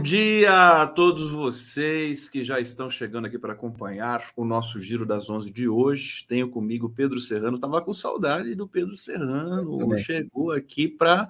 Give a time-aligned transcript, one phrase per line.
[0.00, 5.04] bom dia a todos vocês que já estão chegando aqui para acompanhar o nosso Giro
[5.04, 6.24] das Onze de hoje.
[6.26, 7.56] Tenho comigo Pedro Serrano.
[7.56, 9.94] Estava com saudade do Pedro Serrano.
[9.98, 11.28] Chegou aqui para.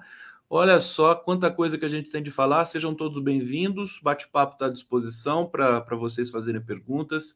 [0.49, 2.63] Olha só quanta coisa que a gente tem de falar.
[2.63, 3.99] Sejam todos bem-vindos.
[4.01, 7.35] Bate-papo está à disposição para vocês fazerem perguntas,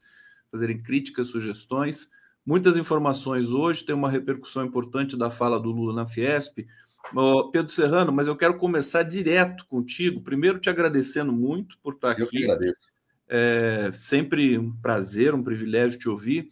[0.50, 2.10] fazerem críticas, sugestões.
[2.46, 3.84] Muitas informações hoje.
[3.84, 6.66] Tem uma repercussão importante da fala do Lula na Fiesp
[7.52, 10.22] Pedro Serrano, mas eu quero começar direto contigo.
[10.22, 12.38] Primeiro, te agradecendo muito por estar eu aqui.
[12.38, 12.88] Eu que agradeço.
[13.28, 16.52] É sempre um prazer, um privilégio te ouvir.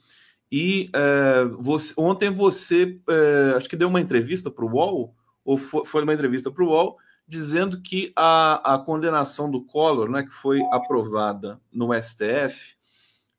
[0.52, 5.58] E é, você, ontem você, é, acho que deu uma entrevista para o UOL, ou
[5.58, 10.24] foi, foi uma entrevista para o UOL, dizendo que a, a condenação do Collor, né,
[10.24, 12.76] que foi aprovada no STF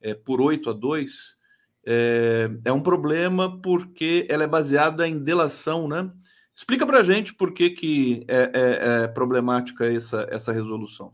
[0.01, 1.37] é, por 8 a 2,
[1.87, 6.11] é, é um problema porque ela é baseada em delação, né?
[6.55, 11.13] Explica para a gente por que, que é, é, é problemática essa, essa resolução.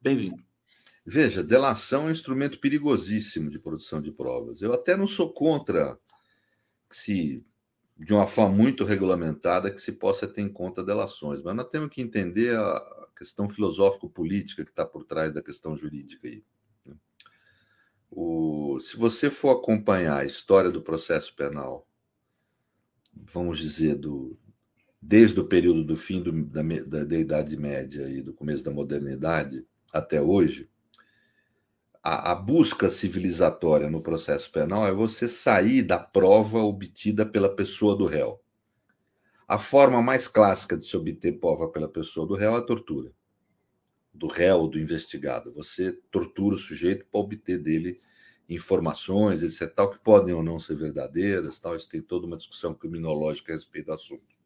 [0.00, 0.42] Bem-vindo.
[1.04, 4.60] Veja, delação é um instrumento perigosíssimo de produção de provas.
[4.60, 5.98] Eu até não sou contra
[6.88, 7.46] que se,
[7.96, 11.90] de uma forma muito regulamentada, que se possa ter em conta delações, mas nós temos
[11.90, 16.44] que entender a questão filosófico-política que está por trás da questão jurídica aí.
[16.84, 16.94] Né?
[18.10, 21.87] O, se você for acompanhar a história do processo penal
[23.26, 24.38] vamos dizer, do,
[25.00, 28.70] desde o período do fim do, da, da, da, Idade Média e do começo da
[28.70, 30.68] modernidade até hoje,
[32.02, 37.96] a, a, busca civilizatória no processo penal é você sair da prova obtida pela pessoa
[37.96, 38.40] do réu.
[39.46, 43.12] A forma mais clássica de se obter prova pela pessoa do réu é a tortura.
[44.12, 45.52] Do réu, do investigado.
[45.54, 47.98] Você tortura o sujeito para obter dele
[48.48, 52.74] informações, etc., tal, que podem ou não ser verdadeiras, tal, isso tem toda uma discussão
[52.74, 54.36] criminológica a respeito do assunto.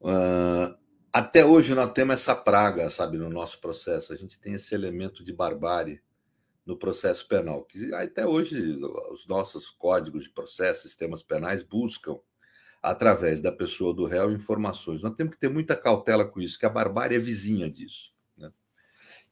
[0.00, 0.76] Uh,
[1.12, 5.24] até hoje nós temos essa praga, sabe, no nosso processo, a gente tem esse elemento
[5.24, 6.00] de barbárie
[6.64, 8.78] no processo penal, que até hoje
[9.10, 12.18] os nossos códigos de processo, sistemas penais buscam,
[12.80, 15.02] através da pessoa do réu, informações.
[15.02, 18.11] Nós temos que ter muita cautela com isso, que a barbárie é vizinha disso.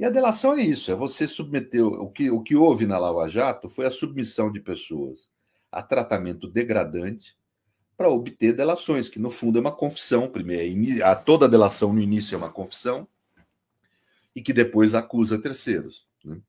[0.00, 3.28] E a delação é isso, é você submeter o que, o que houve na Lava
[3.28, 5.28] Jato foi a submissão de pessoas
[5.70, 7.36] a tratamento degradante
[7.98, 12.34] para obter delações, que no fundo é uma confissão, primeiro, a toda delação no início
[12.34, 13.06] é uma confissão
[14.34, 16.08] e que depois acusa terceiros.
[16.24, 16.40] Né?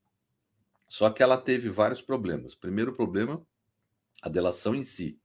[0.88, 2.54] Só que ela teve vários problemas.
[2.54, 3.44] Primeiro problema,
[4.22, 5.20] a delação em si.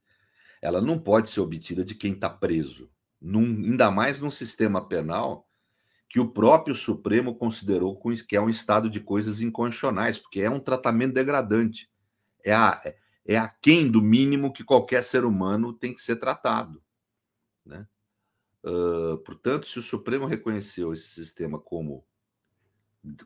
[0.61, 2.89] Ela não pode ser obtida de quem está preso,
[3.21, 5.46] num, ainda mais num sistema penal
[6.09, 10.59] que o próprio Supremo considerou que é um estado de coisas inconstitucionais, porque é um
[10.59, 11.89] tratamento degradante.
[12.43, 12.79] É a,
[13.25, 16.81] é a quem do mínimo que qualquer ser humano tem que ser tratado.
[17.65, 17.85] Né?
[18.63, 22.05] Uh, portanto, se o Supremo reconheceu esse sistema como,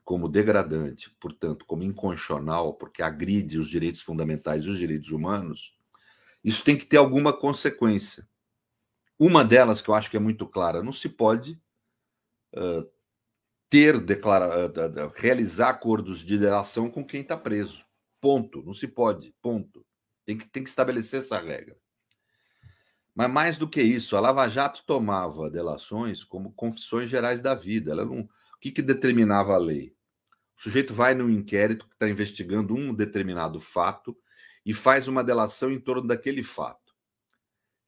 [0.04, 5.78] como degradante, portanto, como inconstitucional, porque agride os direitos fundamentais e os direitos humanos,
[6.44, 8.28] isso tem que ter alguma consequência.
[9.20, 11.62] Uma delas que eu acho que é muito clara, não se pode
[13.70, 17.86] ter declara, uh, realizar acordos de delação com quem está preso.
[18.20, 18.62] Ponto.
[18.64, 19.34] Não se pode.
[19.42, 19.86] Ponto.
[20.26, 21.78] Tem que, tem que estabelecer essa regra.
[23.16, 27.92] Mas mais do que isso, a Lava Jato tomava delações como confissões gerais da vida.
[27.92, 29.96] Ela não, o que, que determinava a lei?
[30.58, 34.18] O sujeito vai num inquérito que está investigando um determinado fato
[34.66, 36.81] e faz uma delação em torno daquele fato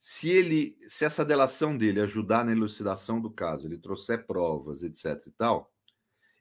[0.06, 5.26] se ele, se essa delação dele ajudar na elucidação do caso, ele trouxer provas, etc
[5.26, 5.72] e tal,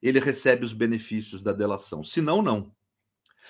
[0.02, 2.04] ele recebe os benefícios da delação.
[2.04, 2.76] Se não, não.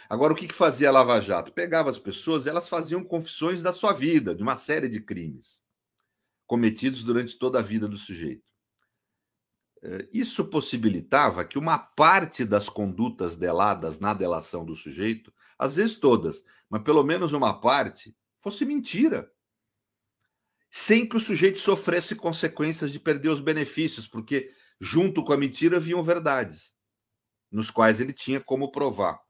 [0.07, 1.51] Agora, o que, que fazia a Lava Jato?
[1.51, 5.63] Pegava as pessoas, elas faziam confissões da sua vida, de uma série de crimes
[6.45, 8.45] cometidos durante toda a vida do sujeito.
[9.81, 15.95] É, isso possibilitava que uma parte das condutas deladas na delação do sujeito, às vezes
[15.95, 19.32] todas, mas pelo menos uma parte, fosse mentira
[20.75, 24.49] sem que o sujeito sofresse consequências de perder os benefícios, porque
[24.81, 26.73] junto com a mentira vinham verdades,
[27.51, 29.21] nos quais ele tinha como provar.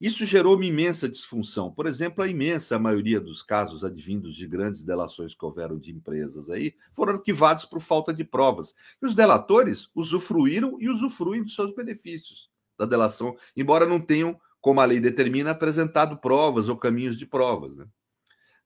[0.00, 1.72] Isso gerou uma imensa disfunção.
[1.72, 6.48] Por exemplo, a imensa maioria dos casos advindos de grandes delações que houveram de empresas
[6.48, 8.76] aí foram arquivados por falta de provas.
[9.02, 12.48] E os delatores usufruíram e usufruem dos seus benefícios
[12.78, 17.76] da delação, embora não tenham, como a lei determina, apresentado provas ou caminhos de provas.
[17.76, 17.86] Né?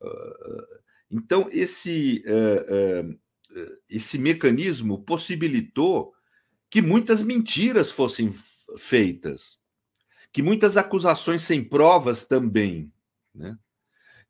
[0.02, 6.13] Uh, então, esse, uh, uh, esse mecanismo possibilitou
[6.71, 8.35] que muitas mentiras fossem
[8.77, 9.59] feitas,
[10.33, 12.93] que muitas acusações sem provas também.
[13.35, 13.57] Né?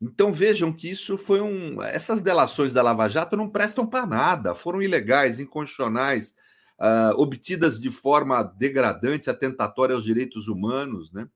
[0.00, 1.82] Então vejam que isso foi um.
[1.82, 6.34] Essas delações da Lava Jato não prestam para nada, foram ilegais, inconstitucionais.
[6.78, 11.28] uh, obtidas de forma degradante, atentatória aos direitos humanos, né?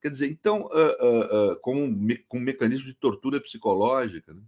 [0.00, 4.32] Quer dizer, então, uh, uh, com, um, com um mecanismo de tortura psicológica.
[4.32, 4.40] Né?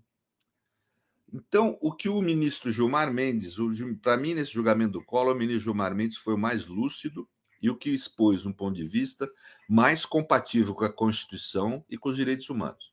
[1.33, 3.57] Então, o que o ministro Gilmar Mendes,
[4.03, 7.29] para mim, nesse julgamento do Collor, o ministro Gilmar Mendes foi o mais lúcido
[7.63, 9.31] e o que expôs um ponto de vista
[9.69, 12.93] mais compatível com a Constituição e com os direitos humanos.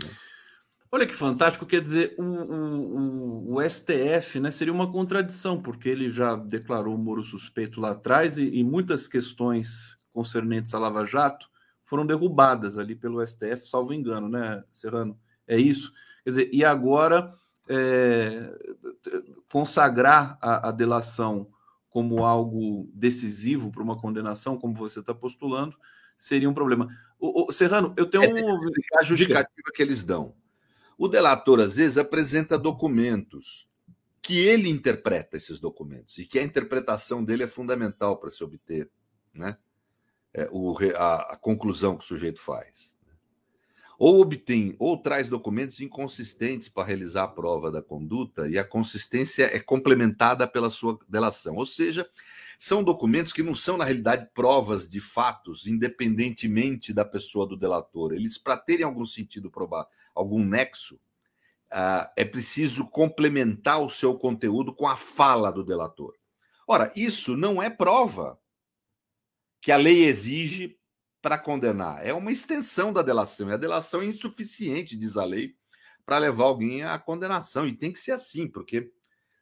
[0.00, 0.08] Né?
[0.90, 6.10] Olha que fantástico, quer dizer, o, o, o, STF né, seria uma contradição, porque ele
[6.10, 11.50] já declarou o Moro suspeito lá atrás e, e muitas questões concernentes à Lava Jato
[11.84, 15.18] foram derrubadas ali pelo STF, salvo engano, né, Serrano?
[15.46, 15.92] É isso.
[16.24, 17.34] Quer dizer, e agora
[17.68, 18.52] é,
[19.50, 21.48] consagrar a, a, delação
[21.90, 25.76] como algo decisivo para uma condenação, como você está postulando,
[26.18, 26.88] seria um problema.
[27.18, 28.60] O, o Serrano, eu tenho é, um.
[28.98, 30.34] A justificativa que eles dão.
[30.98, 33.66] O delator, às vezes, apresenta documentos
[34.26, 38.90] que ele interpreta esses documentos e que a interpretação dele é fundamental para se obter
[39.32, 39.56] né,
[40.34, 42.92] é, o, a, a, conclusão que o sujeito faz.
[43.98, 49.44] Ou obtém, ou traz documentos inconsistentes para realizar a prova da conduta e a consistência
[49.44, 51.56] é complementada pela sua delação.
[51.56, 52.08] Ou seja,
[52.58, 58.12] são documentos que não são, na realidade, provas de fatos, independentemente da pessoa do delator.
[58.12, 60.96] Eles, para terem algum sentido provar, algum nexo,
[61.66, 66.14] uh, é preciso complementar o seu conteúdo com a fala do delator.
[66.66, 68.38] Ora, isso não é prova
[69.60, 70.75] que a lei exige
[71.26, 72.06] para condenar.
[72.06, 73.48] É uma extensão da delação.
[73.48, 75.56] E a delação é insuficiente, diz a lei,
[76.04, 77.66] para levar alguém à condenação.
[77.66, 78.92] E tem que ser assim, porque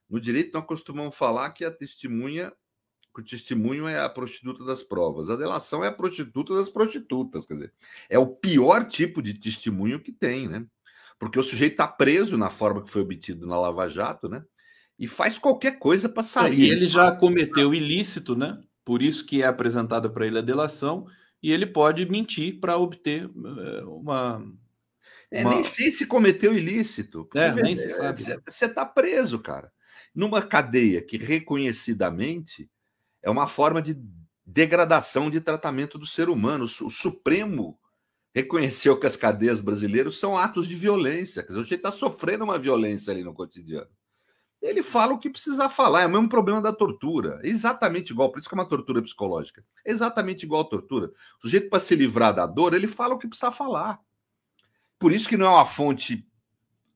[0.08, 2.50] no direito nós costumamos falar que a testemunha
[3.14, 5.28] que o testemunho é a prostituta das provas.
[5.28, 7.72] A delação é a prostituta das prostitutas, quer dizer,
[8.08, 10.66] é o pior tipo de testemunho que tem, né?
[11.18, 14.42] Porque o sujeito está preso na forma que foi obtido na Lava Jato, né?
[14.98, 16.60] E faz qualquer coisa para sair.
[16.60, 18.58] E ele já cometeu ilícito, né?
[18.86, 21.06] Por isso que é apresentada para ele a delação,
[21.44, 24.42] e ele pode mentir para obter eh, uma,
[25.30, 27.28] é, nem sei se cometeu ilícito.
[27.34, 28.22] É, nem se sabe.
[28.46, 29.70] Você está preso, cara.
[30.14, 32.70] Numa cadeia que reconhecidamente
[33.22, 33.94] é uma forma de
[34.46, 36.64] degradação de tratamento do ser humano.
[36.64, 37.78] O Supremo
[38.34, 41.42] reconheceu que as cadeias brasileiras são atos de violência.
[41.42, 43.90] Quer dizer, o gente está sofrendo uma violência ali no cotidiano.
[44.64, 47.38] Ele fala o que precisa falar, é o mesmo problema da tortura.
[47.42, 49.62] É exatamente igual, por isso que é uma tortura psicológica.
[49.84, 51.12] É exatamente igual à tortura.
[51.38, 54.00] O sujeito, para se livrar da dor, ele fala o que precisa falar.
[54.98, 56.26] Por isso que não é uma fonte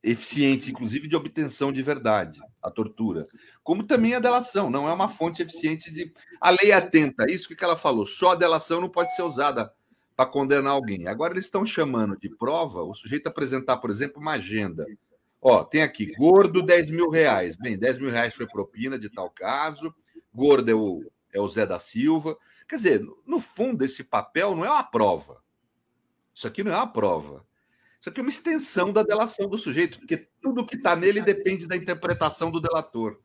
[0.03, 3.29] eficiente, inclusive de obtenção de verdade, a tortura,
[3.63, 6.11] como também a delação, não é uma fonte eficiente de.
[6.41, 9.71] A lei atenta a isso que ela falou, só a delação não pode ser usada
[10.17, 11.07] para condenar alguém.
[11.07, 14.87] Agora eles estão chamando de prova o sujeito apresentar, por exemplo, uma agenda.
[15.41, 17.57] Ó, tem aqui, gordo 10 mil reais.
[17.57, 19.95] Bem, 10 mil reais foi propina de tal caso,
[20.35, 22.37] gordo é o, é o Zé da Silva.
[22.69, 25.43] Quer dizer, no fundo, esse papel não é uma prova.
[26.35, 27.47] Isso aqui não é uma prova.
[28.01, 31.67] Isso aqui é uma extensão da delação do sujeito, porque tudo que está nele depende
[31.67, 33.21] da interpretação do delator.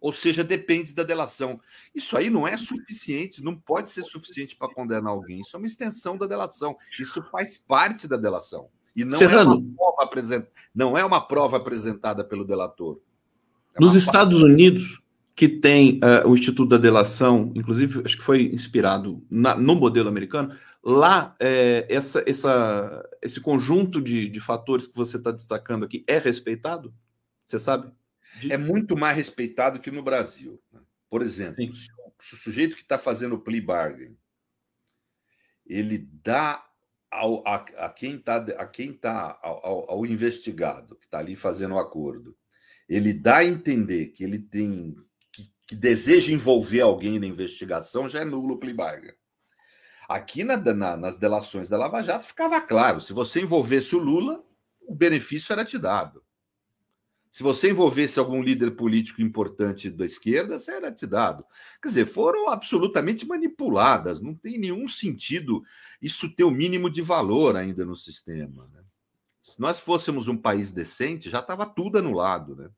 [0.00, 1.60] Ou seja, depende da delação.
[1.94, 5.40] Isso aí não é suficiente, não pode ser suficiente para condenar alguém.
[5.40, 6.76] Isso é uma extensão da delação.
[6.98, 8.70] Isso faz parte da delação.
[8.94, 10.46] E não, é uma, prova apresent...
[10.74, 13.00] não é uma prova apresentada pelo delator.
[13.74, 15.00] É Nos Estados Unidos,
[15.34, 20.08] que tem uh, o Instituto da Delação, inclusive acho que foi inspirado na, no modelo
[20.08, 26.02] americano, Lá, é, essa, essa, esse conjunto de, de fatores que você está destacando aqui
[26.06, 26.94] é respeitado?
[27.46, 27.92] Você sabe?
[28.40, 28.52] Disso?
[28.52, 30.58] É muito mais respeitado que no Brasil.
[30.72, 30.80] Né?
[31.10, 34.16] Por exemplo, se o sujeito que está fazendo o plea bargain,
[35.66, 36.64] ele dá
[37.10, 41.78] ao, a, a quem está quem tá ao, ao investigado que está ali fazendo o
[41.78, 42.36] acordo,
[42.88, 44.94] ele dá a entender que ele tem
[45.32, 49.12] que, que deseja envolver alguém na investigação, já é nulo bargain.
[50.08, 54.44] Aqui na, na, nas delações da Lava Jato ficava claro: se você envolvesse o Lula,
[54.80, 56.22] o benefício era te dado.
[57.30, 61.44] Se você envolvesse algum líder político importante da esquerda, era te dado.
[61.80, 65.62] Quer dizer, foram absolutamente manipuladas, não tem nenhum sentido
[66.02, 68.68] isso ter o mínimo de valor ainda no sistema.
[68.72, 68.82] Né?
[69.40, 72.56] Se nós fôssemos um país decente, já estava tudo anulado.
[72.56, 72.68] Né?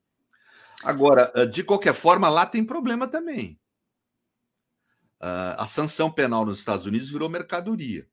[0.83, 3.59] Agora, de qualquer forma, lá tem problema também.
[5.19, 8.07] Uh, a sanção penal nos Estados Unidos virou mercadoria.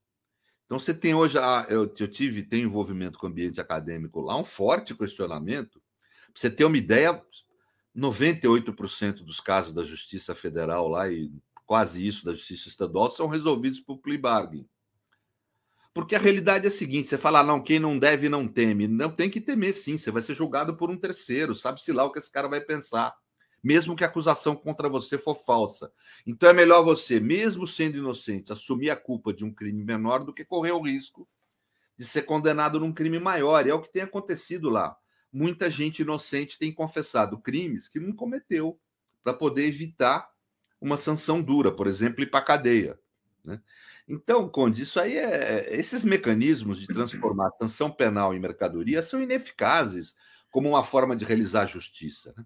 [0.65, 4.39] Então você tem hoje, a, eu, eu tive, tenho envolvimento com o ambiente acadêmico lá,
[4.39, 5.80] um forte questionamento.
[6.35, 7.23] Você ter uma ideia,
[7.97, 11.33] 98% dos casos da Justiça Federal lá e
[11.67, 14.69] quase isso da Justiça Estadual são resolvidos por plea bargain.
[15.93, 18.87] Porque a realidade é a seguinte: você fala, ah, não, quem não deve não teme.
[18.87, 19.97] Não tem que temer, sim.
[19.97, 23.15] Você vai ser julgado por um terceiro, sabe-se lá o que esse cara vai pensar.
[23.63, 25.93] mesmo que a acusação contra você for falsa.
[26.27, 30.33] Então é melhor você, mesmo sendo inocente, assumir a culpa de um crime menor do
[30.33, 31.29] que correr o risco
[31.99, 33.67] de ser condenado num crime maior.
[33.67, 34.97] E é o que tem acontecido lá.
[35.33, 38.79] Muita gente inocente tem confessado crimes que não cometeu
[39.23, 40.29] para poder evitar
[40.81, 42.99] uma sanção dura, por exemplo, ir para a cadeia.
[43.45, 43.61] Né?
[44.09, 45.79] Então, Conde, isso aí é.
[45.79, 50.15] Esses mecanismos de transformar sanção penal em mercadoria são ineficazes
[50.51, 52.35] como uma forma de realizar justiça.
[52.37, 52.45] Né?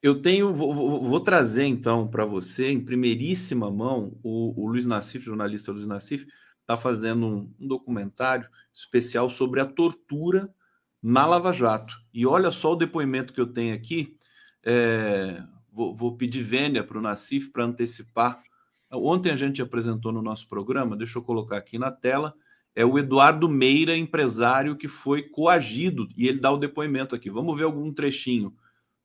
[0.00, 4.86] Eu tenho, vou, vou, vou trazer então para você, em primeiríssima mão, o, o Luiz
[4.86, 6.26] Nassif, jornalista Luiz Nassif,
[6.60, 10.54] está fazendo um, um, documentário especial sobre a tortura
[11.02, 11.94] na Lava Jato.
[12.12, 14.16] E olha só o depoimento que eu tenho aqui.
[14.64, 18.42] É, vou, vou, pedir vênia para o Nassif para antecipar.
[18.90, 22.34] Ontem a gente apresentou no nosso programa, deixa eu colocar aqui na tela,
[22.74, 27.28] é o Eduardo Meira, empresário que foi coagido, e ele dá o depoimento aqui.
[27.28, 28.56] Vamos ver algum trechinho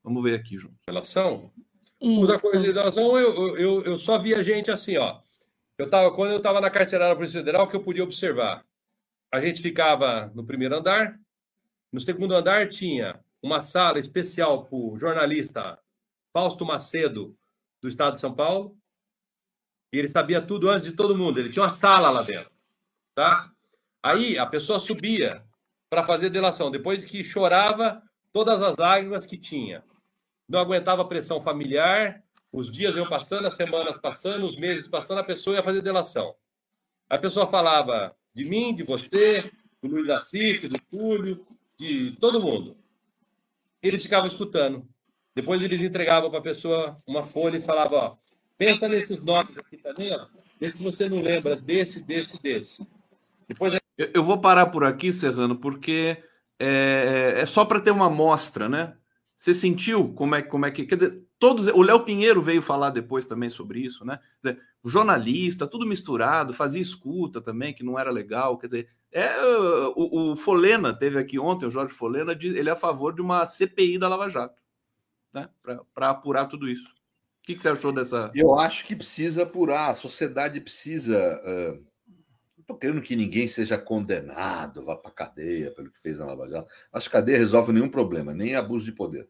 [0.04, 0.74] Vamos ver aqui, João.
[0.86, 1.50] Relação?
[1.98, 5.18] Usa coisa de relação, eu, eu, eu só via gente assim, ó.
[5.78, 8.62] Eu tava, quando eu estava na carcerária Polícia Federal, que eu podia observar.
[9.32, 11.18] A gente ficava no primeiro andar,
[11.94, 15.78] no segundo andar tinha uma sala especial para o jornalista
[16.32, 17.38] Fausto Macedo,
[17.80, 18.76] do estado de São Paulo.
[19.92, 21.38] E ele sabia tudo antes de todo mundo.
[21.38, 22.50] Ele tinha uma sala lá dentro.
[23.14, 23.48] Tá?
[24.02, 25.44] Aí a pessoa subia
[25.88, 26.68] para fazer delação.
[26.68, 29.84] Depois que chorava todas as lágrimas que tinha
[30.48, 35.20] não aguentava a pressão familiar, os dias iam passando, as semanas passando, os meses passando,
[35.20, 36.34] a pessoa ia fazer delação.
[37.08, 39.48] A pessoa falava de mim, de você,
[39.80, 41.46] do Luiz da do Túlio,
[41.84, 42.76] de todo mundo.
[43.82, 44.86] Eles ficavam escutando.
[45.34, 48.16] Depois eles entregavam para a pessoa uma folha e falavam, ó,
[48.56, 50.26] pensa nesses nomes aqui também, ó,
[50.60, 52.86] vê se você não lembra desse, desse, desse.
[53.48, 53.78] Depois...
[53.98, 56.22] Eu, eu vou parar por aqui, Serrano, porque
[56.58, 58.96] é, é só para ter uma amostra, né?
[59.34, 60.86] Você sentiu como é, como é que.
[60.86, 61.66] Quer dizer, todos.
[61.66, 64.18] O Léo Pinheiro veio falar depois também sobre isso, né?
[64.40, 68.56] Quer dizer, jornalista, tudo misturado, fazia escuta também, que não era legal.
[68.56, 69.36] Quer dizer, é,
[69.94, 73.44] o, o Folena teve aqui ontem, o Jorge Folena, ele é a favor de uma
[73.44, 74.58] CPI da Lava Jato,
[75.34, 75.50] né?
[75.92, 76.88] Para apurar tudo isso.
[76.88, 78.32] O que, que, você achou dessa.
[78.34, 81.18] Eu acho que precisa apurar, a sociedade precisa.
[81.44, 81.94] Uh
[82.64, 86.70] estou querendo que ninguém seja condenado, vá para cadeia pelo que fez na Lava Jato.
[86.90, 89.28] Acho que cadeia resolve nenhum problema, nem abuso de poder.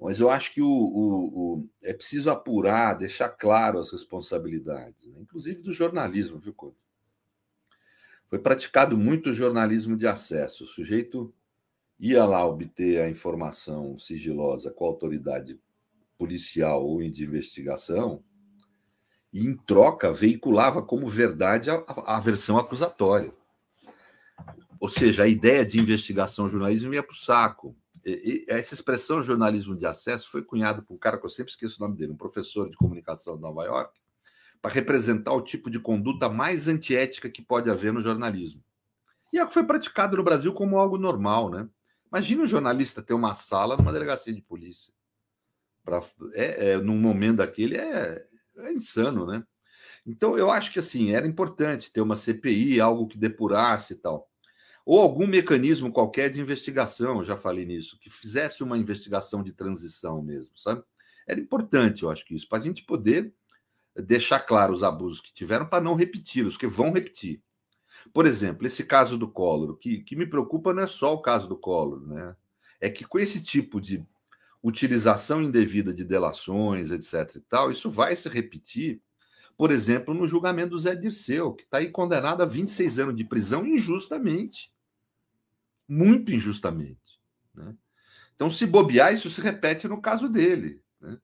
[0.00, 5.18] Mas eu acho que o, o, o é preciso apurar, deixar claro as responsabilidades, né?
[5.20, 6.76] inclusive do jornalismo, viu, Couto?
[8.28, 10.64] Foi praticado muito jornalismo de acesso.
[10.64, 11.34] O sujeito
[11.98, 15.58] ia lá obter a informação sigilosa com a autoridade
[16.16, 18.22] policial ou de investigação,
[19.32, 23.32] e, em troca, veiculava como verdade a, a versão acusatória.
[24.80, 27.76] Ou seja, a ideia de investigação jornalismo ia para o saco.
[28.04, 31.52] E, e, essa expressão jornalismo de acesso foi cunhada por um cara que eu sempre
[31.52, 33.98] esqueço o nome dele, um professor de comunicação de Nova York,
[34.60, 38.62] para representar o tipo de conduta mais antiética que pode haver no jornalismo.
[39.32, 41.68] E é o que foi praticado no Brasil como algo normal, né?
[42.10, 44.92] Imagina um jornalista ter uma sala numa delegacia de polícia.
[45.84, 46.02] Pra,
[46.32, 48.26] é, é, num momento daquele é,
[48.56, 49.44] é insano, né?
[50.06, 54.27] Então, eu acho que assim, era importante ter uma CPI, algo que depurasse e tal.
[54.88, 60.22] Ou algum mecanismo qualquer de investigação, já falei nisso, que fizesse uma investigação de transição
[60.22, 60.82] mesmo, sabe?
[61.26, 63.30] Era importante, eu acho que isso, para a gente poder
[63.94, 67.42] deixar claro os abusos que tiveram para não repeti-los, que vão repetir.
[68.14, 71.46] Por exemplo, esse caso do Collor, que, que me preocupa não é só o caso
[71.46, 72.34] do Collor, né?
[72.80, 74.02] É que com esse tipo de
[74.62, 77.36] utilização indevida de delações, etc.
[77.36, 79.02] e tal, isso vai se repetir,
[79.54, 83.24] por exemplo, no julgamento do Zé Dirceu, que está aí condenado a 26 anos de
[83.26, 84.72] prisão injustamente.
[85.88, 87.18] Muito injustamente.
[87.54, 87.74] Né?
[88.34, 90.82] Então, se bobear, isso se repete no caso dele.
[91.00, 91.18] Né?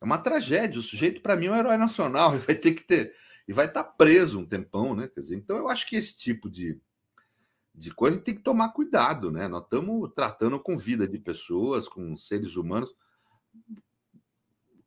[0.00, 0.80] É uma tragédia.
[0.80, 3.14] O sujeito, para mim, é um herói nacional e vai ter que ter.
[3.46, 5.08] E vai estar tá preso um tempão, né?
[5.08, 6.78] Quer dizer, então eu acho que esse tipo de,
[7.74, 9.48] de coisa tem que tomar cuidado, né?
[9.48, 12.94] Nós estamos tratando com vida de pessoas, com seres humanos.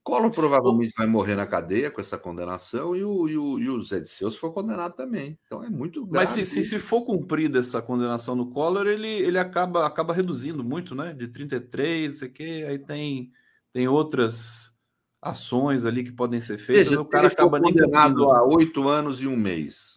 [0.04, 3.84] Collor provavelmente vai morrer na cadeia com essa condenação e o, e o, e o
[3.84, 5.38] Zé de Seus foi condenado também.
[5.46, 6.26] Então é muito grave.
[6.26, 10.64] Mas se, se, se, for cumprida essa condenação no Collor, ele, ele acaba, acaba reduzindo
[10.64, 11.14] muito, né?
[11.14, 13.32] De 33, sei que, aí tem,
[13.72, 14.76] tem outras
[15.22, 16.90] ações ali que podem ser feitas.
[16.90, 19.92] Veja, o cara acaba nem condenado a oito anos e um mês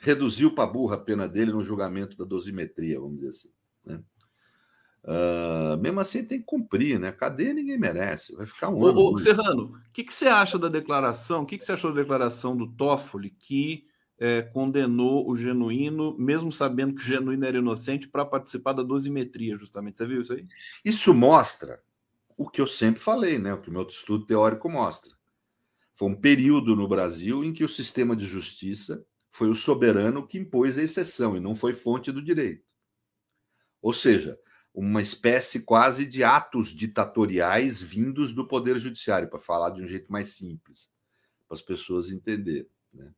[0.00, 3.48] reduziu para burra a pena dele no julgamento da dosimetria, vamos dizer assim.
[3.86, 4.00] Né?
[5.06, 7.12] Uh, mesmo assim, tem que cumprir, né?
[7.12, 9.12] Cadeia ninguém merece, vai ficar um ô, ano.
[9.12, 11.42] Ô, Serrano, o que, que você acha da declaração?
[11.42, 13.86] O que, que você achou da declaração do Toffoli que
[14.18, 19.56] é, condenou o genuíno, mesmo sabendo que o genuíno era inocente, para participar da dosimetria,
[19.56, 19.96] justamente?
[19.96, 20.44] Você viu isso aí?
[20.84, 21.80] Isso mostra
[22.36, 23.54] o que eu sempre falei, né?
[23.54, 25.12] O que o meu estudo teórico mostra.
[25.94, 30.36] Foi um período no Brasil em que o sistema de justiça foi o soberano que
[30.36, 32.66] impôs a exceção e não foi fonte do direito.
[33.80, 34.36] Ou seja,
[34.76, 40.12] uma espécie quase de atos ditatoriais vindos do Poder Judiciário, para falar de um jeito
[40.12, 40.90] mais simples,
[41.48, 42.68] para as pessoas entenderem.
[42.92, 43.10] Né?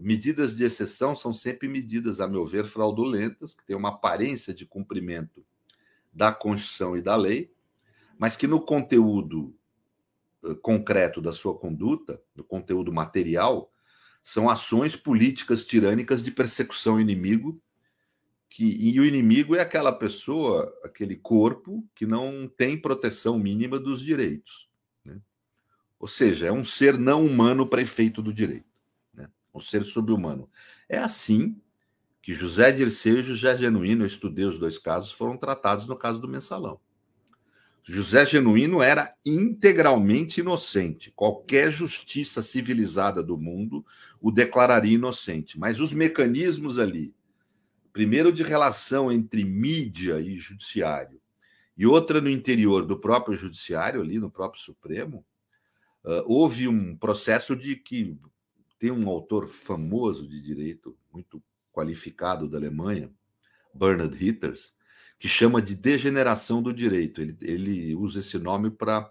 [0.00, 4.64] Medidas de exceção são sempre medidas, a meu ver, fraudulentas, que têm uma aparência de
[4.64, 5.44] cumprimento
[6.10, 7.52] da Constituição e da lei,
[8.16, 9.54] mas que no conteúdo
[10.62, 13.70] concreto da sua conduta, no conteúdo material,
[14.22, 17.60] são ações políticas tirânicas de persecução inimigo
[18.52, 24.02] que e o inimigo é aquela pessoa, aquele corpo que não tem proteção mínima dos
[24.02, 24.68] direitos.
[25.02, 25.18] Né?
[25.98, 28.68] Ou seja, é um ser não humano para efeito do direito,
[29.14, 29.30] né?
[29.54, 30.50] um ser subhumano.
[30.86, 31.58] É assim
[32.20, 36.20] que José Dirceu e José Genuíno, eu estudei os dois casos, foram tratados no caso
[36.20, 36.78] do mensalão.
[37.82, 41.10] José Genuíno era integralmente inocente.
[41.16, 43.84] Qualquer justiça civilizada do mundo
[44.20, 45.58] o declararia inocente.
[45.58, 47.12] Mas os mecanismos ali
[47.92, 51.20] primeiro de relação entre mídia e judiciário,
[51.76, 55.24] e outra no interior do próprio judiciário, ali no próprio Supremo,
[56.04, 58.16] uh, houve um processo de que
[58.78, 63.10] tem um autor famoso de direito, muito qualificado da Alemanha,
[63.72, 64.72] Bernard Hitters,
[65.18, 67.22] que chama de degeneração do direito.
[67.22, 69.10] Ele, ele usa esse nome para,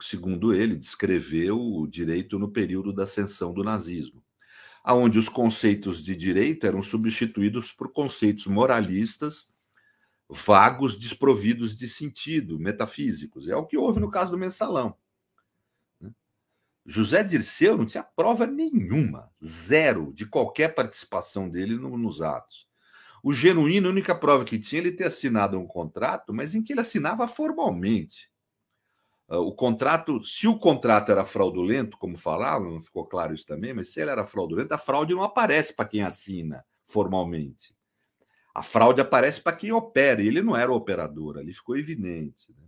[0.00, 4.23] segundo ele, descrever o direito no período da ascensão do nazismo
[4.84, 9.48] aonde os conceitos de direito eram substituídos por conceitos moralistas
[10.28, 13.48] vagos, desprovidos de sentido, metafísicos.
[13.48, 14.96] É o que houve no caso do mensalão.
[16.00, 16.10] Né?
[16.84, 22.66] José Dirceu não tinha prova nenhuma, zero, de qualquer participação dele nos atos.
[23.22, 26.72] O genuíno, a única prova que tinha, ele ter assinado um contrato, mas em que
[26.72, 28.30] ele assinava formalmente.
[29.28, 33.72] Ah, o contrato, se o contrato era fraudulento, como falavam, não ficou claro isso também,
[33.72, 37.74] mas se ele era fraudulento, a fraude não aparece para quem assina formalmente.
[38.54, 42.52] A fraude aparece para quem opera, e ele não era o operador, ali ficou evidente.
[42.52, 42.64] Né?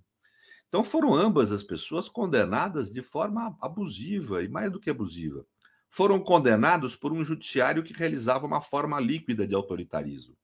[0.69, 5.47] Então foram ambas as pessoas condenadas de forma abusiva, e mais do que abusiva.
[5.89, 10.37] Foram condenados por um judiciário que realizava uma forma líquida de autoritarismo,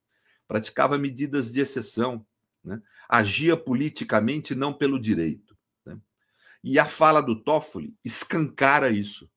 [0.46, 2.24] praticava medidas de exceção,
[2.62, 2.80] né?
[3.08, 5.51] agia politicamente não pelo direito
[6.62, 9.28] e a fala do Toffoli escancara isso.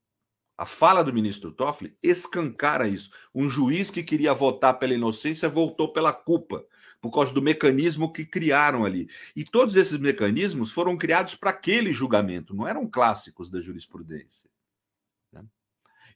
[0.57, 3.09] A fala do ministro Toffoli escancara isso.
[3.33, 6.65] Um juiz que queria votar pela inocência voltou pela culpa,
[7.01, 9.09] por causa do mecanismo que criaram ali.
[9.35, 14.49] E todos esses mecanismos foram criados para aquele julgamento, não eram clássicos da jurisprudência.
[15.33, 15.43] Né?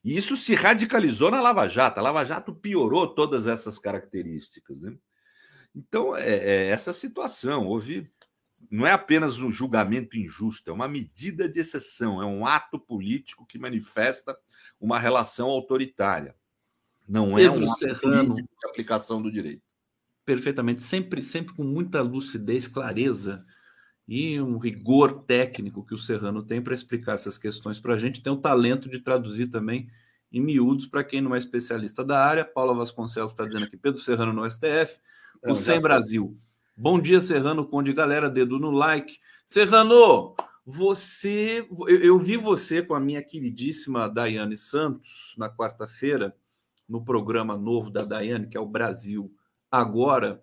[0.03, 1.99] E isso se radicalizou na Lava Jato.
[1.99, 4.81] A Lava Jato piorou todas essas características.
[4.81, 4.95] Né?
[5.75, 7.67] Então, é, é essa situação.
[7.67, 8.09] Houve
[8.69, 13.45] não é apenas um julgamento injusto, é uma medida de exceção, é um ato político
[13.45, 14.37] que manifesta
[14.79, 16.35] uma relação autoritária.
[17.07, 19.63] Não é Pedro é um ato Serrano, de aplicação do direito.
[20.23, 23.43] Perfeitamente, sempre, sempre com muita lucidez, clareza
[24.07, 28.21] e um rigor técnico que o Serrano tem para explicar essas questões para a gente.
[28.21, 29.89] Tem o talento de traduzir também
[30.31, 32.45] em miúdos para quem não é especialista da área.
[32.45, 34.99] Paula Vasconcelos está dizendo aqui, Pedro Serrano no STF,
[35.43, 36.37] o Sem Brasil.
[36.81, 37.91] Bom dia, Serrano Conde.
[37.91, 39.19] Galera, dedo no like.
[39.45, 40.33] Serrano,
[40.65, 41.67] você.
[41.69, 46.33] Eu, eu vi você com a minha queridíssima Daiane Santos na quarta-feira,
[46.87, 49.29] no programa novo da Daiane, que é o Brasil
[49.69, 50.41] Agora,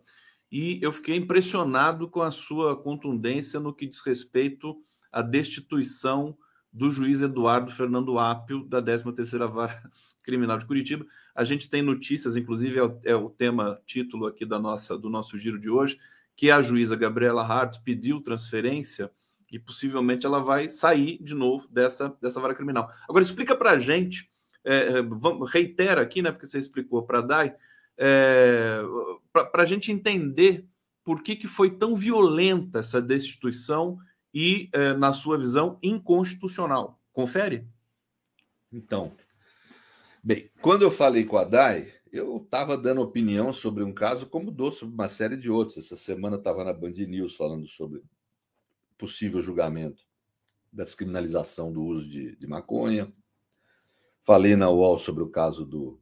[0.52, 4.76] e eu fiquei impressionado com a sua contundência no que diz respeito
[5.10, 6.36] à destituição
[6.70, 9.90] do juiz Eduardo Fernando Apio, da 13ª Vara
[10.22, 11.06] Criminal de Curitiba.
[11.34, 15.08] A gente tem notícias, inclusive é o, é o tema, título aqui da nossa, do
[15.08, 15.98] nosso giro de hoje,
[16.36, 19.10] que a juíza Gabriela Hart pediu transferência
[19.50, 22.92] e possivelmente ela vai sair de novo dessa, dessa vara criminal.
[23.08, 24.30] Agora, explica para a gente,
[24.64, 25.04] é, é
[25.50, 27.56] reitera aqui, né, porque você explicou para a Dai,
[27.96, 28.82] é,
[29.32, 30.66] para a gente entender
[31.02, 33.96] por que, que foi tão violenta essa destituição
[34.34, 37.00] e, é, na sua visão, inconstitucional.
[37.12, 37.66] Confere?
[38.70, 39.12] Então,
[40.22, 44.50] bem, quando eu falei com a Dai, eu estava dando opinião sobre um caso, como
[44.50, 45.76] dou sobre uma série de outros.
[45.76, 48.02] Essa semana estava na Band News falando sobre
[48.96, 50.04] possível julgamento
[50.72, 53.10] da descriminalização do uso de, de maconha.
[54.22, 56.00] Falei na UOL sobre o caso do,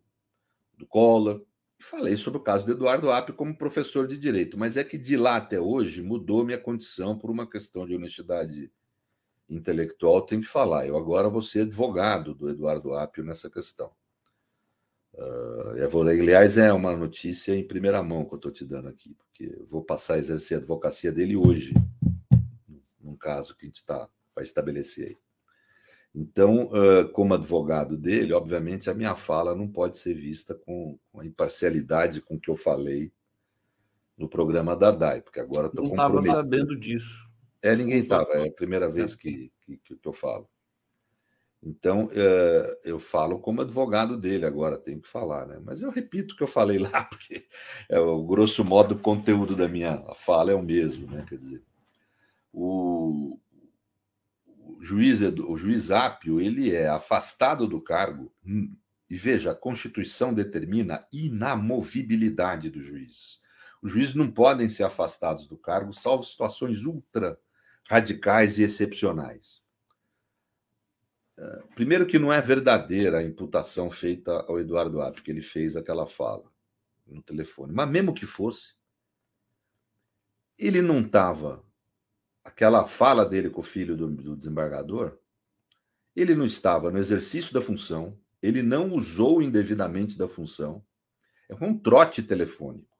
[0.76, 1.44] do Collor.
[1.78, 4.56] E falei sobre o caso do Eduardo Apio como professor de direito.
[4.56, 8.72] Mas é que de lá até hoje mudou minha condição por uma questão de honestidade
[9.48, 10.22] intelectual.
[10.22, 10.86] Tenho que falar.
[10.86, 13.90] Eu agora vou ser advogado do Eduardo Apio nessa questão.
[15.16, 19.56] Uh, aliás, é uma notícia em primeira mão que eu estou te dando aqui, porque
[19.66, 21.72] vou passar a exercer a advocacia dele hoje,
[23.00, 25.16] num, caso que a gente tá, vai estabelecer aí.
[26.12, 31.20] Então, uh, como advogado dele, obviamente a minha fala não pode ser vista com, com
[31.20, 33.12] a imparcialidade com que eu falei
[34.16, 36.12] no programa da DAI, porque agora estou comprometido.
[36.12, 37.28] Não estava sabendo disso.
[37.62, 40.48] É, ninguém estava, é a primeira vez que, que, que eu falo.
[41.64, 45.58] Então, uh, eu falo como advogado dele agora, tenho que falar, né?
[45.64, 47.46] Mas eu repito o que eu falei lá, porque
[47.88, 51.24] é, o grosso modo o conteúdo da minha fala é o mesmo, né?
[51.26, 51.62] Quer dizer,
[52.52, 53.38] o,
[54.46, 58.76] o juiz, o juiz Ápio, ele é afastado do cargo, hum,
[59.08, 63.40] e veja, a Constituição determina a inamovibilidade do juiz.
[63.80, 67.38] Os juízes não podem ser afastados do cargo, salvo situações ultra
[67.88, 69.63] radicais e excepcionais.
[71.74, 76.06] Primeiro que não é verdadeira a imputação feita ao Eduardo Apio, que ele fez aquela
[76.06, 76.44] fala
[77.06, 77.72] no telefone.
[77.72, 78.74] Mas mesmo que fosse,
[80.58, 81.64] ele não estava.
[82.44, 85.18] Aquela fala dele com o filho do, do desembargador,
[86.14, 90.84] ele não estava no exercício da função, ele não usou indevidamente da função.
[91.48, 92.94] É um trote telefônico.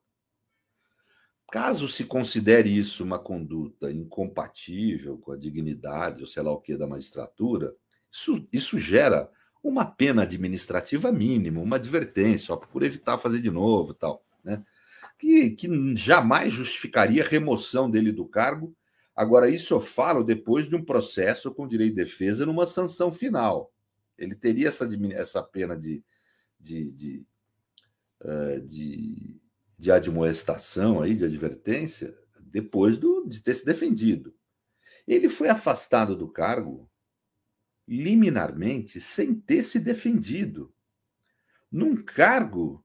[1.53, 6.77] Caso se considere isso uma conduta incompatível com a dignidade, ou sei lá o que,
[6.77, 7.77] da magistratura,
[8.15, 9.29] isso, isso gera
[9.61, 14.65] uma pena administrativa mínima, uma advertência, ó, por evitar fazer de novo tal, né?
[15.19, 18.77] Que, que jamais justificaria a remoção dele do cargo.
[19.17, 23.73] Agora, isso eu falo depois de um processo com direito de defesa numa sanção final.
[24.17, 26.05] Ele teria essa, essa pena de,
[26.59, 27.27] de, de,
[28.23, 29.41] uh, de,
[29.79, 34.35] de admoestação, aí, de advertência, depois do, de ter se defendido.
[35.07, 36.89] Ele foi afastado do cargo
[37.87, 40.75] liminarmente sem ter se defendido,
[41.71, 42.85] num cargo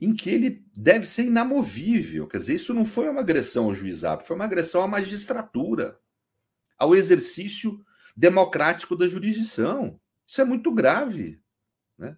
[0.00, 2.28] em que ele deve ser inamovível.
[2.28, 5.98] Quer dizer, isso não foi uma agressão ao juizado, foi uma agressão à magistratura,
[6.78, 7.84] ao exercício
[8.16, 10.00] democrático da jurisdição.
[10.26, 11.42] Isso é muito grave.
[11.96, 12.16] Né?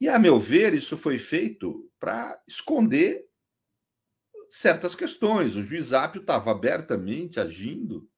[0.00, 3.26] E, a meu ver, isso foi feito para esconder
[4.48, 5.56] certas questões.
[5.56, 8.08] O juiz Ápio estava abertamente agindo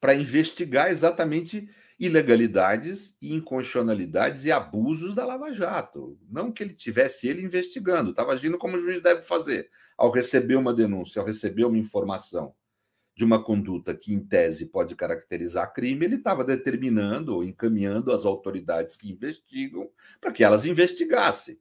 [0.00, 1.68] para investigar exatamente
[2.00, 6.18] ilegalidades e inconstitucionalidades e abusos da Lava Jato.
[6.30, 9.68] Não que ele tivesse ele investigando, estava agindo como o juiz deve fazer.
[9.98, 12.54] Ao receber uma denúncia, ao receber uma informação
[13.14, 18.24] de uma conduta que, em tese, pode caracterizar crime, ele estava determinando ou encaminhando as
[18.24, 21.60] autoridades que investigam para que elas investigassem.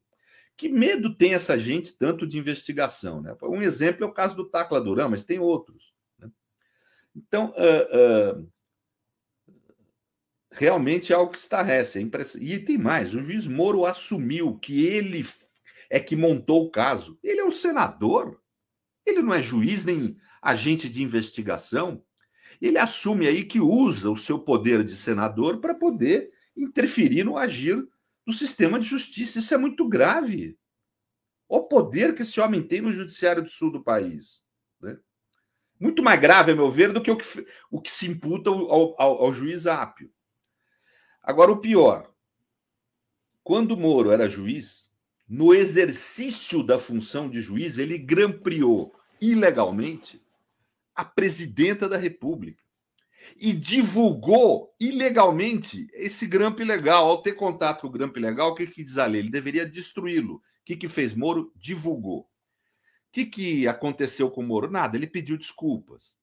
[0.56, 3.22] Que medo tem essa gente tanto de investigação?
[3.22, 3.36] Né?
[3.44, 5.94] Um exemplo é o caso do Tacla Duran, mas tem outros.
[6.18, 6.30] Né?
[7.14, 8.50] Então, uh, uh,
[10.52, 12.00] realmente é algo que estarrece.
[12.00, 12.38] É.
[12.40, 15.26] E tem mais: o juiz Moro assumiu que ele
[15.90, 17.20] é que montou o caso.
[17.24, 18.42] Ele é um senador,
[19.06, 22.04] ele não é juiz nem agente de investigação.
[22.62, 27.88] Ele assume aí que usa o seu poder de senador para poder interferir no agir
[28.26, 29.40] do sistema de justiça.
[29.40, 30.58] Isso é muito grave.
[31.48, 34.44] O poder que esse homem tem no judiciário do sul do país.
[34.82, 34.98] Né?
[35.80, 39.02] Muito mais grave, a meu ver, do que o que, o que se imputa ao,
[39.02, 40.12] ao, ao juiz Ápio.
[41.22, 42.12] Agora, o pior:
[43.44, 44.90] quando Moro era juiz,
[45.28, 50.22] no exercício da função de juiz, ele grampriou ilegalmente
[50.96, 52.64] a presidenta da República
[53.40, 57.08] e divulgou ilegalmente esse grampo ilegal.
[57.08, 59.22] Ao ter contato com o grampo ilegal, o que, que diz a lei?
[59.22, 60.36] Ele deveria destruí-lo.
[60.36, 61.52] O que, que fez Moro?
[61.56, 62.22] Divulgou.
[62.22, 62.28] O
[63.12, 64.70] que, que aconteceu com Moro?
[64.70, 66.16] Nada, ele pediu desculpas.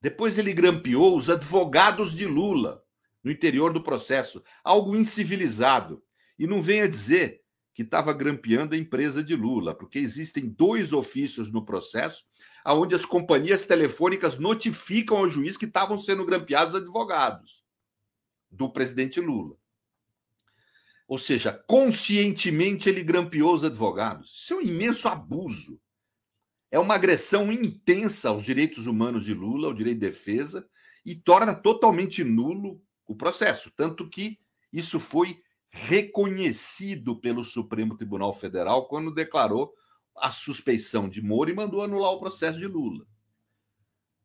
[0.00, 2.82] Depois ele grampeou os advogados de Lula
[3.22, 6.02] no interior do processo, algo incivilizado.
[6.38, 7.40] E não venha dizer
[7.74, 12.24] que estava grampeando a empresa de Lula, porque existem dois ofícios no processo
[12.66, 17.64] onde as companhias telefônicas notificam ao juiz que estavam sendo grampeados advogados
[18.50, 19.56] do presidente Lula.
[21.08, 24.36] Ou seja, conscientemente ele grampeou os advogados.
[24.38, 25.80] Isso é um imenso abuso.
[26.70, 30.68] É uma agressão intensa aos direitos humanos de Lula, ao direito de defesa,
[31.04, 33.72] e torna totalmente nulo o processo.
[33.72, 34.38] Tanto que
[34.72, 39.74] isso foi reconhecido pelo Supremo Tribunal Federal quando declarou
[40.16, 43.02] a suspeição de Moro e mandou anular o processo de Lula.
[43.02, 43.06] O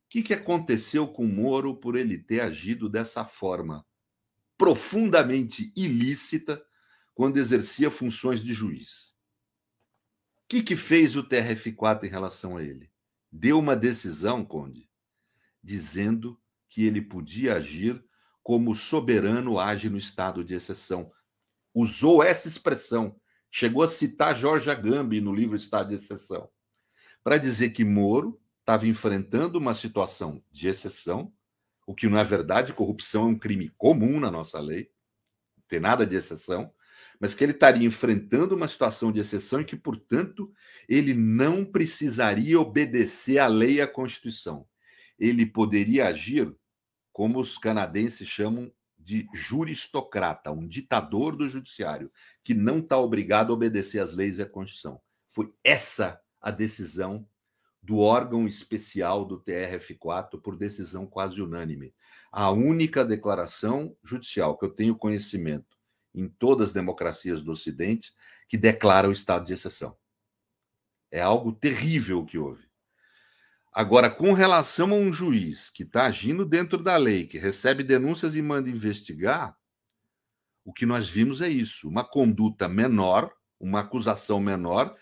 [0.07, 3.83] que, que aconteceu com Moro por ele ter agido dessa forma
[4.55, 6.63] profundamente ilícita
[7.15, 9.15] quando exercia funções de juiz?
[10.43, 12.91] O que, que fez o TRF4 em relação a ele?
[13.31, 14.87] Deu uma decisão, Conde,
[15.63, 18.05] dizendo que ele podia agir
[18.45, 21.11] como o soberano age no estado de exceção.
[21.73, 23.19] Usou essa expressão.
[23.49, 26.47] Chegou a citar Jorge Agamben no livro Estado de Exceção,
[27.23, 31.33] para dizer que Moro estava enfrentando uma situação de exceção,
[31.87, 34.91] o que não é verdade, corrupção é um crime comum na nossa lei,
[35.57, 36.71] não tem nada de exceção,
[37.19, 40.53] mas que ele estaria enfrentando uma situação de exceção e que, portanto,
[40.87, 44.67] ele não precisaria obedecer à lei e à Constituição.
[45.17, 46.55] Ele poderia agir
[47.15, 52.11] como os canadenses chamam de juristocrata, um ditador do judiciário,
[52.43, 54.99] que não está obrigado a obedecer às leis e à Constituição.
[55.31, 57.25] Foi essa a decisão
[57.81, 61.95] do órgão especial do TRF4 por decisão quase unânime.
[62.29, 65.77] A única declaração judicial que eu tenho conhecimento
[66.13, 68.13] em todas as democracias do Ocidente
[68.45, 69.95] que declara o estado de exceção.
[71.09, 72.67] É algo terrível o que houve.
[73.75, 78.33] Agora, com relação a um juiz que está agindo dentro da lei, que recebe denúncias
[78.33, 79.53] e manda investigar,
[80.63, 84.95] o que nós vimos é isso: uma conduta menor, uma acusação menor,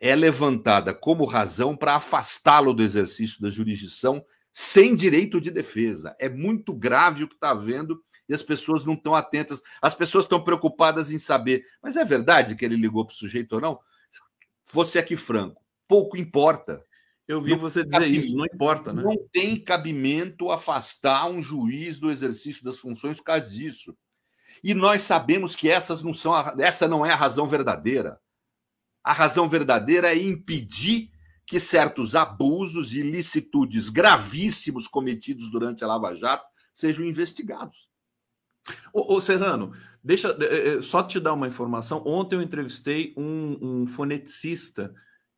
[0.00, 6.16] é levantada como razão para afastá-lo do exercício da jurisdição sem direito de defesa.
[6.18, 9.60] É muito grave o que está havendo e as pessoas não estão atentas.
[9.82, 13.56] As pessoas estão preocupadas em saber, mas é verdade que ele ligou para o sujeito
[13.56, 13.78] ou não?
[14.72, 16.82] Você aqui franco, pouco importa.
[17.26, 19.02] Eu vi não você dizer isso, não importa, né?
[19.02, 23.96] Não tem cabimento afastar um juiz do exercício das funções por causa disso.
[24.62, 28.20] E nós sabemos que essas não são a, essa não é a razão verdadeira.
[29.02, 31.10] A razão verdadeira é impedir
[31.46, 37.88] que certos abusos e ilicitudes gravíssimos cometidos durante a Lava Jato sejam investigados.
[38.92, 42.02] Ô, ô Serrano, deixa é, só te dar uma informação.
[42.06, 44.94] Ontem eu entrevistei um, um foneticista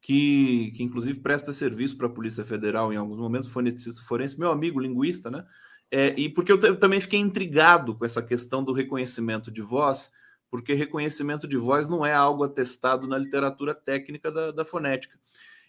[0.07, 4.53] que, que, inclusive, presta serviço para a Polícia Federal em alguns momentos, foneticista forense, meu
[4.53, 5.45] amigo linguista, né?
[5.91, 10.13] É, e porque eu, eu também fiquei intrigado com essa questão do reconhecimento de voz
[10.49, 15.19] porque reconhecimento de voz não é algo atestado na literatura técnica da, da fonética.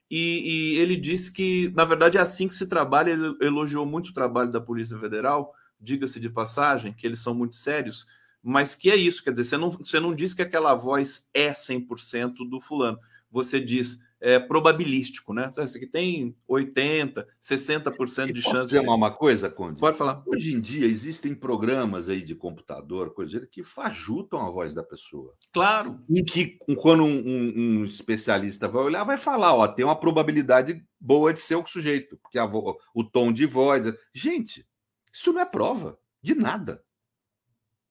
[0.10, 3.12] E, e, ele disse que, na verdade, é assim que se trabalha.
[3.12, 7.56] Ele elogiou muito o trabalho da Polícia Federal, diga-se de passagem, que eles são muito
[7.56, 8.06] sérios,
[8.42, 11.50] mas que é isso, quer dizer, você não, você não diz que aquela voz é
[11.50, 13.00] 100% do fulano.
[13.30, 15.50] Você diz, é, probabilístico, né?
[15.50, 18.56] Isso aqui tem 80, 60% de chance.
[18.56, 18.88] Posso dizer de...
[18.88, 19.80] uma coisa, Conde?
[19.80, 20.24] Pode falar.
[20.26, 25.34] Hoje em dia existem programas aí de computador, coisa que fajutam a voz da pessoa.
[25.54, 26.00] Claro.
[26.10, 30.84] Em que, quando um, um, um, especialista vai olhar, vai falar, ó, tem uma probabilidade
[31.00, 32.46] boa de ser o sujeito, porque a,
[32.94, 33.86] o tom de voz.
[34.14, 34.66] Gente,
[35.14, 36.84] isso não é prova de nada.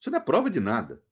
[0.01, 1.03] Isso não é prova de nada.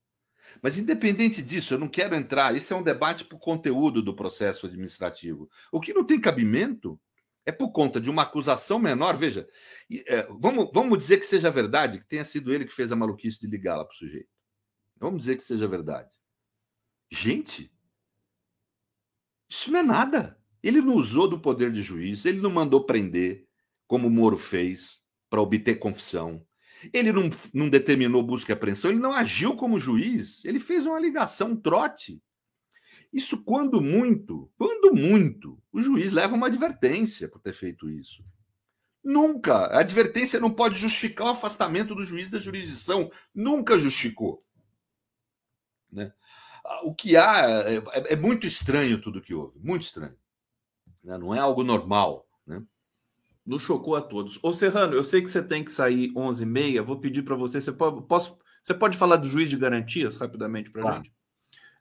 [0.63, 2.55] Mas, independente disso, eu não quero entrar.
[2.55, 5.49] Isso é um debate para o conteúdo do processo administrativo.
[5.73, 7.01] O que não tem cabimento
[7.47, 9.17] é por conta de uma acusação menor.
[9.17, 9.47] Veja,
[10.07, 13.39] é, vamos, vamos dizer que seja verdade, que tenha sido ele que fez a maluquice
[13.39, 14.29] de ligar lá para o sujeito.
[14.97, 16.15] Vamos dizer que seja verdade.
[17.11, 17.71] Gente,
[19.49, 20.39] isso não é nada.
[20.63, 23.47] Ele não usou do poder de juiz, ele não mandou prender,
[23.87, 26.45] como o Moro fez, para obter confissão.
[26.93, 30.99] Ele não, não determinou busca e apreensão, ele não agiu como juiz, ele fez uma
[30.99, 32.21] ligação, um trote.
[33.13, 38.25] Isso, quando muito, quando muito, o juiz leva uma advertência por ter feito isso.
[39.05, 39.67] Nunca.
[39.67, 43.11] A advertência não pode justificar o afastamento do juiz da jurisdição.
[43.35, 44.43] Nunca justificou.
[45.93, 46.13] Né?
[46.83, 49.59] O que há é, é, é muito estranho tudo que houve.
[49.59, 50.17] Muito estranho.
[51.03, 51.19] Né?
[51.19, 52.27] Não é algo normal.
[52.47, 52.65] Né?
[53.47, 54.39] Nos chocou a todos.
[54.43, 56.83] Ô Serrano, eu sei que você tem que sair 11h30.
[56.83, 57.61] Vou pedir para você.
[57.61, 61.05] Você pode, posso, você pode falar do juiz de garantias rapidamente para a claro.
[61.05, 61.15] gente?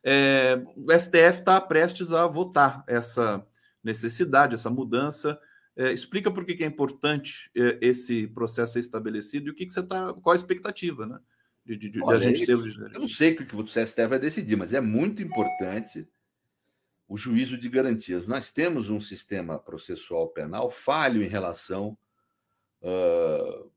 [0.03, 3.45] É, o STF está prestes a votar essa
[3.81, 5.39] necessidade, essa mudança.
[5.75, 9.65] É, explica por que, que é importante é, esse processo ser estabelecido e o que,
[9.65, 10.13] que você está.
[10.13, 11.19] Qual a expectativa, né?
[11.65, 14.07] De, de, de Olha, a gente ter os Eu não sei o que o STF
[14.07, 16.05] vai decidir, mas é muito importante
[17.07, 18.27] o juízo de garantias.
[18.27, 21.97] Nós temos um sistema processual penal falho em relação.
[22.81, 23.71] Uh,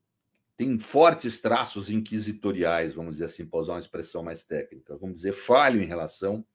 [0.56, 4.96] tem fortes traços inquisitoriais, vamos dizer assim, para usar uma expressão mais técnica.
[4.96, 6.46] Vamos dizer, falho em relação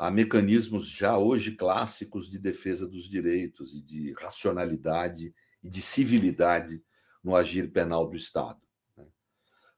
[0.00, 6.82] a mecanismos já hoje clássicos de defesa dos direitos e de racionalidade e de civilidade
[7.22, 8.58] no agir penal do Estado.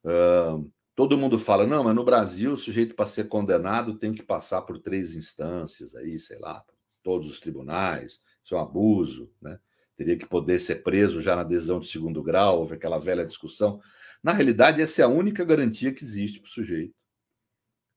[0.05, 4.23] Uh, Todo mundo fala, não, mas no Brasil o sujeito para ser condenado tem que
[4.23, 6.63] passar por três instâncias aí, sei lá,
[7.03, 9.59] todos os tribunais, isso é um abuso, né?
[9.97, 13.81] Teria que poder ser preso já na decisão de segundo grau, houve aquela velha discussão.
[14.23, 16.95] Na realidade, essa é a única garantia que existe para o sujeito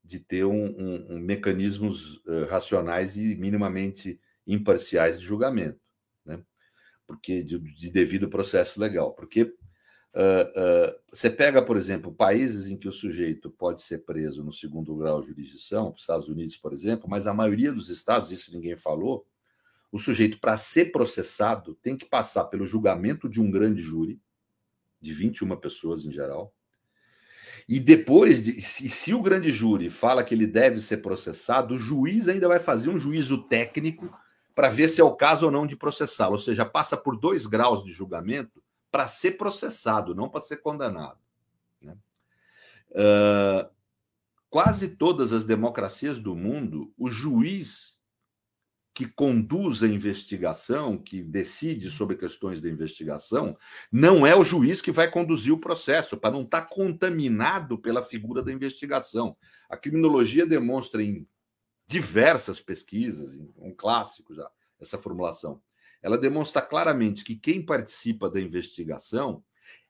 [0.03, 5.79] de ter um, um, um mecanismos uh, racionais e minimamente imparciais de julgamento,
[6.23, 6.41] né?
[7.07, 9.53] Porque de, de devido processo legal, porque
[11.11, 15.21] Você pega, por exemplo, países em que o sujeito pode ser preso no segundo grau
[15.21, 19.27] de jurisdição, Estados Unidos, por exemplo, mas a maioria dos estados, isso ninguém falou,
[19.91, 24.19] o sujeito, para ser processado, tem que passar pelo julgamento de um grande júri,
[25.01, 26.53] de 21 pessoas em geral.
[27.67, 31.79] E depois, de, se, se, o grande júri fala que ele deve ser processado, o
[31.79, 34.13] juiz ainda vai fazer um juízo técnico
[34.53, 36.33] para ver se é o caso ou não de processá-lo.
[36.33, 38.61] Ou seja, passa por dois graus de julgamento
[38.95, 41.19] para ser processado, não para ser condenado.
[41.81, 41.97] Né?
[42.91, 43.69] Uh,
[44.49, 47.99] quase todas as democracias do mundo, o juiz
[48.93, 53.57] que conduz a investigação, que decide sobre questões da investigação,
[53.91, 58.01] não é o juiz que vai conduzir o processo, para não estar tá contaminado pela
[58.01, 59.35] figura da investigação.
[59.69, 61.27] A criminologia demonstra em
[61.85, 65.61] diversas pesquisas, um clássico já, essa formulação.
[66.01, 69.43] Ela demonstra claramente que quem participa da investigação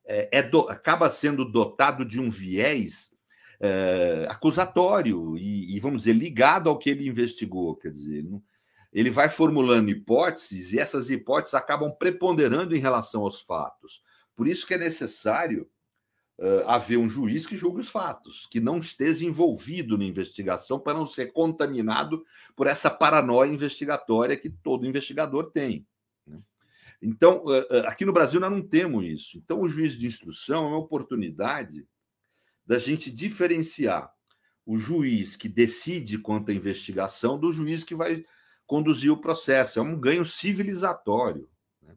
[0.06, 3.12] é, é do, acaba sendo dotado de um viés
[3.60, 7.76] é, acusatório e, e, vamos dizer, ligado ao que ele investigou.
[7.76, 8.42] Quer dizer, não,
[8.94, 14.02] ele vai formulando hipóteses e essas hipóteses acabam preponderando em relação aos fatos.
[14.36, 15.70] Por isso que é necessário
[16.40, 20.94] uh, haver um juiz que julgue os fatos, que não esteja envolvido na investigação para
[20.94, 22.24] não ser contaminado
[22.56, 25.86] por essa paranoia investigatória que todo investigador tem.
[27.06, 29.38] Então, uh, aqui no Brasil nós não temos isso.
[29.38, 31.88] Então, o juiz de instrução é uma oportunidade
[32.66, 34.12] da gente diferenciar
[34.66, 38.26] o juiz que decide quanto à investigação do juiz que vai
[38.66, 39.78] conduzir o processo.
[39.78, 41.48] É um ganho civilizatório.
[41.80, 41.96] Né?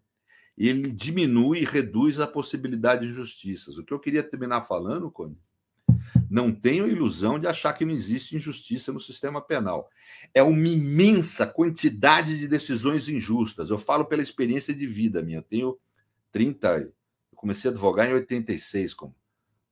[0.59, 3.79] Ele diminui e reduz a possibilidade de injustiças.
[3.79, 5.39] O que eu queria terminar falando, Cone,
[6.31, 9.89] não tenho a ilusão de achar que não existe injustiça no sistema penal.
[10.35, 13.71] É uma imensa quantidade de decisões injustas.
[13.71, 15.39] Eu falo pela experiência de vida minha.
[15.39, 15.79] Eu tenho
[16.31, 16.69] 30.
[16.79, 16.93] Eu
[17.35, 19.15] comecei a advogar em 86, como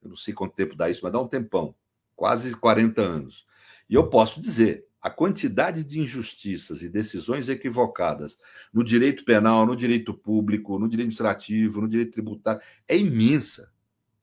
[0.03, 1.75] eu não sei quanto tempo dá isso, mas dá um tempão
[2.15, 3.45] quase 40 anos.
[3.89, 8.39] E eu posso dizer, a quantidade de injustiças e decisões equivocadas
[8.73, 13.71] no direito penal, no direito público, no direito administrativo, no direito tributário é imensa.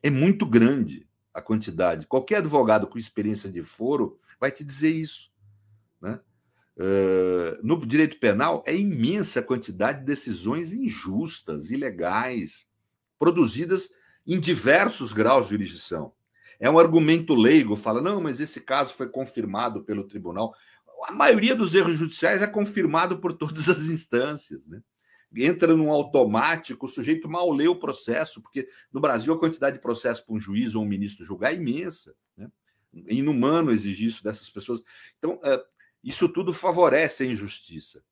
[0.02, 2.08] É muito grande a quantidade.
[2.08, 5.32] Qualquer advogado com experiência de foro vai te dizer isso.
[6.02, 6.19] Né?
[6.78, 12.67] Uh, no direito penal, é imensa a quantidade de decisões injustas, ilegais,
[13.17, 13.89] produzidas
[14.26, 16.13] em diversos graus de jurisdição.
[16.60, 20.54] É um argumento leigo, fala, não, mas esse caso foi confirmado pelo tribunal
[21.08, 24.82] a maioria dos erros judiciais é confirmado por todas as instâncias, né?
[25.36, 29.82] Entra num automático, o sujeito mal lê o processo, porque no Brasil a quantidade de
[29.82, 32.15] processo para um juiz ou um ministro julgar é imensa.
[32.38, 32.50] Né?
[33.08, 34.82] É inumano exigir isso dessas pessoas.
[35.17, 35.63] Então, é,
[36.04, 38.04] isso tudo favorece a injustiça.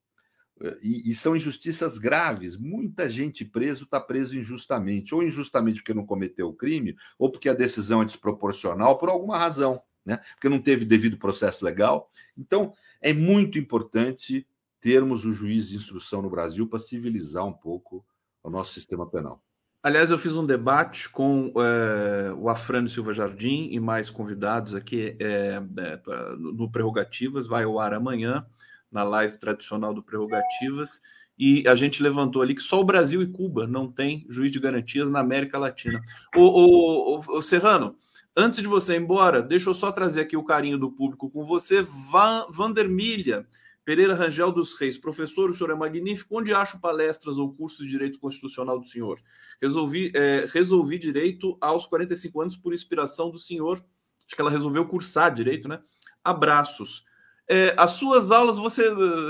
[0.61, 2.57] É, e, e, são injustiças graves.
[2.57, 7.49] Muita gente preso está preso injustamente, ou injustamente porque não cometeu o crime, ou porque
[7.49, 10.19] a decisão é desproporcional por alguma razão né?
[10.33, 12.09] porque não teve devido processo legal.
[12.37, 14.47] Então, é muito importante
[14.81, 18.03] termos o juiz de instrução no Brasil para civilizar um pouco
[18.43, 19.41] o nosso sistema penal.
[19.83, 25.15] Aliás, eu fiz um debate com é, o Afrânio Silva Jardim e mais convidados aqui
[25.19, 26.01] é, é,
[26.37, 28.45] no Prerrogativas, vai ao ar amanhã,
[28.91, 31.01] na live tradicional do Prerrogativas,
[31.37, 34.59] e a gente levantou ali que só o Brasil e Cuba não tem juiz de
[34.59, 35.99] garantias na América Latina.
[36.35, 37.95] O, o Serrano,
[38.35, 41.45] Antes de você ir embora, deixa eu só trazer aqui o carinho do público com
[41.45, 41.81] você.
[41.81, 43.45] Van, Vandermilha
[43.83, 44.97] Pereira Rangel dos Reis.
[44.97, 46.37] Professor, o senhor é magnífico.
[46.37, 49.19] Onde acho palestras ou cursos de direito constitucional do senhor?
[49.61, 53.83] Resolvi, é, resolvi direito aos 45 anos por inspiração do senhor.
[54.25, 55.81] Acho que ela resolveu cursar direito, né?
[56.23, 57.03] Abraços.
[57.47, 58.85] É, as suas aulas, você,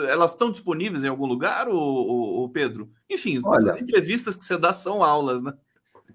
[0.07, 2.91] elas estão disponíveis em algum lugar, ou, Pedro?
[3.09, 5.53] Enfim, Olha, as entrevistas que você dá são aulas, né?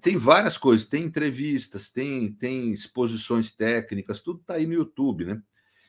[0.00, 5.42] tem várias coisas, tem entrevistas, tem, tem exposições técnicas, tudo está aí no YouTube, né?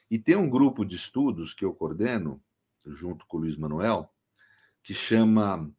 [0.10, 2.42] E tem um grupo de estudos que eu coordeno,
[2.86, 4.10] junto com o Luiz Manuel,
[4.82, 5.70] que chama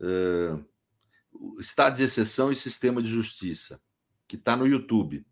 [0.00, 3.80] uh, Estado de Exceção e Sistema de Justiça,
[4.26, 5.24] que está no YouTube.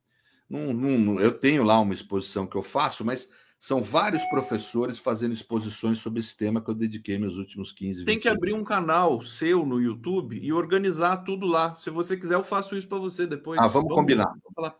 [0.49, 3.29] Num, num, eu tenho lá uma exposição que eu faço, mas
[3.65, 8.19] são vários professores fazendo exposições sobre esse tema que eu dediquei meus últimos 15 Tem
[8.19, 11.75] que abrir um canal seu no YouTube e organizar tudo lá.
[11.75, 13.59] Se você quiser, eu faço isso para você depois.
[13.59, 14.35] Ah, vamos, vamos combinar.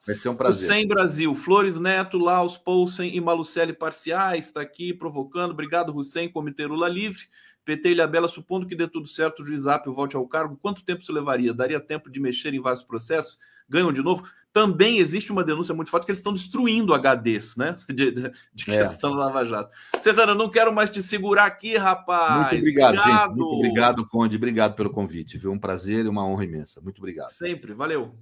[0.07, 0.69] Vai ser um prazer.
[0.69, 5.53] Sem Brasil, Flores Neto, Laos, Poulsen e Malucelli Parciais, está aqui provocando.
[5.53, 7.23] Obrigado, Hussein, Comitê Lula Livre.
[7.65, 10.85] PT Ilha Bela, supondo que dê tudo certo, o juiz Apio volte ao cargo, quanto
[10.85, 11.55] tempo isso levaria?
[11.55, 13.39] Daria tempo de mexer em vários processos?
[13.67, 14.29] Ganham de novo?
[14.55, 17.77] Também existe uma denúncia muito forte que eles estão destruindo HDs, né?
[17.93, 19.17] De, de, de questão é.
[19.17, 19.75] Lava Jato.
[19.99, 22.53] Serrano, não quero mais te segurar aqui, rapaz.
[22.53, 23.27] Muito obrigado, obrigado.
[23.27, 23.37] gente.
[23.37, 24.37] Muito obrigado, Conde.
[24.37, 25.37] Obrigado pelo convite.
[25.37, 25.51] Viu?
[25.51, 26.81] Um prazer e uma honra imensa.
[26.81, 27.31] Muito obrigado.
[27.31, 27.75] Sempre.
[27.75, 28.15] Valeu.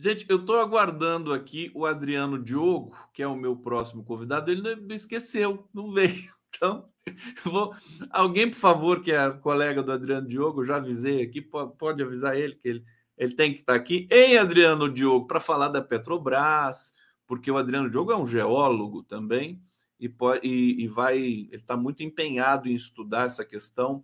[0.00, 4.48] Gente, eu estou aguardando aqui o Adriano Diogo, que é o meu próximo convidado.
[4.48, 6.36] Ele não esqueceu, não veio.
[6.56, 6.88] Então,
[7.44, 7.72] vou...
[8.10, 12.56] alguém, por favor, que é colega do Adriano Diogo, já avisei aqui, pode avisar ele
[12.56, 12.84] que ele,
[13.16, 14.08] ele tem que estar aqui.
[14.10, 16.94] Em Adriano Diogo, para falar da Petrobras,
[17.28, 19.62] porque o Adriano Diogo é um geólogo também
[20.00, 24.02] e, pode, e, e vai, ele está muito empenhado em estudar essa questão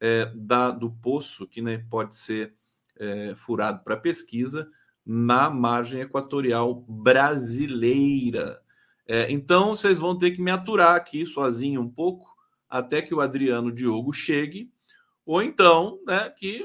[0.00, 2.54] é, da, do poço que né, pode ser
[2.96, 4.70] é, furado para pesquisa
[5.12, 8.62] na margem equatorial brasileira.
[9.04, 12.32] É, então, vocês vão ter que me aturar aqui sozinho um pouco
[12.68, 14.72] até que o Adriano Diogo chegue,
[15.26, 16.64] ou então né, que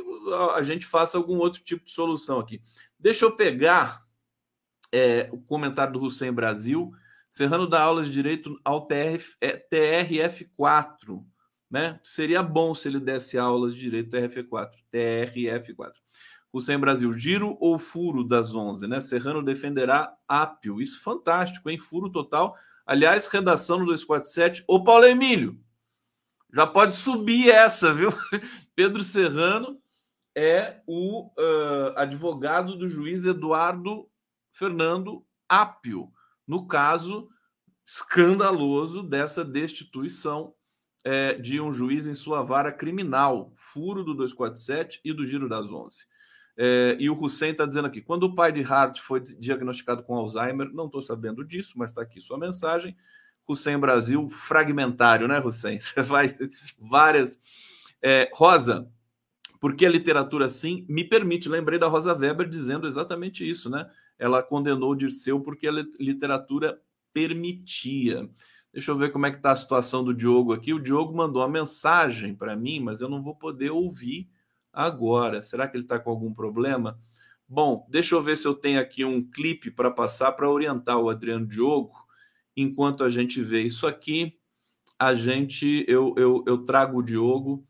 [0.54, 2.62] a gente faça algum outro tipo de solução aqui.
[3.00, 4.06] Deixa eu pegar
[4.92, 6.92] é, o comentário do Hussein Brasil.
[7.28, 11.26] Serrano dá aulas de direito ao TRF, é, TRF4.
[11.68, 12.00] Né?
[12.04, 14.70] Seria bom se ele desse aulas de direito TRF4.
[14.94, 16.05] TRF4.
[16.58, 19.02] Hussein Brasil, giro ou furo das 11, né?
[19.02, 20.82] Serrano defenderá Ápio.
[20.82, 21.78] Isso fantástico, hein?
[21.78, 22.56] Furo total.
[22.86, 24.64] Aliás, redação no 247.
[24.66, 25.60] Ô, Paulo Emílio,
[26.54, 28.10] já pode subir essa, viu?
[28.74, 29.82] Pedro Serrano
[30.34, 34.10] é o uh, advogado do juiz Eduardo
[34.54, 36.10] Fernando Ápio,
[36.48, 37.30] no caso
[37.86, 40.54] escandaloso dessa destituição
[41.04, 45.72] é, de um juiz em sua vara criminal, furo do 247 e do giro das
[45.72, 45.98] 11.
[46.58, 50.16] É, e o Hussein está dizendo aqui: quando o pai de Hart foi diagnosticado com
[50.16, 52.96] Alzheimer, não estou sabendo disso, mas está aqui sua mensagem.
[53.48, 55.80] Hussein Brasil, fragmentário, né, Hussein?
[55.82, 56.36] Você vai
[56.80, 57.40] várias.
[58.02, 58.90] É, Rosa,
[59.60, 61.50] porque a literatura sim me permite.
[61.50, 63.90] Lembrei da Rosa Weber dizendo exatamente isso, né?
[64.18, 66.80] Ela condenou Dirceu porque a literatura
[67.14, 68.30] permitia.
[68.72, 70.74] Deixa eu ver como é que está a situação do Diogo aqui.
[70.74, 74.30] O Diogo mandou uma mensagem para mim, mas eu não vou poder ouvir
[74.76, 75.42] agora.
[75.42, 77.00] Será que ele está com algum problema?
[77.48, 81.10] Bom, deixa eu ver se eu tenho aqui um clipe para passar para orientar o
[81.10, 81.94] Adriano Diogo.
[82.58, 84.38] Enquanto a gente vê isso aqui,
[84.98, 87.66] a gente eu, eu, eu trago o Diogo.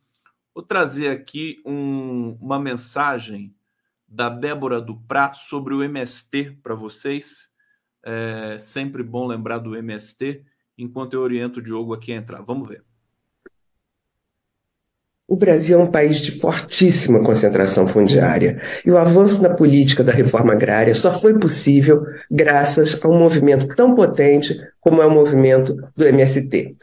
[0.53, 3.53] Vou trazer aqui um, uma mensagem
[4.07, 7.49] da Débora Duprá sobre o MST para vocês.
[8.03, 10.45] É sempre bom lembrar do MST,
[10.77, 12.41] enquanto eu oriento o Diogo aqui a entrar.
[12.41, 12.84] Vamos ver.
[15.35, 20.13] O Brasil é um país de fortíssima concentração fundiária e o avanço na política da
[20.13, 25.75] reforma agrária só foi possível graças a um movimento tão potente como é o movimento
[25.97, 26.75] do MST.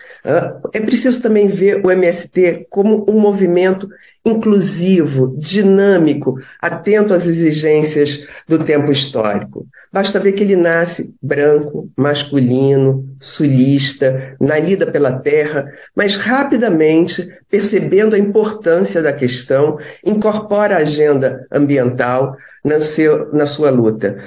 [0.75, 3.89] É preciso também ver o MST como um movimento
[4.27, 9.69] inclusivo, dinâmico, atento às exigências do tempo histórico.
[9.93, 18.17] Basta ver que ele nasce branco, masculino, sulista, na lida pela terra, mas rapidamente, percebendo
[18.17, 24.19] a importância da questão, incorpora a agenda ambiental na, seu, na sua luta.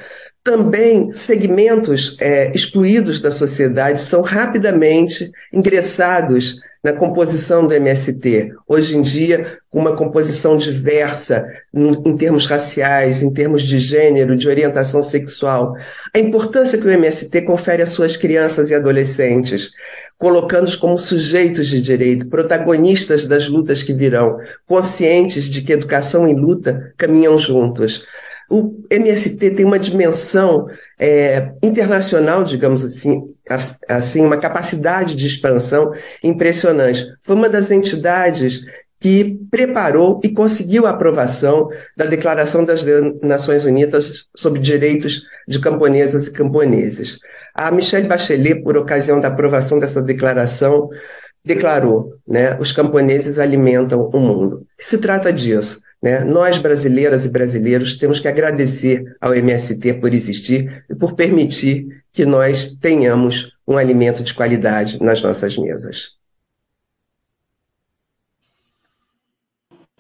[0.46, 8.54] Também segmentos é, excluídos da sociedade são rapidamente ingressados na composição do MST.
[8.68, 15.02] Hoje em dia, uma composição diversa em termos raciais, em termos de gênero, de orientação
[15.02, 15.76] sexual.
[16.14, 19.72] A importância que o MST confere às suas crianças e adolescentes,
[20.16, 24.38] colocando-os como sujeitos de direito, protagonistas das lutas que virão,
[24.68, 28.06] conscientes de que educação e luta caminham juntos.
[28.50, 30.68] O MST tem uma dimensão
[31.00, 33.24] é, internacional, digamos assim,
[33.88, 35.92] assim, uma capacidade de expansão
[36.24, 37.06] impressionante.
[37.24, 38.62] Foi uma das entidades
[39.00, 41.68] que preparou e conseguiu a aprovação
[41.98, 42.84] da Declaração das
[43.22, 47.18] Nações Unidas sobre Direitos de Camponesas e Camponeses.
[47.54, 50.90] A Michelle Bachelet, por ocasião da aprovação dessa declaração,
[51.44, 54.66] declarou, né, os camponeses alimentam o mundo.
[54.80, 55.80] Se trata disso.
[56.06, 56.24] Né?
[56.24, 62.24] Nós, brasileiras e brasileiros, temos que agradecer ao MST por existir e por permitir que
[62.28, 66.12] nós tenhamos um alimento de qualidade nas nossas mesas.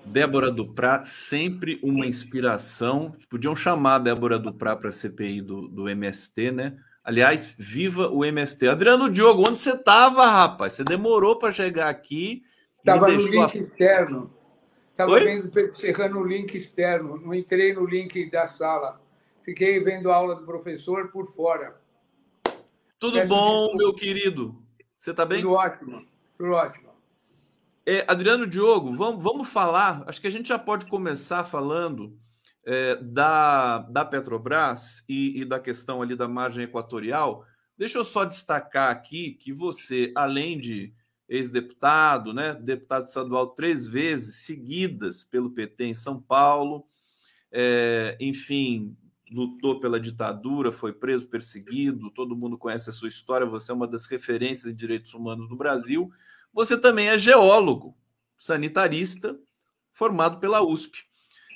[0.05, 3.15] Débora Duprá, sempre uma inspiração.
[3.27, 6.75] Podiam chamar a Débora Duprá para a CPI do, do MST, né?
[7.03, 8.67] Aliás, viva o MST.
[8.67, 10.73] Adriano Diogo, onde você estava, rapaz?
[10.73, 12.43] Você demorou para chegar aqui.
[12.77, 13.61] Estava no link a...
[13.61, 14.34] externo.
[14.95, 19.01] Estava vendo, cerrando o link externo, não entrei no link da sala.
[19.43, 21.75] Fiquei vendo a aula do professor por fora.
[22.97, 24.55] Tudo Peço bom, meu querido?
[24.97, 25.41] Você está bem?
[25.41, 26.05] Tudo ótimo,
[26.37, 26.91] tudo ótimo.
[27.85, 30.01] É, Adriano Diogo, vamos, vamos falar.
[30.07, 32.17] Acho que a gente já pode começar falando
[32.65, 37.45] é, da, da Petrobras e, e da questão ali da margem equatorial.
[37.77, 40.93] Deixa eu só destacar aqui que você, além de
[41.27, 46.85] ex-deputado, né, deputado estadual três vezes seguidas pelo PT em São Paulo,
[47.51, 48.95] é, enfim,
[49.31, 53.87] lutou pela ditadura, foi preso, perseguido, todo mundo conhece a sua história, você é uma
[53.87, 56.11] das referências de direitos humanos no Brasil.
[56.53, 57.97] Você também é geólogo,
[58.37, 59.37] sanitarista,
[59.91, 61.03] formado pela USP.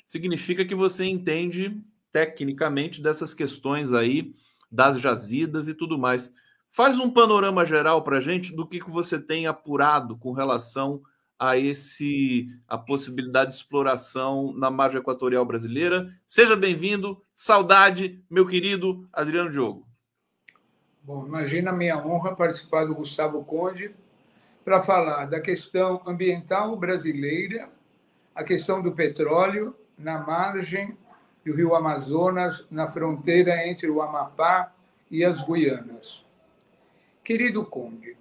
[0.04, 1.80] Significa que você entende
[2.12, 4.34] tecnicamente dessas questões aí
[4.70, 6.34] das jazidas e tudo mais.
[6.72, 11.02] Faz um panorama geral para a gente do que, que você tem apurado com relação
[11.36, 16.14] a esse a possibilidade de exploração na margem equatorial brasileira.
[16.24, 19.84] Seja bem-vindo, saudade, meu querido Adriano Diogo.
[21.02, 23.90] Bom, imagina a minha honra participar do Gustavo Conde
[24.64, 27.68] para falar da questão ambiental brasileira,
[28.34, 30.96] a questão do petróleo na margem
[31.44, 34.72] do rio Amazonas, na fronteira entre o Amapá
[35.10, 36.29] e as Guianas.
[37.30, 38.16] Querido Conde,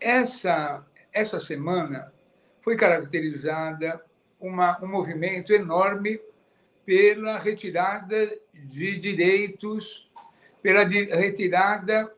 [0.00, 2.10] essa, essa semana
[2.62, 4.02] foi caracterizada
[4.40, 6.18] uma, um movimento enorme
[6.82, 10.10] pela retirada de direitos,
[10.62, 12.10] pela retirada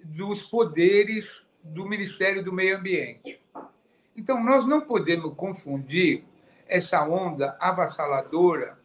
[0.00, 3.40] dos poderes do Ministério do Meio Ambiente.
[4.16, 6.24] Então, nós não podemos confundir
[6.66, 8.80] essa onda avassaladora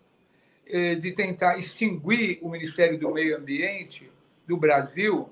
[0.68, 4.12] eh, de tentar extinguir o Ministério do Meio Ambiente
[4.46, 5.28] do Brasil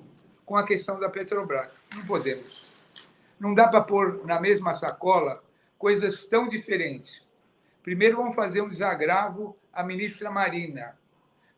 [0.46, 1.72] com a questão da Petrobras.
[1.96, 2.72] Não podemos.
[3.39, 5.43] Não dá para pôr na mesma sacola
[5.78, 7.24] coisas tão diferentes.
[7.84, 10.98] Primeiro, vamos fazer um desagravo à ministra Marina.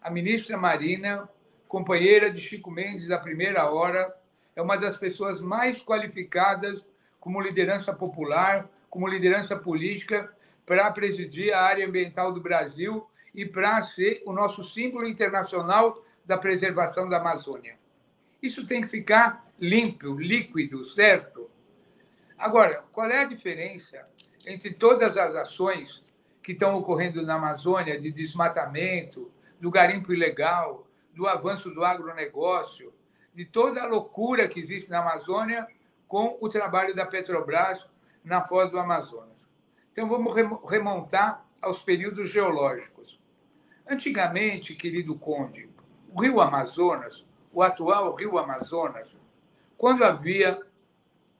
[0.01, 1.29] A ministra Marina,
[1.67, 4.13] companheira de Chico Mendes da primeira hora,
[4.55, 6.83] é uma das pessoas mais qualificadas
[7.19, 10.33] como liderança popular, como liderança política,
[10.65, 16.37] para presidir a área ambiental do Brasil e para ser o nosso símbolo internacional da
[16.37, 17.76] preservação da Amazônia.
[18.47, 21.51] Isso tem que ficar limpo, líquido, certo?
[22.37, 24.05] Agora, qual é a diferença
[24.45, 26.01] entre todas as ações
[26.41, 29.29] que estão ocorrendo na Amazônia de desmatamento,
[29.59, 32.93] do garimpo ilegal, do avanço do agronegócio,
[33.35, 35.67] de toda a loucura que existe na Amazônia
[36.07, 37.85] com o trabalho da Petrobras
[38.23, 39.35] na foz do Amazonas.
[39.91, 40.33] Então, vamos
[40.69, 43.19] remontar aos períodos geológicos.
[43.85, 45.69] Antigamente, querido Conde,
[46.13, 47.26] o rio Amazonas,
[47.57, 49.07] o atual rio Amazonas,
[49.79, 50.61] quando havia,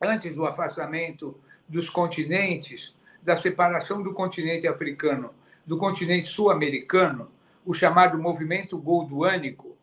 [0.01, 1.39] antes do afastamento
[1.69, 5.31] dos continentes, da separação do continente africano
[5.63, 7.29] do continente sul-americano,
[7.63, 9.77] o chamado movimento golduânico,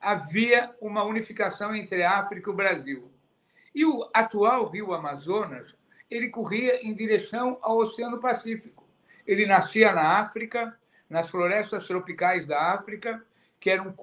[0.00, 3.10] havia uma unificação entre a África e o Brasil.
[3.74, 5.74] E o atual rio Amazonas,
[6.10, 8.88] ele corria em direção ao Oceano Pacífico.
[9.26, 10.74] Ele nascia na África,
[11.10, 13.22] nas florestas tropicais da África,
[13.64, 13.94] que eram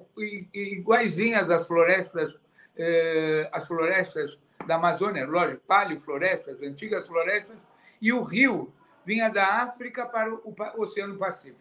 [0.52, 2.36] iguaizinhas às florestas,
[2.76, 4.36] eh, as florestas
[4.66, 7.56] da Amazônia, lógico, paleoflorestas, antigas florestas,
[8.00, 8.72] e o rio
[9.06, 11.60] vinha da África para o Oceano Pacífico.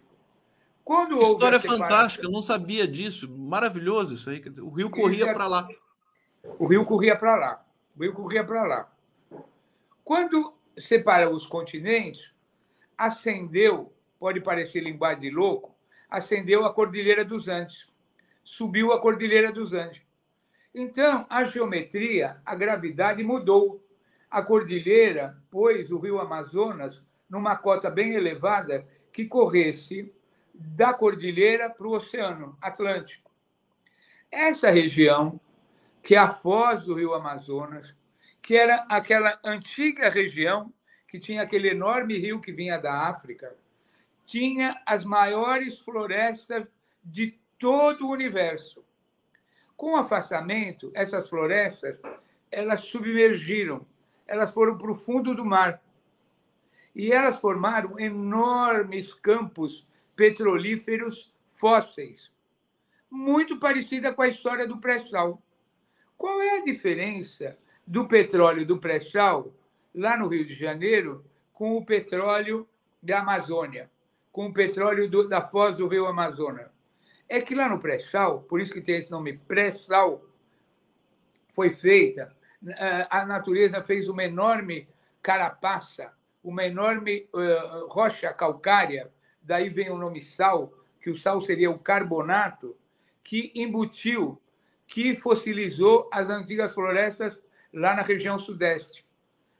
[0.83, 3.29] Quando História fantástica, eu não sabia disso.
[3.29, 4.43] Maravilhoso isso aí.
[4.63, 5.67] O rio corria para lá.
[6.57, 7.63] O rio corria para lá.
[7.95, 8.91] O rio corria para lá.
[10.03, 12.31] Quando separa os continentes,
[12.97, 15.77] ascendeu, pode parecer linguagem de louco,
[16.09, 17.90] ascendeu a Cordilheira dos Andes.
[18.43, 20.01] Subiu a Cordilheira dos Andes.
[20.73, 23.85] Então, a geometria, a gravidade mudou.
[24.29, 30.13] A cordilheira pôs o rio Amazonas numa cota bem elevada que corresse
[30.53, 33.29] da cordilheira para o Oceano Atlântico.
[34.31, 35.39] Essa região,
[36.01, 37.93] que é a foz do rio Amazonas,
[38.41, 40.73] que era aquela antiga região
[41.07, 43.53] que tinha aquele enorme rio que vinha da África,
[44.25, 46.65] tinha as maiores florestas
[47.03, 48.83] de todo o universo.
[49.77, 51.99] Com o afastamento, essas florestas
[52.51, 53.85] elas submergiram,
[54.27, 55.79] elas foram para o fundo do mar.
[56.93, 62.31] E elas formaram enormes campos petrolíferos fósseis,
[63.09, 65.41] muito parecida com a história do pré-sal.
[66.17, 69.53] Qual é a diferença do petróleo do pré-sal,
[69.93, 72.67] lá no Rio de Janeiro, com o petróleo
[73.01, 73.89] da Amazônia,
[74.31, 76.70] com o petróleo do, da foz do rio Amazonas?
[77.31, 80.21] É que lá no pré-sal, por isso que tem esse nome pré-sal,
[81.47, 82.35] foi feita,
[83.09, 84.85] a natureza fez uma enorme
[85.21, 86.11] carapaça,
[86.43, 89.09] uma enorme uh, rocha calcária
[89.41, 92.75] daí vem o nome sal, que o sal seria o carbonato,
[93.23, 94.37] que embutiu,
[94.85, 97.39] que fossilizou as antigas florestas
[97.73, 99.05] lá na região sudeste,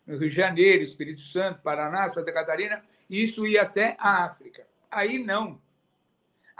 [0.05, 4.67] no Rio de Janeiro, Espírito Santo, Paraná, Santa Catarina, e isso ia até a África.
[4.89, 5.57] Aí não.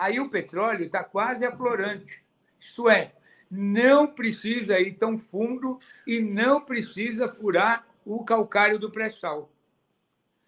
[0.02, 2.24] Aí o petróleo está quase aflorante.
[2.60, 3.14] Isto é,
[3.52, 9.54] não precisa ir tão fundo e não precisa furar o calcário do pré-sal.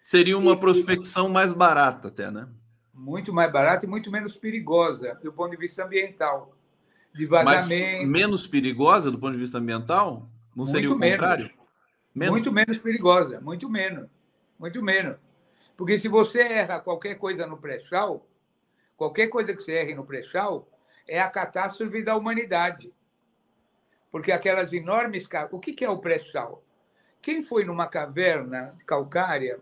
[0.02, 2.48] Seria uma prospecção mais barata até, né?
[2.92, 6.52] Muito mais barata e muito menos perigosa do ponto de vista ambiental.
[7.14, 8.00] De vazamento.
[8.00, 10.28] Mas menos perigosa do ponto de vista ambiental?
[10.56, 11.48] Não seria o contrário?
[12.12, 12.32] Menos.
[12.32, 14.08] Muito menos perigosa, muito menos.
[14.58, 15.16] Muito menos.
[15.76, 18.26] Porque se você erra qualquer coisa no pré-sal,
[18.96, 20.68] qualquer coisa que você erre no pré-sal,
[21.06, 22.92] é a catástrofe da humanidade.
[24.10, 25.26] Porque aquelas enormes.
[25.50, 26.62] O que é o pré-sal?
[27.20, 29.58] Quem foi numa caverna calcária,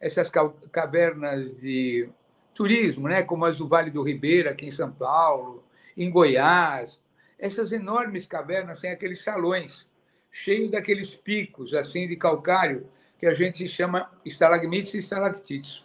[0.00, 0.30] essas
[0.72, 2.08] cavernas de
[2.54, 3.22] turismo, né?
[3.22, 5.62] como as do Vale do Ribeira, aqui em São Paulo,
[5.96, 6.98] em Goiás,
[7.38, 9.86] essas enormes cavernas têm aqueles salões
[10.30, 12.88] cheios daqueles picos assim de calcário
[13.18, 15.84] que a gente chama estalagmites e estalactites.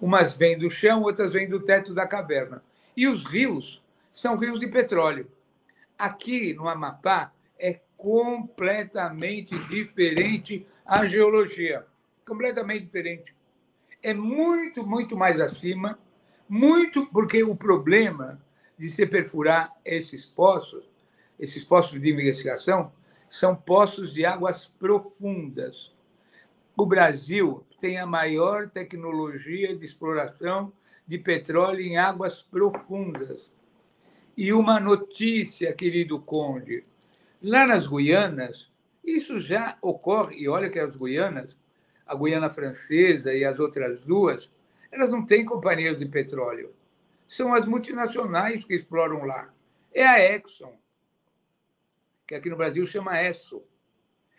[0.00, 2.62] Umas vêm do chão, outras vêm do teto da caverna.
[2.96, 3.82] E os rios
[4.12, 5.30] são rios de petróleo.
[5.98, 11.86] Aqui no Amapá é completamente diferente a geologia.
[12.26, 13.34] Completamente diferente.
[14.02, 15.98] É muito, muito mais acima,
[16.48, 18.40] muito porque o problema
[18.78, 20.84] de se perfurar esses poços,
[21.40, 22.92] esses poços de investigação,
[23.30, 25.92] são poços de águas profundas.
[26.76, 30.72] O Brasil tem a maior tecnologia de exploração
[31.06, 33.50] de petróleo em águas profundas.
[34.36, 36.82] E uma notícia, querido Conde,
[37.42, 38.68] Lá nas Guianas,
[39.04, 41.54] isso já ocorre, e olha que as Guianas,
[42.06, 44.50] a Guiana Francesa e as outras duas,
[44.90, 46.74] elas não têm companhias de petróleo.
[47.28, 49.52] São as multinacionais que exploram lá.
[49.92, 50.76] É a Exxon,
[52.26, 53.62] que aqui no Brasil chama ESSO.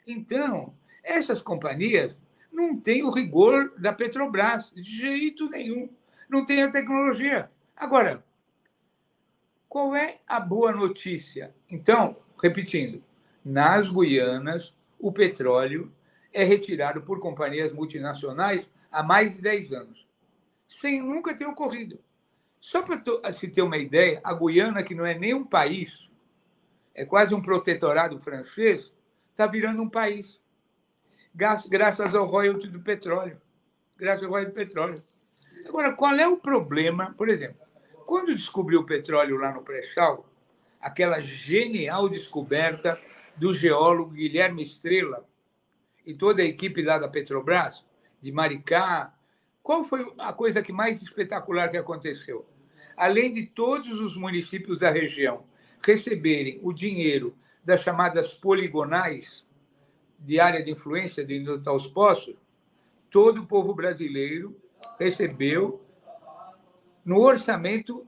[0.06, 2.16] Então, essas companhias
[2.58, 5.88] não têm o rigor da Petrobras, de jeito nenhum.
[6.28, 7.52] Não tem a tecnologia.
[7.76, 8.26] Agora,
[9.70, 11.54] qual é a boa notícia?
[11.70, 13.04] Então, repetindo,
[13.46, 15.94] nas Guianas, o petróleo
[16.34, 20.08] é retirado por companhias multinacionais há mais de 10 anos,
[20.68, 22.00] sem nunca ter ocorrido.
[22.60, 26.12] Só para se ter uma ideia, a Guiana, que não é nem um país,
[26.96, 28.92] é quase um protetorado francês,
[29.32, 30.42] está virando um país,
[31.70, 33.40] graças ao royalty do petróleo.
[33.96, 35.04] Graças ao royalty do petróleo.
[35.68, 37.14] Agora, qual é o problema?
[37.16, 37.62] Por exemplo,
[38.06, 40.28] quando descobriu o petróleo lá no pré-sal,
[40.82, 43.00] aquela genial descoberta
[43.38, 45.28] do geólogo Guilherme Estrela
[46.06, 47.84] e toda a equipe lá da Petrobras,
[48.22, 49.14] de Maricá.
[49.62, 52.48] Qual foi a coisa que mais espetacular que aconteceu?
[52.96, 55.46] Além de todos os municípios da região
[55.84, 59.47] receberem o dinheiro das chamadas poligonais
[60.20, 62.36] de área de influência de aos poços,
[63.10, 64.56] todo o povo brasileiro
[65.00, 65.82] recebeu
[67.06, 68.06] no orçamento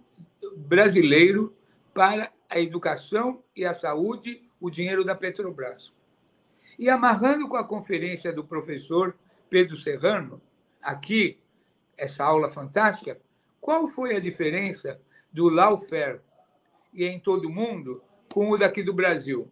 [0.56, 1.56] brasileiro
[1.94, 5.94] para a educação e a saúde o dinheiro da Petrobras.
[6.78, 9.16] E amarrando com a conferência do professor
[9.50, 10.42] Pedro Serrano,
[10.82, 11.38] aqui,
[11.98, 13.20] essa aula fantástica,
[13.60, 15.00] qual foi a diferença
[15.32, 16.22] do lawfare
[16.94, 18.02] e em todo o mundo
[18.34, 19.52] com o daqui do Brasil?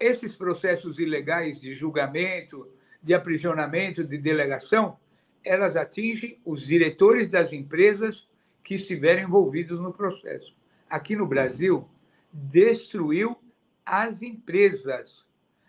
[0.00, 2.68] Esses processos ilegais de julgamento,
[3.02, 4.98] de aprisionamento, de delegação,
[5.44, 8.28] elas atingem os diretores das empresas
[8.64, 10.58] que estiverem envolvidos no processo
[10.88, 11.88] aqui no Brasil,
[12.32, 13.36] destruiu
[13.84, 15.24] as empresas,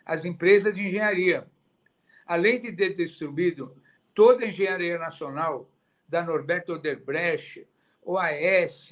[0.06, 1.46] as empresas de engenharia.
[2.26, 3.76] Além de ter destruído
[4.14, 5.70] toda a engenharia nacional,
[6.08, 7.68] da Norberto Oderbrecht,
[8.02, 8.90] OAS,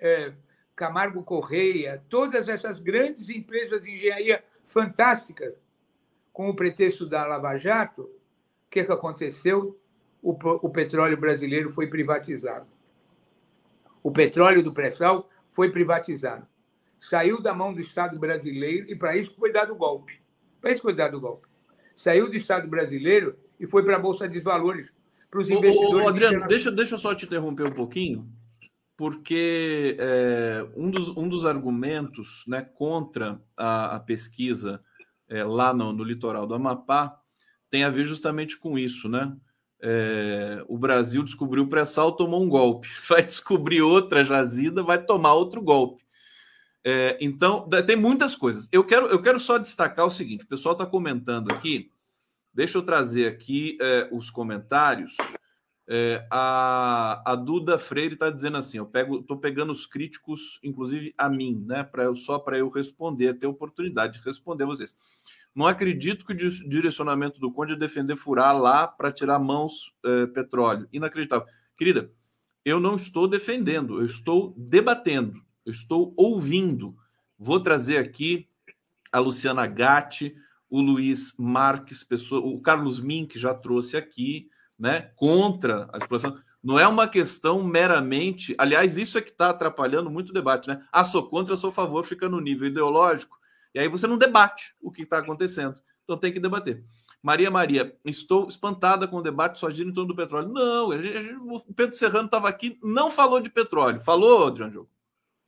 [0.00, 0.32] é,
[0.78, 5.54] Camargo Correia, todas essas grandes empresas de engenharia fantásticas,
[6.32, 8.10] com o pretexto da Lava Jato, o
[8.70, 9.76] que, que aconteceu?
[10.22, 12.68] O, o petróleo brasileiro foi privatizado.
[14.04, 16.46] O petróleo do pré-sal foi privatizado.
[17.00, 20.20] Saiu da mão do Estado brasileiro e para isso foi dado o golpe.
[20.60, 21.48] Para isso foi dado o golpe.
[21.96, 24.92] Saiu do Estado brasileiro e foi para a Bolsa de Valores,
[25.28, 26.06] para os investidores.
[26.06, 28.28] Ô, Adriano, deixa, deixa eu só te interromper um pouquinho,
[28.98, 34.82] porque é, um, dos, um dos argumentos né, contra a, a pesquisa
[35.28, 37.16] é, lá no, no litoral do Amapá
[37.70, 39.36] tem a ver justamente com isso, né?
[39.80, 42.88] É, o Brasil descobriu o pré-sal, tomou um golpe.
[43.08, 46.02] Vai descobrir outra jazida, vai tomar outro golpe.
[46.82, 48.68] É, então, tem muitas coisas.
[48.72, 51.92] Eu quero, eu quero só destacar o seguinte: o pessoal está comentando aqui.
[52.52, 55.14] Deixa eu trazer aqui é, os comentários.
[55.90, 61.14] É, a, a Duda Freire está dizendo assim: eu pego, estou pegando os críticos, inclusive
[61.16, 61.82] a mim, né?
[61.82, 64.94] Para eu só para eu responder, ter oportunidade de responder vocês.
[65.54, 70.26] Não acredito que o direcionamento do Conde é defender furar lá para tirar mãos é,
[70.26, 70.86] petróleo.
[70.92, 71.48] Inacreditável.
[71.76, 72.12] Querida,
[72.64, 76.94] eu não estou defendendo, eu estou debatendo, eu estou ouvindo.
[77.38, 78.46] Vou trazer aqui
[79.10, 80.36] a Luciana Gatti,
[80.68, 86.38] o Luiz Marques, pessoa, o Carlos Min, que já trouxe aqui, né, contra a exploração.
[86.62, 88.54] Não é uma questão meramente.
[88.58, 90.84] Aliás, isso é que está atrapalhando muito o debate, né?
[90.92, 93.38] Ah, sou contra, sou a favor, fica no nível ideológico.
[93.74, 95.80] E aí você não debate o que está acontecendo.
[96.04, 96.84] Então tem que debater.
[97.22, 100.48] Maria Maria, estou espantada com o debate só gira em torno do petróleo.
[100.48, 104.00] Não, a gente, o Pedro Serrano estava aqui, não falou de petróleo.
[104.00, 104.90] Falou, Adriano Diogo?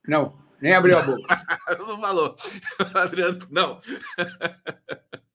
[0.07, 1.37] Não, nem abriu a boca.
[1.79, 2.37] não falou.
[2.95, 3.79] Adriano, não.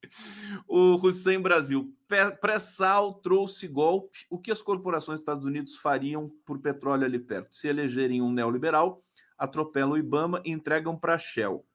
[0.67, 1.93] o Hussein Brasil.
[2.41, 4.25] Pré-sal trouxe golpe.
[4.29, 7.55] O que as corporações dos Estados Unidos fariam por petróleo ali perto?
[7.55, 9.01] Se elegerem um neoliberal,
[9.37, 11.65] atropelam o Ibama e entregam para a Shell.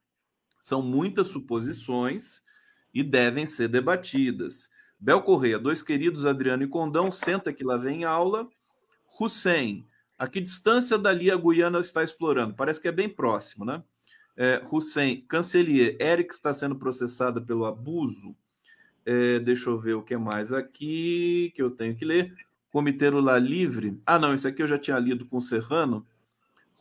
[0.58, 2.42] São muitas suposições
[2.92, 4.68] e devem ser debatidas.
[4.98, 8.48] Bel Correia, dois queridos Adriano e Condão, senta que lá vem aula.
[9.18, 9.86] Hussein,
[10.18, 12.54] a que distância dali a Guiana está explorando?
[12.54, 13.82] Parece que é bem próximo, né?
[14.42, 18.34] É, Hussein, Cancelier, Eric está sendo processada pelo abuso.
[19.04, 22.34] É, deixa eu ver o que mais aqui que eu tenho que ler.
[22.72, 24.00] Comitê Lula Livre.
[24.06, 26.06] Ah, não, isso aqui eu já tinha lido com o Serrano.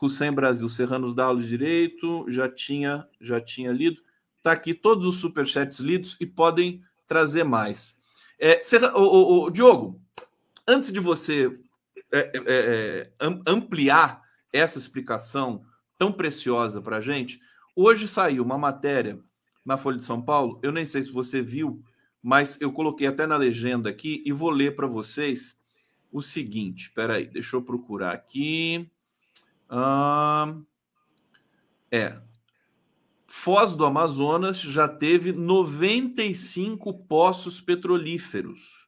[0.02, 4.02] Hussein Brasil, Serranos da aula de direito, já tinha, já tinha lido.
[4.38, 8.00] Está aqui todos os superchats lidos e podem trazer mais.
[8.40, 10.00] É, Serra, o, o, o, Diogo,
[10.66, 11.60] antes de você
[12.10, 13.12] é, é, é
[13.46, 14.22] ampliar
[14.54, 15.66] essa explicação
[15.98, 17.42] tão preciosa para a gente,
[17.82, 19.20] hoje saiu uma matéria
[19.66, 20.60] na Folha de São Paulo.
[20.62, 21.82] Eu nem sei se você viu,
[22.22, 25.58] mas eu coloquei até na legenda aqui e vou ler para vocês
[26.12, 26.88] o seguinte.
[26.88, 28.90] Espera aí, deixa eu procurar aqui.
[29.70, 30.58] Ah,
[31.92, 32.20] é,
[33.26, 38.88] Foz do Amazonas já teve 95 poços petrolíferos.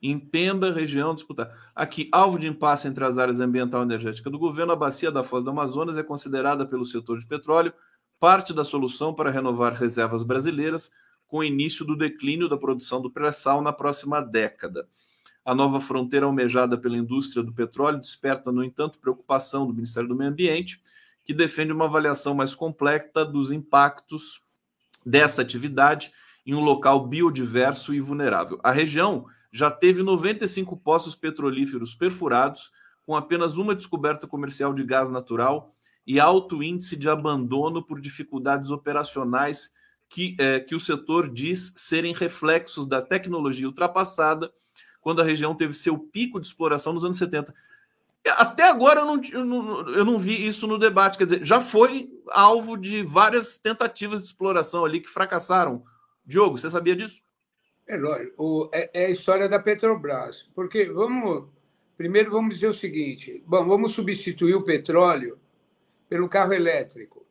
[0.00, 1.52] Em Pemba, região disputada.
[1.74, 5.24] Aqui, alvo de impasse entre as áreas ambiental e energética do governo, a bacia da
[5.24, 7.72] Foz do Amazonas é considerada pelo setor de petróleo
[8.18, 10.90] parte da solução para renovar reservas brasileiras
[11.26, 14.88] com o início do declínio da produção do pré-sal na próxima década.
[15.44, 20.16] A nova fronteira almejada pela indústria do petróleo desperta, no entanto, preocupação do Ministério do
[20.16, 20.80] Meio Ambiente
[21.28, 24.40] que defende uma avaliação mais completa dos impactos
[25.04, 26.10] dessa atividade
[26.46, 28.58] em um local biodiverso e vulnerável.
[28.62, 32.72] A região já teve 95 poços petrolíferos perfurados,
[33.04, 35.74] com apenas uma descoberta comercial de gás natural
[36.08, 39.74] e alto índice de abandono por dificuldades operacionais
[40.08, 44.50] que, é, que o setor diz serem reflexos da tecnologia ultrapassada
[45.02, 47.54] quando a região teve seu pico de exploração nos anos 70.
[48.26, 51.18] Até agora eu não, eu não, eu não vi isso no debate.
[51.18, 55.84] Quer dizer, já foi alvo de várias tentativas de exploração ali que fracassaram.
[56.24, 57.20] Diogo, você sabia disso?
[57.86, 58.70] É lógico.
[58.72, 60.46] É, é a história da Petrobras.
[60.54, 61.48] Porque vamos.
[61.98, 65.38] Primeiro vamos dizer o seguinte: bom, vamos substituir o petróleo
[66.08, 67.26] pelo carro elétrico.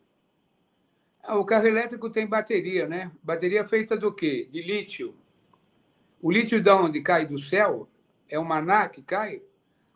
[1.24, 3.12] Ah, o carro elétrico tem bateria, né?
[3.22, 4.48] Bateria feita do quê?
[4.52, 5.16] De lítio.
[6.22, 7.90] O lítio de onde cai do céu?
[8.30, 9.42] É o maná que cai?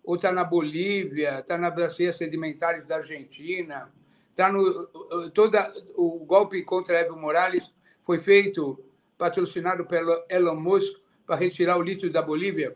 [0.04, 3.92] ou está na Bolívia, está na bacias sedimentares da Argentina,
[4.30, 4.88] está no
[5.34, 7.72] toda o golpe contra Evo Morales
[8.02, 8.84] foi feito
[9.18, 12.76] patrocinado pelo Elon Musk para retirar o lítio da Bolívia.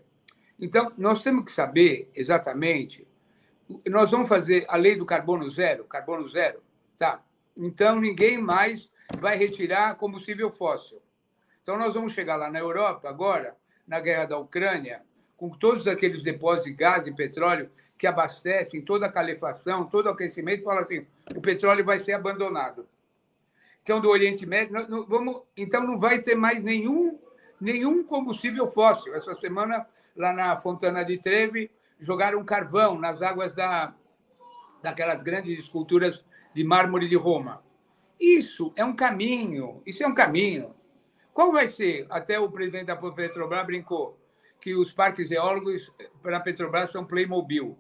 [0.60, 3.08] Então nós temos que saber exatamente.
[3.88, 6.61] Nós vamos fazer a lei do carbono zero, carbono zero,
[6.97, 7.22] tá?
[7.57, 8.89] Então ninguém mais
[9.20, 11.01] vai retirar combustível fóssil.
[11.63, 13.55] Então nós vamos chegar lá na Europa agora,
[13.88, 15.01] na guerra da Ucrânia,
[15.38, 20.09] com todos aqueles depósitos de gás e petróleo que abastecem toda a calefação, todo o
[20.09, 21.05] aquecimento, fala assim:
[21.36, 22.88] o petróleo vai ser abandonado.
[23.82, 27.20] Então, do Oriente Médio, nós, vamos, então não vai ter mais nenhum,
[27.61, 29.13] nenhum combustível fóssil.
[29.16, 29.86] Essa semana,
[30.16, 31.70] lá na Fontana de Trevi,
[32.00, 33.93] jogaram carvão nas águas da,
[34.82, 36.24] daquelas grandes esculturas
[36.54, 37.64] de mármore de Roma.
[38.20, 40.74] Isso é um caminho, isso é um caminho.
[41.34, 42.08] Qual vai ser?
[42.10, 44.18] Até o presidente da Petrobras brincou
[44.62, 45.91] que os parques eólogos
[46.22, 47.78] para a Petrobras são Playmobil,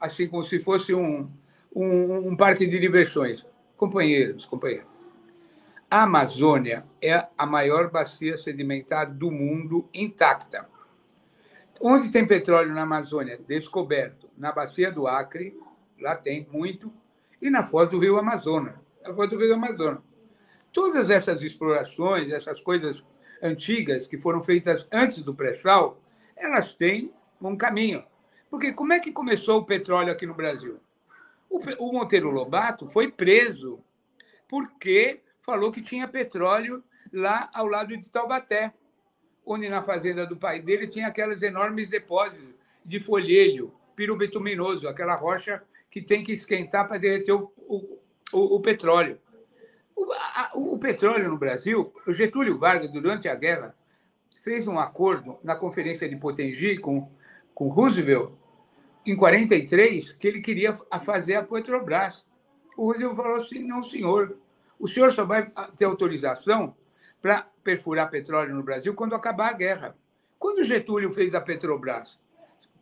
[0.00, 1.30] assim como se fosse um,
[1.74, 3.44] um, um parque de diversões.
[3.76, 4.94] Companheiros, companheiros,
[5.90, 10.68] a Amazônia é a maior bacia sedimentar do mundo intacta.
[11.80, 13.38] Onde tem petróleo na Amazônia?
[13.46, 14.28] Descoberto.
[14.36, 15.58] Na bacia do Acre,
[16.00, 16.92] lá tem muito,
[17.40, 18.74] e na foz do rio Amazonas.
[19.02, 20.02] Na foz do rio Amazonas.
[20.72, 23.04] Todas essas explorações, essas coisas
[23.42, 26.00] antigas que foram feitas antes do pré-sal,
[26.36, 28.04] elas têm um caminho.
[28.50, 30.80] Porque como é que começou o petróleo aqui no Brasil?
[31.50, 33.78] O, Monteiro Lobato foi preso
[34.48, 38.72] porque falou que tinha petróleo lá ao lado de Taubaté,
[39.46, 45.62] onde na fazenda do pai dele tinha aqueles enormes depósitos de folhelho pirubetuminoso, aquela rocha
[45.90, 47.98] que tem que esquentar para derreter o, o,
[48.32, 49.18] o, o petróleo.
[50.34, 53.74] A, o, petróleo no Brasil, o Getúlio Vargas, durante a guerra,
[54.42, 57.08] fez um acordo na Conferência de Potengi com,
[57.54, 58.32] com Roosevelt
[59.06, 60.74] em 43, que ele queria
[61.04, 62.24] fazer a Petrobras.
[62.76, 64.36] O Roosevelt falou assim: não, senhor,
[64.78, 66.74] o senhor só vai ter autorização
[67.22, 69.96] para perfurar petróleo no Brasil quando acabar a guerra.
[70.38, 72.18] Quando Getúlio fez a Petrobras,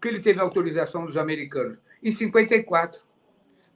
[0.01, 1.79] que ele teve autorização dos americanos?
[2.03, 3.01] Em 54.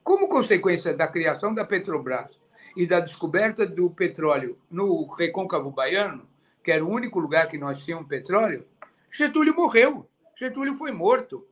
[0.02, 2.38] Como consequência da criação da Petrobras
[2.76, 6.28] e da descoberta do petróleo no recôncavo baiano,
[6.62, 8.66] que era o único lugar que nós tínhamos petróleo,
[9.10, 10.08] Getúlio morreu.
[10.38, 11.46] Getúlio foi morto,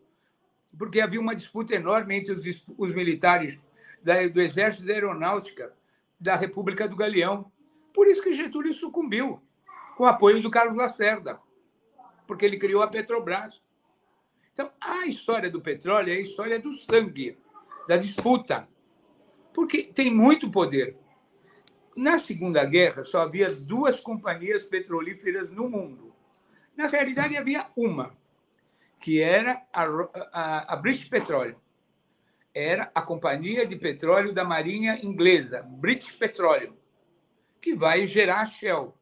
[0.76, 3.58] porque havia uma disputa enorme entre os, os militares
[4.02, 5.72] da, do Exército da Aeronáutica
[6.20, 7.50] da República do Galeão.
[7.94, 9.40] Por isso que Getúlio sucumbiu,
[9.96, 11.38] com o apoio do Carlos Lacerda,
[12.26, 13.62] porque ele criou a Petrobras.
[14.52, 17.38] Então, a história do petróleo é a história do sangue,
[17.86, 18.68] da disputa,
[19.52, 20.96] porque tem muito poder.
[21.96, 26.12] Na Segunda Guerra, só havia duas companhias petrolíferas no mundo.
[26.76, 28.16] Na realidade, havia uma,
[29.00, 29.84] que era a,
[30.32, 31.56] a, a British Petroleum.
[32.52, 36.74] Era a companhia de petróleo da Marinha Inglesa, British Petroleum,
[37.64, 38.94] que vai gerar Shell.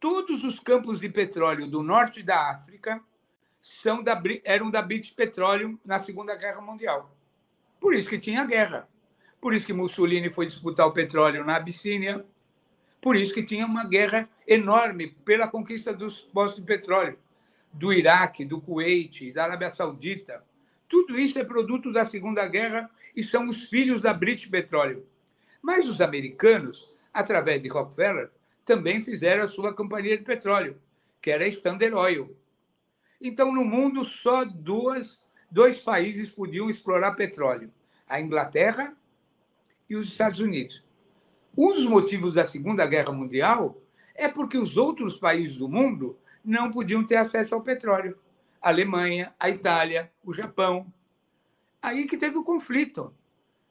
[0.00, 3.00] Todos os campos de petróleo do norte da África
[3.62, 7.16] são da, eram da British Petroleum na Segunda Guerra Mundial.
[7.78, 8.88] Por isso que tinha guerra.
[9.40, 12.26] Por isso que Mussolini foi disputar o petróleo na Abissínia.
[13.00, 17.16] Por isso que tinha uma guerra enorme pela conquista dos postos de petróleo
[17.72, 20.44] do Iraque, do Kuwait, da Arábia Saudita.
[20.88, 25.04] Tudo isso é produto da Segunda Guerra e são os filhos da British Petroleum.
[25.62, 28.30] Mas os americanos, através de Rockefeller,
[28.64, 30.76] também fizeram a sua companhia de petróleo,
[31.22, 32.36] que era a Standard Oil.
[33.20, 37.70] Então, no mundo, só duas, dois países podiam explorar petróleo:
[38.08, 38.94] a Inglaterra
[39.88, 40.82] e os Estados Unidos.
[41.56, 43.80] Um dos motivos da Segunda Guerra Mundial
[44.14, 48.18] é porque os outros países do mundo não podiam ter acesso ao petróleo.
[48.60, 50.92] A Alemanha, a Itália, o Japão.
[51.80, 53.14] Aí que teve o conflito.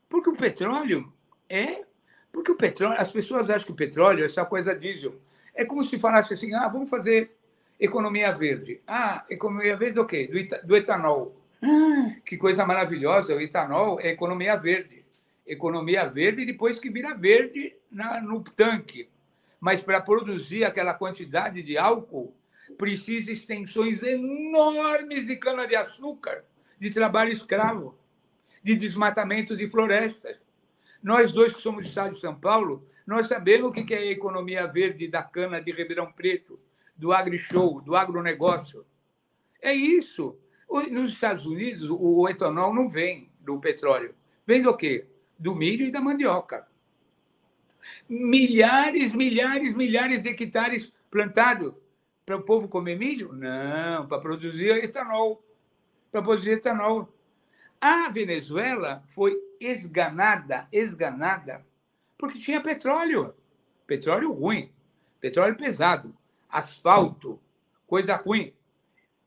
[0.07, 1.11] Porque o petróleo
[1.49, 1.85] é.
[2.33, 2.99] Porque o petróleo.
[2.99, 5.15] As pessoas acham que o petróleo é essa coisa diesel.
[5.55, 7.31] É como se falasse assim: ah, vamos fazer
[7.79, 8.81] economia verde.
[8.85, 10.29] Ah, economia verde do quê?
[10.65, 11.39] Do, etanol.
[11.61, 13.33] Ah, que coisa maravilhosa!
[13.33, 15.03] O etanol é economia verde
[15.45, 19.09] economia verde depois que vira verde na, no tanque.
[19.59, 22.35] Mas para produzir aquela quantidade de álcool,
[22.77, 26.43] precisa extensões enormes de cana-de-açúcar,
[26.79, 27.97] de trabalho escravo,
[28.63, 30.37] de desmatamento de florestas.
[31.03, 34.05] Nós dois que somos do estado de São Paulo, nós sabemos o que é a
[34.05, 36.59] economia verde da cana de Ribeirão Preto,
[36.95, 38.85] do agri-show, do agronegócio.
[39.61, 40.37] É isso.
[40.89, 44.15] Nos Estados Unidos, o etanol não vem do petróleo.
[44.45, 45.07] Vem do quê?
[45.43, 46.65] do milho e da mandioca.
[48.07, 51.73] Milhares, milhares, milhares de hectares plantados
[52.25, 53.33] para o povo comer milho?
[53.33, 55.43] Não, para produzir etanol.
[56.09, 57.13] Para produzir etanol.
[57.85, 61.65] A Venezuela foi esganada, esganada,
[62.17, 63.35] porque tinha petróleo.
[63.85, 64.71] Petróleo ruim,
[65.19, 66.15] petróleo pesado,
[66.49, 67.41] asfalto,
[67.85, 68.53] coisa ruim,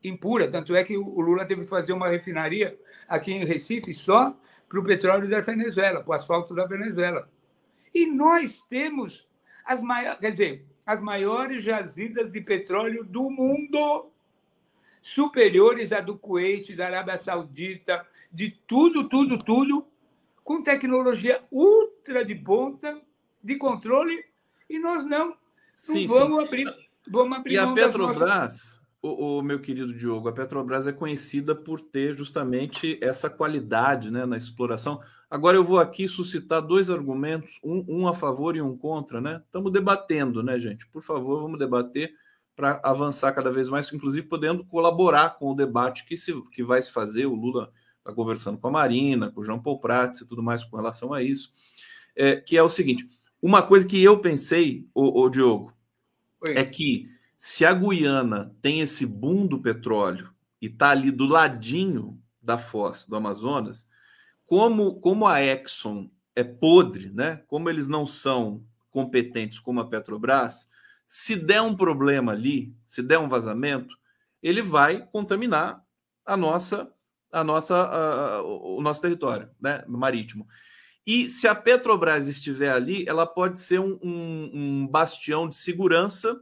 [0.03, 0.51] impura.
[0.51, 4.35] Tanto é que o Lula teve que fazer uma refinaria aqui em Recife só
[4.67, 7.31] para o petróleo da Venezuela, para o asfalto da Venezuela.
[7.93, 9.29] E nós temos
[9.67, 14.11] as maiores, quer dizer, as maiores jazidas de petróleo do mundo,
[15.03, 18.07] superiores à do Kuwait, da Arábia Saudita,
[18.37, 19.87] de tudo, tudo, tudo,
[20.45, 23.01] com tecnologia ultra de ponta,
[23.43, 24.23] de controle,
[24.69, 25.29] e nós não.
[25.29, 25.37] Não
[25.75, 26.47] sim, vamos, sim.
[26.47, 26.75] Abrir,
[27.11, 27.55] vamos abrir.
[27.55, 28.79] E a Petrobras.
[29.01, 34.27] O, o, meu querido Diogo, a Petrobras é conhecida por ter justamente essa qualidade né,
[34.27, 35.01] na exploração.
[35.31, 39.41] Agora eu vou aqui suscitar dois argumentos, um, um a favor e um contra, né?
[39.47, 40.87] Estamos debatendo, né, gente?
[40.89, 42.13] Por favor, vamos debater
[42.55, 46.83] para avançar cada vez mais, inclusive podendo colaborar com o debate que, se, que vai
[46.83, 47.25] se fazer.
[47.25, 47.73] O Lula
[48.07, 51.13] está conversando com a Marina, com o João Paul Prats e tudo mais com relação
[51.13, 51.53] a isso.
[52.15, 53.09] É, que é o seguinte:
[53.43, 55.73] uma coisa que eu pensei, o, o Diogo,
[56.41, 56.57] Oi.
[56.57, 60.33] é que se a Guiana tem esse boom do petróleo
[60.63, 63.87] e está ali do ladinho da foz do Amazonas,
[64.47, 67.43] como, como a Exxon é podre, né?
[67.49, 70.69] como eles não são competentes como a Petrobras,
[71.07, 73.95] se der um problema ali, se der um vazamento,
[74.43, 75.85] ele vai contaminar
[76.25, 76.91] a nossa,
[77.33, 79.85] a nossa, o nosso território né?
[79.87, 80.47] marítimo.
[81.07, 86.37] E se a Petrobras estiver ali, ela pode ser um, um, um bastião de segurança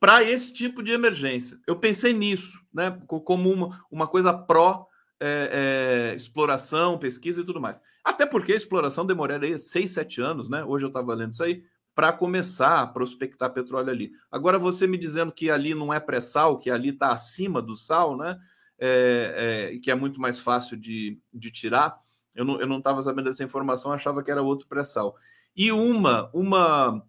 [0.00, 1.58] para esse tipo de emergência.
[1.66, 4.86] Eu pensei nisso, né, como uma, uma coisa pró
[5.20, 7.82] é, é, exploração, pesquisa e tudo mais.
[8.04, 10.64] Até porque a exploração demoraria seis, sete anos, né?
[10.64, 14.12] Hoje eu estava lendo isso aí, para começar a prospectar petróleo ali.
[14.30, 18.16] Agora, você me dizendo que ali não é pré-sal, que ali está acima do sal,
[18.16, 18.38] né?
[18.78, 21.98] É, é, que é muito mais fácil de, de tirar.
[22.34, 25.16] Eu não estava sabendo dessa informação, achava que era outro pré-sal.
[25.56, 27.04] E uma, uma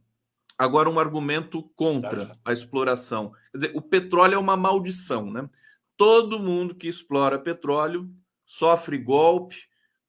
[0.57, 3.32] agora um argumento contra a exploração.
[3.51, 5.47] Quer dizer, o petróleo é uma maldição, né?
[5.95, 8.09] Todo mundo que explora petróleo
[8.43, 9.55] sofre golpe,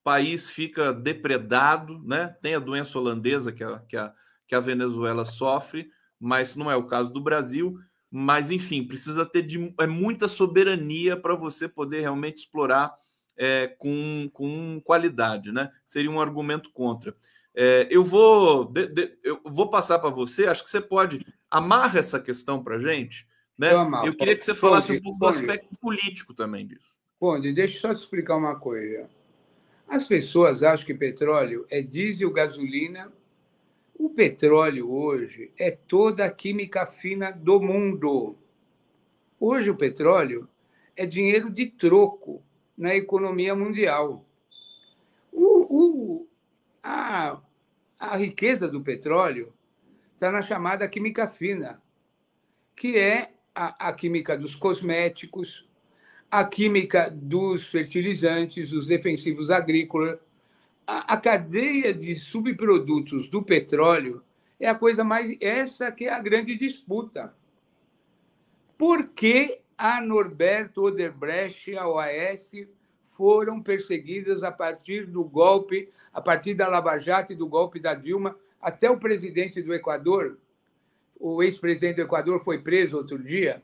[0.03, 2.35] país fica depredado, né?
[2.41, 4.15] Tem a doença holandesa que a, que a,
[4.49, 7.79] que a Venezuela sofre, mas não é o caso do Brasil.
[8.11, 12.93] Mas, enfim, precisa ter de, é muita soberania para você poder realmente explorar
[13.37, 15.71] é, com, com qualidade, né?
[15.87, 17.15] Seria um argumento contra.
[17.55, 20.47] É, eu vou de, de, eu vou passar para você.
[20.47, 23.73] Acho que você pode amarra essa questão para gente, né?
[23.73, 26.95] Eu, eu queria que você falasse um pouco do aspecto político também disso.
[27.19, 29.09] Ponde, deixa eu só te explicar uma coisa.
[29.89, 33.13] As pessoas acham que petróleo é diesel, gasolina.
[34.03, 38.35] O petróleo hoje é toda a química fina do mundo.
[39.39, 40.49] Hoje o petróleo
[40.97, 42.43] é dinheiro de troco
[42.79, 44.25] na economia mundial.
[45.31, 46.29] O, o,
[46.83, 47.43] a,
[47.99, 49.53] a riqueza do petróleo
[50.15, 51.79] está na chamada química fina,
[52.75, 55.69] que é a, a química dos cosméticos,
[56.31, 60.19] a química dos fertilizantes, dos defensivos agrícolas,
[60.91, 64.25] a, a, cadeia de subprodutos do petróleo
[64.59, 65.37] é a coisa mais.
[65.41, 67.33] Essa que é a grande disputa.
[68.77, 72.51] Por que a Norberto Oderbrecht e a OAS
[73.17, 77.95] foram perseguidas a partir do golpe, a partir da Lava Jato e do golpe da
[77.95, 80.39] Dilma, até o presidente do Equador,
[81.19, 83.63] o ex-presidente do Equador foi preso outro dia,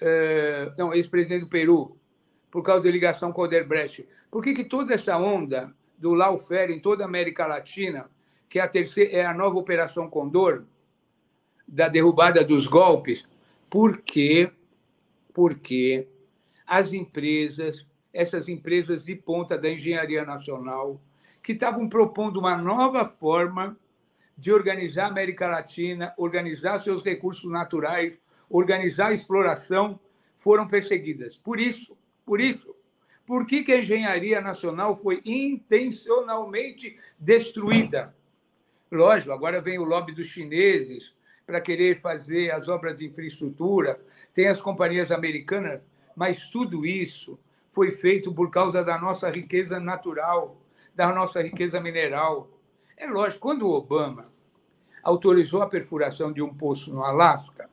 [0.00, 1.98] é, não, ex-presidente do Peru,
[2.50, 4.08] por causa da ligação com o Odebrecht.
[4.30, 8.10] Por que, que toda essa onda do lawfare em toda a América Latina,
[8.48, 10.64] que é a, terceira, é a nova Operação Condor,
[11.68, 13.24] da derrubada dos golpes,
[13.68, 14.50] por quê?
[15.32, 16.08] Porque
[16.66, 21.00] as empresas, essas empresas de ponta da engenharia nacional,
[21.42, 23.76] que estavam propondo uma nova forma
[24.36, 30.00] de organizar a América Latina, organizar seus recursos naturais, organizar a exploração,
[30.36, 31.36] foram perseguidas.
[31.36, 32.74] Por isso, por isso,
[33.30, 38.12] por que, que a engenharia nacional foi intencionalmente destruída?
[38.90, 41.14] Lógico, agora vem o lobby dos chineses
[41.46, 44.00] para querer fazer as obras de infraestrutura,
[44.34, 45.80] tem as companhias americanas,
[46.16, 50.60] mas tudo isso foi feito por causa da nossa riqueza natural,
[50.92, 52.50] da nossa riqueza mineral.
[52.96, 54.26] É lógico, quando o Obama
[55.04, 57.70] autorizou a perfuração de um poço no Alasca,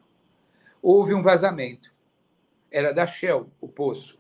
[0.84, 1.91] houve um vazamento.
[2.70, 4.16] Era da Shell, o poço.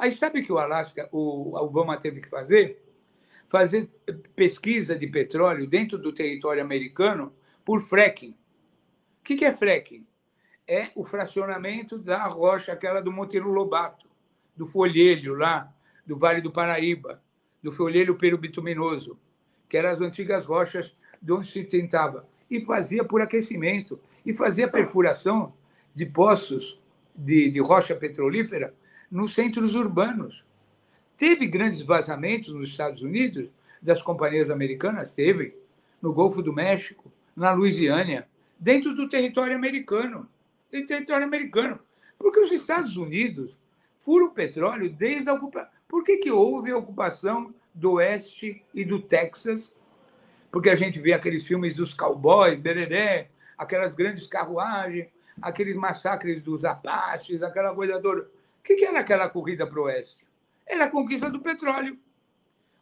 [0.00, 2.82] Aí sabe que o Alasca, o Obama teve que fazer?
[3.50, 3.90] Fazer
[4.34, 8.34] pesquisa de petróleo dentro do território americano por fracking.
[9.20, 10.06] O que é fracking?
[10.66, 14.08] É o fracionamento da rocha, aquela do Monteiro Lobato,
[14.56, 15.70] do folhelho lá,
[16.06, 17.22] do Vale do Paraíba,
[17.62, 19.18] do folhelho perubituminoso,
[19.68, 22.26] que eram as antigas rochas de onde se tentava.
[22.50, 24.00] E fazia por aquecimento.
[24.24, 25.52] E fazia perfuração
[25.94, 26.80] de poços
[27.14, 28.74] de, de rocha petrolífera
[29.10, 30.44] nos centros urbanos.
[31.16, 33.50] Teve grandes vazamentos nos Estados Unidos
[33.82, 35.12] das companhias americanas?
[35.12, 35.58] Teve.
[36.00, 38.26] No Golfo do México, na Louisiana,
[38.58, 40.28] dentro do território americano.
[40.70, 41.78] Dentro do território americano.
[42.18, 43.54] Porque os Estados Unidos
[43.98, 45.70] furam petróleo desde a ocupação.
[45.86, 49.74] Por que, que houve a ocupação do Oeste e do Texas?
[50.50, 55.08] Porque a gente vê aqueles filmes dos cowboys, bereré, aquelas grandes carruagens,
[55.40, 58.28] aqueles massacres dos Apaches, aquela coisa toda.
[58.60, 60.24] O que era aquela corrida para o oeste?
[60.66, 61.98] Era a conquista do petróleo,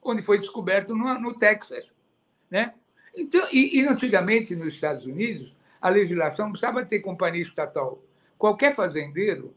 [0.03, 1.87] onde foi descoberto no, no Texas.
[2.51, 2.74] Né?
[3.16, 8.03] Então, e, e antigamente, nos Estados Unidos, a legislação precisava ter companhia estatal.
[8.37, 9.55] Qualquer fazendeiro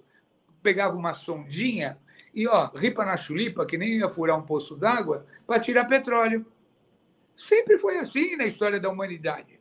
[0.61, 1.97] pegava uma sondinha
[2.33, 6.45] e, ó, ripa na chulipa, que nem ia furar um poço d'água, para tirar petróleo.
[7.35, 9.59] Sempre foi assim na história da humanidade.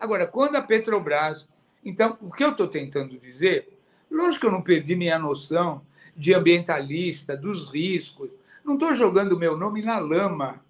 [0.00, 1.46] Agora, quando a Petrobras
[1.84, 3.73] então, o que eu estou tentando dizer,
[4.14, 5.82] lógico que eu não perdi minha noção
[6.16, 8.30] de ambientalista, dos riscos.
[8.64, 10.64] Não estou jogando meu nome na lama.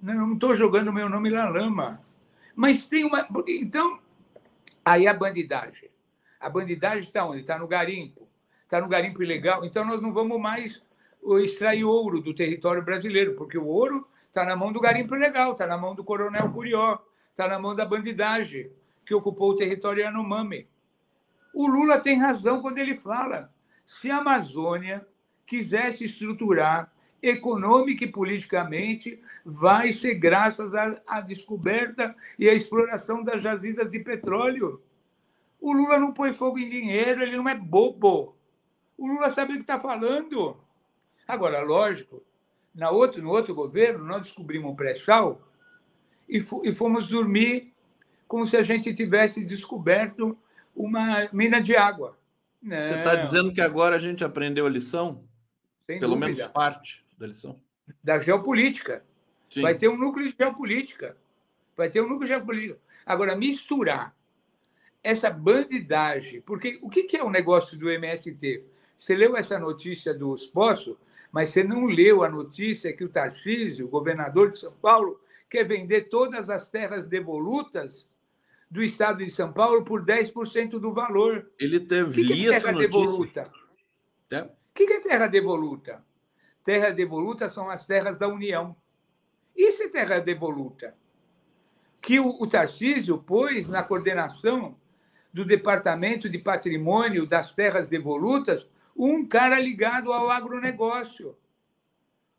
[0.00, 2.00] Não estou jogando meu nome na lama.
[2.54, 3.26] Mas tem uma.
[3.48, 3.98] Então,
[4.84, 5.88] aí a bandidagem.
[6.38, 7.40] A bandidagem está onde?
[7.40, 8.26] Está no garimpo.
[8.64, 9.64] Está no garimpo ilegal.
[9.64, 10.82] Então, nós não vamos mais
[11.42, 15.66] extrair ouro do território brasileiro, porque o ouro está na mão do garimpo ilegal, está
[15.66, 16.98] na mão do coronel Curió,
[17.30, 18.70] está na mão da bandidagem
[19.04, 20.66] que ocupou o território Yanomami.
[21.52, 23.52] O Lula tem razão quando ele fala:
[23.86, 25.06] se a Amazônia
[25.46, 26.92] quisesse estruturar
[27.22, 33.98] econômica e politicamente, vai ser graças à, à descoberta e à exploração das jazidas de
[33.98, 34.82] petróleo.
[35.60, 38.34] O Lula não põe fogo em dinheiro, ele não é bobo.
[38.96, 40.56] O Lula sabe o que está falando.
[41.28, 42.22] Agora, lógico,
[42.74, 45.42] na outro, no outro governo, nós descobrimos o pré-sal
[46.28, 47.72] e, e fomos dormir
[48.26, 50.38] como se a gente tivesse descoberto
[50.74, 52.18] uma mina de água.
[52.62, 52.76] Não.
[52.88, 55.24] Você está dizendo que agora a gente aprendeu a lição?
[55.86, 56.34] Sem Pelo dúvida.
[56.34, 57.60] menos parte da lição.
[58.02, 59.04] Da geopolítica.
[59.50, 59.62] Sim.
[59.62, 61.16] Vai ter um núcleo de geopolítica.
[61.76, 62.78] Vai ter um núcleo de geopolítica.
[63.04, 64.14] Agora, misturar
[65.02, 68.64] essa bandidagem, porque o que é o negócio do MST?
[68.98, 70.96] Você leu essa notícia dos Poços,
[71.32, 76.02] mas você não leu a notícia que o Tarcísio, governador de São Paulo, quer vender
[76.02, 78.06] todas as terras devolutas
[78.70, 81.50] do estado de São Paulo por 10% do valor.
[81.58, 83.52] Ele teve que, que é terra devoluta?
[84.30, 84.42] É.
[84.42, 86.04] O que é terra devoluta?
[86.62, 88.76] Terra devoluta são as terras da União.
[89.56, 90.94] Isso é terra devoluta.
[92.00, 94.78] Que o, o Tarcísio pôs na coordenação
[95.32, 98.66] do Departamento de Patrimônio das Terras Devolutas
[98.96, 101.36] um cara ligado ao agronegócio.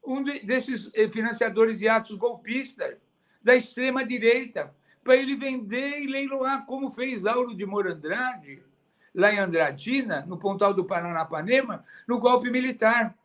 [0.04, 2.98] Um de, desses financiadores de atos golpistas
[3.42, 4.74] da extrema-direita,
[5.04, 8.64] para ele vender e leiloar, como fez Lauro de Morandrade,
[9.14, 13.16] lá em Andradina, no Pontal do Paranapanema, no golpe militar.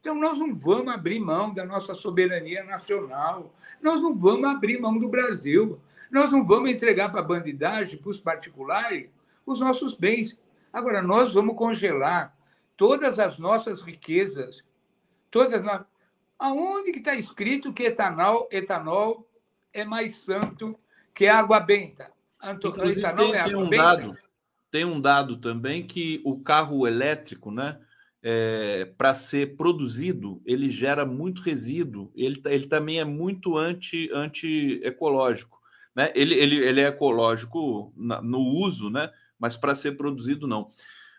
[0.00, 4.98] Então, nós não vamos abrir mão da nossa soberania nacional, nós não vamos abrir mão
[4.98, 5.80] do Brasil,
[6.10, 9.10] nós não vamos entregar para a bandidagem, para os particulares,
[9.46, 10.38] os nossos bens.
[10.72, 12.36] Agora, nós vamos congelar
[12.76, 14.62] todas as nossas riquezas,
[15.30, 15.84] todas as
[16.42, 19.24] Aonde que está escrito que etanol, etanol
[19.72, 20.76] é mais santo
[21.14, 22.10] que água benta?
[22.42, 23.82] Inclusive, tem, é tem um benta?
[23.82, 24.18] dado,
[24.70, 27.78] tem um dado também que o carro elétrico, né?
[28.24, 35.60] É, para ser produzido, ele gera muito resíduo, ele, ele também é muito anti, anti-ecológico.
[35.92, 36.12] Né?
[36.14, 39.10] Ele, ele, ele é ecológico na, no uso, né?
[39.42, 40.70] mas para ser produzido, não.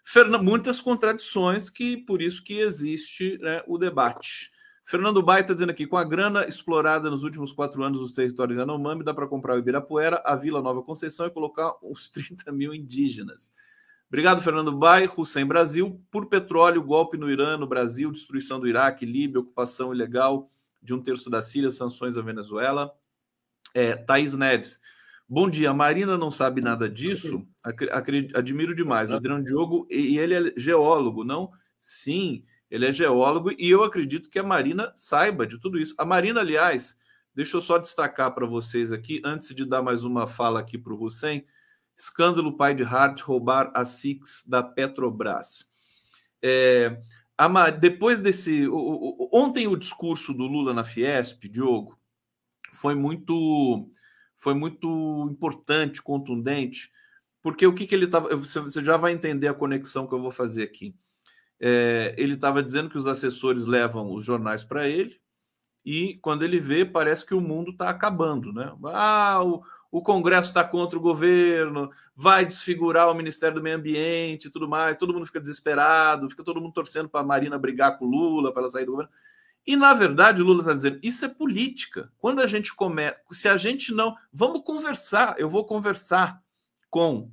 [0.02, 4.50] Fernando, muitas contradições que por isso que existe né, o debate.
[4.86, 8.58] Fernando Baita está dizendo aqui, com a grana explorada nos últimos quatro anos dos territórios
[8.58, 12.74] Yanomami, dá para comprar o Ibirapuera, a Vila Nova Conceição e colocar uns 30 mil
[12.74, 13.52] indígenas.
[14.08, 15.10] Obrigado, Fernando Bai.
[15.18, 16.00] Hussein Brasil.
[16.12, 21.02] Por petróleo, golpe no Irã, no Brasil, destruição do Iraque, Líbia, ocupação ilegal de um
[21.02, 22.94] terço da Síria, sanções à Venezuela.
[23.74, 24.80] É, Thaís Neves.
[25.28, 25.74] Bom dia.
[25.74, 27.44] Marina não sabe nada disso?
[28.36, 29.12] Admiro demais.
[29.12, 31.52] Adriano Diogo, e ele é geólogo, não?
[31.80, 35.94] Sim, ele é geólogo e eu acredito que a Marina saiba de tudo isso.
[35.96, 36.98] A Marina, aliás,
[37.36, 40.92] deixa eu só destacar para vocês aqui, antes de dar mais uma fala aqui para
[40.92, 41.46] o Hussein
[41.96, 45.70] Escândalo pai de Hart roubar a Six da Petrobras.
[46.42, 47.00] É,
[47.38, 48.68] a, depois desse.
[48.68, 51.96] O, o, ontem o discurso do Lula na Fiesp, Diogo,
[52.74, 53.88] foi muito,
[54.36, 56.92] foi muito importante, contundente,
[57.40, 58.36] porque o que, que ele estava.
[58.36, 60.96] Você já vai entender a conexão que eu vou fazer aqui.
[61.66, 65.18] É, ele estava dizendo que os assessores levam os jornais para ele,
[65.86, 68.74] e quando ele vê, parece que o mundo está acabando, né?
[68.88, 74.50] Ah, o, o Congresso está contra o governo, vai desfigurar o Ministério do Meio Ambiente
[74.50, 77.98] e tudo mais, todo mundo fica desesperado, fica todo mundo torcendo para a Marina brigar
[77.98, 79.12] com o Lula, para ela sair do governo.
[79.66, 82.12] E, na verdade, o Lula está dizendo: isso é política.
[82.18, 84.18] Quando a gente começa, se a gente não.
[84.34, 86.44] Vamos conversar, eu vou conversar
[86.90, 87.32] com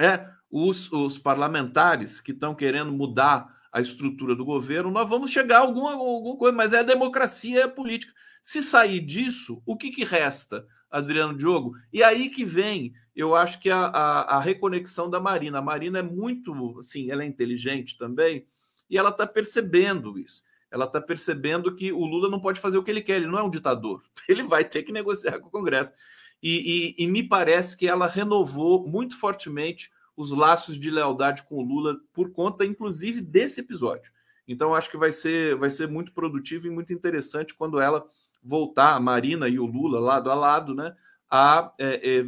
[0.00, 5.58] é, os, os parlamentares que estão querendo mudar a estrutura do governo, nós vamos chegar
[5.58, 8.12] a alguma, alguma coisa, mas é democracia, é política.
[8.42, 10.66] Se sair disso, o que, que resta?
[10.90, 11.74] Adriano Diogo.
[11.92, 15.58] E aí que vem, eu acho que a, a, a, reconexão da Marina.
[15.58, 18.46] A Marina é muito, assim, ela é inteligente também,
[18.88, 20.42] e ela está percebendo isso.
[20.70, 23.38] Ela está percebendo que o Lula não pode fazer o que ele quer, ele não
[23.38, 24.02] é um ditador.
[24.28, 25.94] Ele vai ter que negociar com o Congresso.
[26.42, 31.58] E, e, e me parece que ela renovou muito fortemente os laços de lealdade com
[31.58, 34.10] o Lula por conta, inclusive, desse episódio.
[34.48, 38.04] Então, acho que vai ser, vai ser muito produtivo e muito interessante quando ela
[38.42, 40.92] voltar, a Marina e o Lula lado a lado, né,
[41.30, 42.22] a é, é,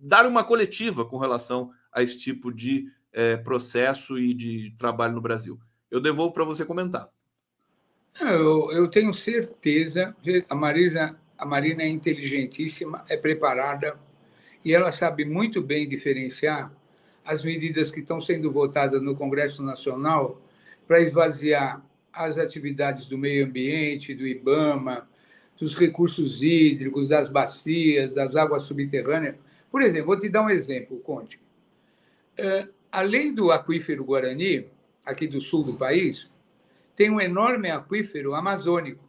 [0.00, 5.20] dar uma coletiva com relação a esse tipo de é, processo e de trabalho no
[5.20, 5.60] Brasil.
[5.88, 7.08] Eu devolvo para você comentar.
[8.20, 13.96] Eu, eu, tenho certeza que a Marina, a Marina é inteligentíssima, é preparada
[14.64, 16.72] e ela sabe muito bem diferenciar
[17.26, 20.40] as medidas que estão sendo votadas no Congresso Nacional
[20.86, 25.06] para esvaziar as atividades do meio ambiente, do IBAMA,
[25.58, 29.36] dos recursos hídricos, das bacias, das águas subterrâneas.
[29.70, 31.40] Por exemplo, vou te dar um exemplo, Conte.
[32.36, 34.66] É, além do aquífero Guarani,
[35.04, 36.28] aqui do sul do país,
[36.94, 39.04] tem um enorme aquífero amazônico,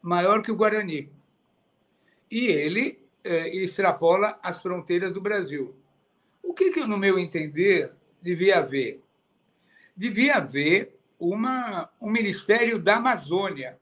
[0.00, 1.10] maior que o Guarani.
[2.30, 5.74] E ele é, extrapola as fronteiras do Brasil.
[6.50, 9.00] O que, que, no meu entender, devia haver?
[9.96, 13.78] devia haver uma, um Ministério da Amazônia.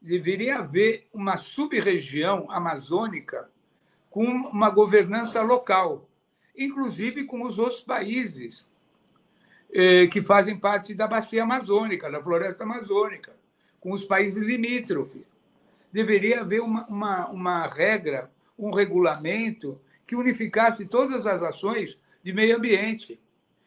[0.00, 3.46] Deveria haver uma sub-região amazônica
[4.08, 6.08] com uma governança local,
[6.56, 8.66] inclusive com os outros países
[9.70, 13.34] eh, que fazem parte da bacia amazônica, da floresta amazônica,
[13.80, 15.26] com os países limítrofes.
[15.92, 22.56] Deveria haver uma, uma, uma regra, um regulamento que unificasse todas as ações de meio
[22.56, 23.20] ambiente.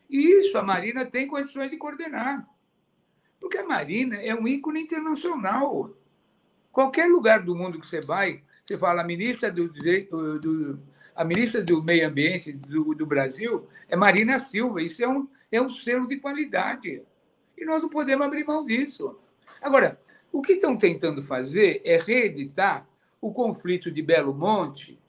[0.09, 2.47] E isso a Marina tem condições de coordenar.
[3.39, 5.95] Porque a Marina é um ícone internacional.
[6.71, 10.79] Qualquer lugar do mundo que você vai, você fala, a ministra do direito, do,
[11.15, 14.81] a ministra do Meio Ambiente do, do, Brasil é Marina Silva.
[14.81, 17.01] Isso é um, é um selo de qualidade.
[17.57, 19.17] E nós não podemos abrir mão disso.
[19.61, 19.99] Agora,
[20.31, 22.85] o que estão tentando fazer é reeditar
[23.21, 24.99] o conflito de Belo Monte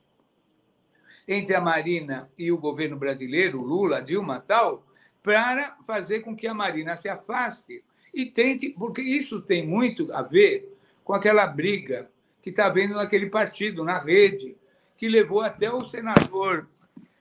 [1.27, 4.85] entre a Marina e o governo brasileiro, Lula, Dilma tal,
[5.21, 7.83] para fazer com que a Marina se afaste
[8.13, 10.73] e tente, porque isso tem muito a ver
[11.03, 12.09] com aquela briga
[12.41, 14.55] que está havendo naquele partido, na rede,
[14.95, 16.67] que levou até o senador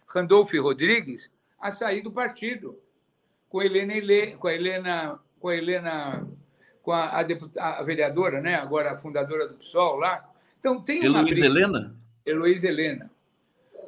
[0.07, 1.29] Randolph Rodrigues
[1.61, 2.79] a sair do partido,
[3.49, 6.29] com a Helena, com a Helena, com a, Helena,
[6.83, 8.55] com a, a, a vereadora, né?
[8.55, 10.29] agora a fundadora do PSOL lá.
[10.61, 11.97] Então tem uma Heloísa Helena?
[12.25, 13.11] Heloísa Helena.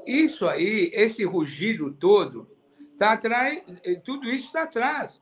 [0.07, 2.49] Isso aí, esse rugido todo,
[2.93, 3.63] está atrás,
[4.05, 5.21] tudo isso está atrás.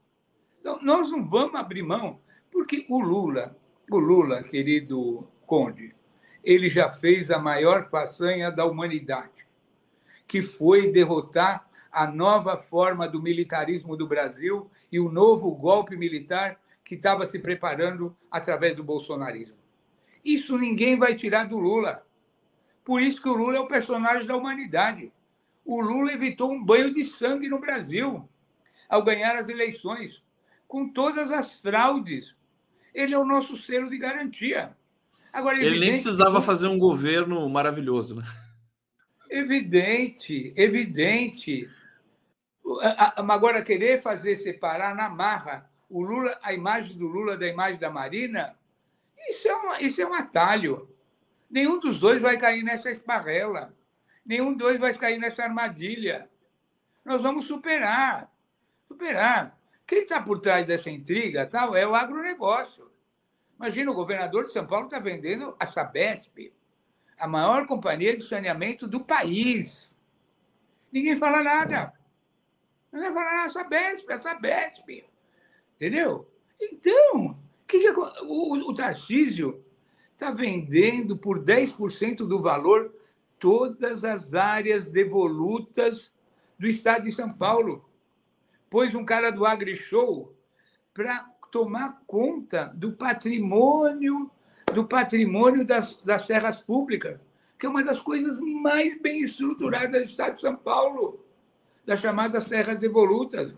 [0.61, 2.20] Então, nós não vamos abrir mão,
[2.51, 3.57] porque o Lula,
[3.90, 5.94] o Lula, querido Conde,
[6.43, 9.47] ele já fez a maior façanha da humanidade,
[10.27, 16.61] que foi derrotar a nova forma do militarismo do Brasil e o novo golpe militar
[16.85, 19.57] que estava se preparando através do bolsonarismo.
[20.24, 22.06] Isso ninguém vai tirar do Lula.
[22.86, 25.12] Por isso que o Lula é o personagem da humanidade.
[25.64, 28.26] O Lula evitou um banho de sangue no Brasil
[28.88, 30.22] ao ganhar as eleições
[30.68, 32.32] com todas as fraudes.
[32.94, 34.76] Ele é o nosso selo de garantia.
[35.32, 36.46] Agora, ele nem precisava que...
[36.46, 38.22] fazer um governo maravilhoso, né?
[39.28, 41.68] Evidente, evidente.
[43.16, 47.90] Agora, querer fazer separar na marra o Lula, a imagem do Lula da imagem da
[47.90, 48.54] Marina,
[49.28, 50.88] isso é, uma, isso é um atalho.
[51.57, 53.74] Nenhum dos dois vai cair nessa esparrela.
[54.27, 56.28] Nenhum dos dois vai cair nessa armadilha.
[57.03, 58.31] Nós vamos superar.
[58.87, 59.59] Superar.
[59.87, 62.91] Quem está por trás dessa intriga tal, é o agronegócio.
[63.59, 66.53] Imagina, o governador de São Paulo está vendendo a Sabesp,
[67.19, 69.91] a maior companhia de saneamento do país.
[70.93, 71.95] Ninguém fala nada.
[72.93, 75.07] Ninguém fala nada, a Sabesp, a Sabesp.
[75.74, 76.31] Entendeu?
[76.61, 79.65] Então, que que, o, o Tarcísio
[80.16, 82.90] está vendendo por 10% do valor
[83.38, 86.10] todas as áreas devolutas
[86.59, 87.86] do estado de São Paulo
[88.70, 90.34] pôs um cara do AgriShow
[90.94, 94.30] para tomar conta do patrimônio
[94.72, 97.20] do patrimônio das, das serras públicas,
[97.59, 101.24] que é uma das coisas mais bem estruturadas do Estado de São Paulo,
[101.84, 103.55] das chamadas serras devolutas.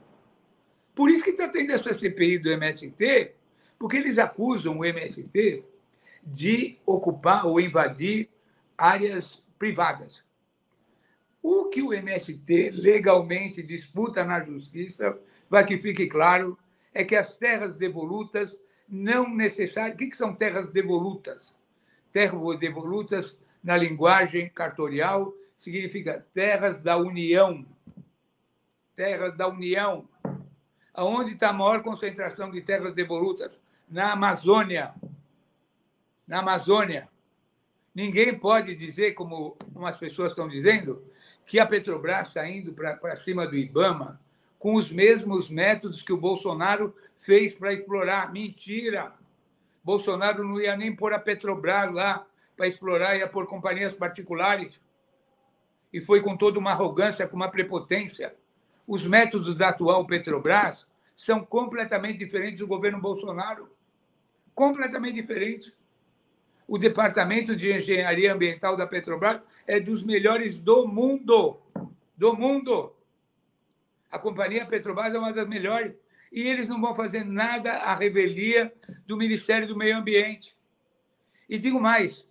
[0.95, 3.35] Por isso que está tendo essa CPI do MST,
[3.79, 5.65] porque eles acusam o MST
[6.33, 8.29] de ocupar ou invadir
[8.77, 10.23] áreas privadas.
[11.43, 15.19] O que o MST legalmente disputa na justiça,
[15.49, 16.59] para que fique claro,
[16.93, 18.57] é que as terras devolutas
[18.89, 20.05] não necessariamente.
[20.05, 21.55] O que são terras devolutas?
[22.13, 27.65] Terras devolutas, na linguagem cartorial, significa terras da União.
[28.95, 30.09] Terras da União.
[30.93, 33.53] Aonde está a maior concentração de terras devolutas?
[33.89, 34.93] Na Amazônia.
[36.29, 37.09] Na Amazônia.
[37.95, 41.03] Ninguém pode dizer, como umas pessoas estão dizendo,
[41.47, 44.21] que a Petrobras está indo para cima do Ibama
[44.59, 48.31] com os mesmos métodos que o Bolsonaro fez para explorar.
[48.31, 49.15] Mentira!
[49.83, 54.79] Bolsonaro não ia nem pôr a Petrobras lá para explorar, ia pôr companhias particulares.
[55.91, 58.35] E foi com toda uma arrogância, com uma prepotência.
[58.87, 60.87] Os métodos da atual Petrobras
[61.17, 63.71] são completamente diferentes do governo Bolsonaro.
[64.55, 65.73] Completamente diferentes.
[66.69, 71.59] O Departamento de Engenharia Ambiental da Petrobras é dos melhores do mundo.
[72.15, 72.95] Do mundo.
[74.11, 75.97] A companhia Petrobras é uma das melhores.
[76.31, 78.71] E eles não vão fazer nada à revelia
[79.07, 80.55] do Ministério do Meio Ambiente.
[81.49, 82.23] E digo mais: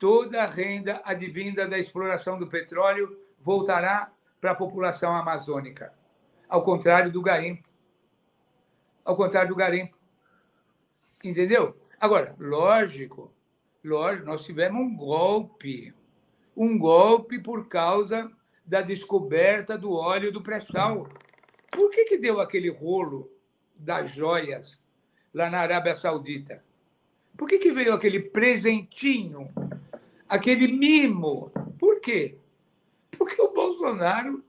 [0.00, 4.10] toda a renda advinda da exploração do petróleo voltará
[4.40, 5.94] para a população amazônica,
[6.48, 7.68] ao contrário do garimpo.
[9.04, 9.96] Ao contrário do garimpo.
[11.22, 11.80] Entendeu?
[12.00, 13.32] Agora, lógico
[13.82, 15.94] Lógico, nós tivemos um golpe.
[16.56, 18.30] Um golpe por causa
[18.64, 21.08] da descoberta do óleo do pré-sal.
[21.70, 23.30] Por que, que deu aquele rolo
[23.74, 24.78] das joias
[25.32, 26.62] lá na Arábia Saudita?
[27.36, 29.48] Por que, que veio aquele presentinho,
[30.28, 31.50] aquele mimo?
[31.78, 32.36] Por quê?
[33.16, 34.44] Porque o Bolsonaro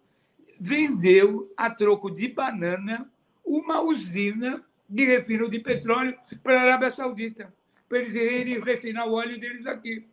[0.60, 3.10] vendeu a troco de banana
[3.46, 7.54] uma usina de refino de petróleo para a Arábia Saudita,
[7.92, 10.08] para eles irem refinar o óleo deles aqui.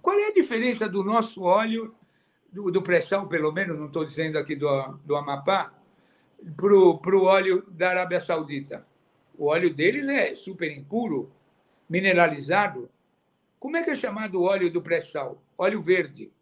[0.00, 1.94] Qual é a diferença do nosso óleo,
[2.50, 4.66] do, do pressão, pelo menos, não estou dizendo aqui do,
[5.04, 5.70] do Amapá,
[6.56, 8.86] para o óleo da Arábia Saudita?
[9.36, 11.30] O óleo deles é super impuro,
[11.90, 12.88] mineralizado.
[13.58, 15.42] Como é que é chamado o óleo do pré-sal?
[15.58, 16.32] Óleo verde.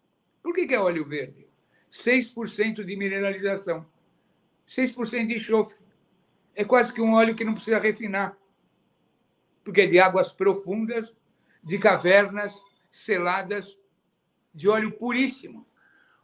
[0.40, 1.44] Por que, que é óleo verde?
[1.92, 3.84] 6% de mineralização,
[4.68, 5.76] 6% de enxofre.
[6.55, 8.36] É quase que um óleo que não precisa refinar,
[9.68, 11.12] porque é de águas profundas,
[11.62, 12.54] de cavernas
[12.90, 13.66] seladas,
[14.54, 15.66] de óleo puríssimo.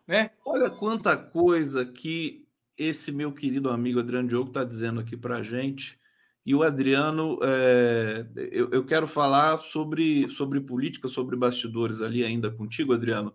[0.06, 0.30] Né?
[0.46, 5.42] Olha quanta coisa que esse meu querido amigo Adriano Diogo está dizendo aqui para a
[5.42, 6.00] gente.
[6.46, 12.50] E o Adriano, é, eu, eu, quero falar sobre, sobre política, sobre bastidores ali ainda
[12.50, 13.30] contigo, Adriano,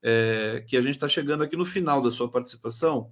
[0.00, 3.10] é, que a gente está chegando aqui no final da sua participação.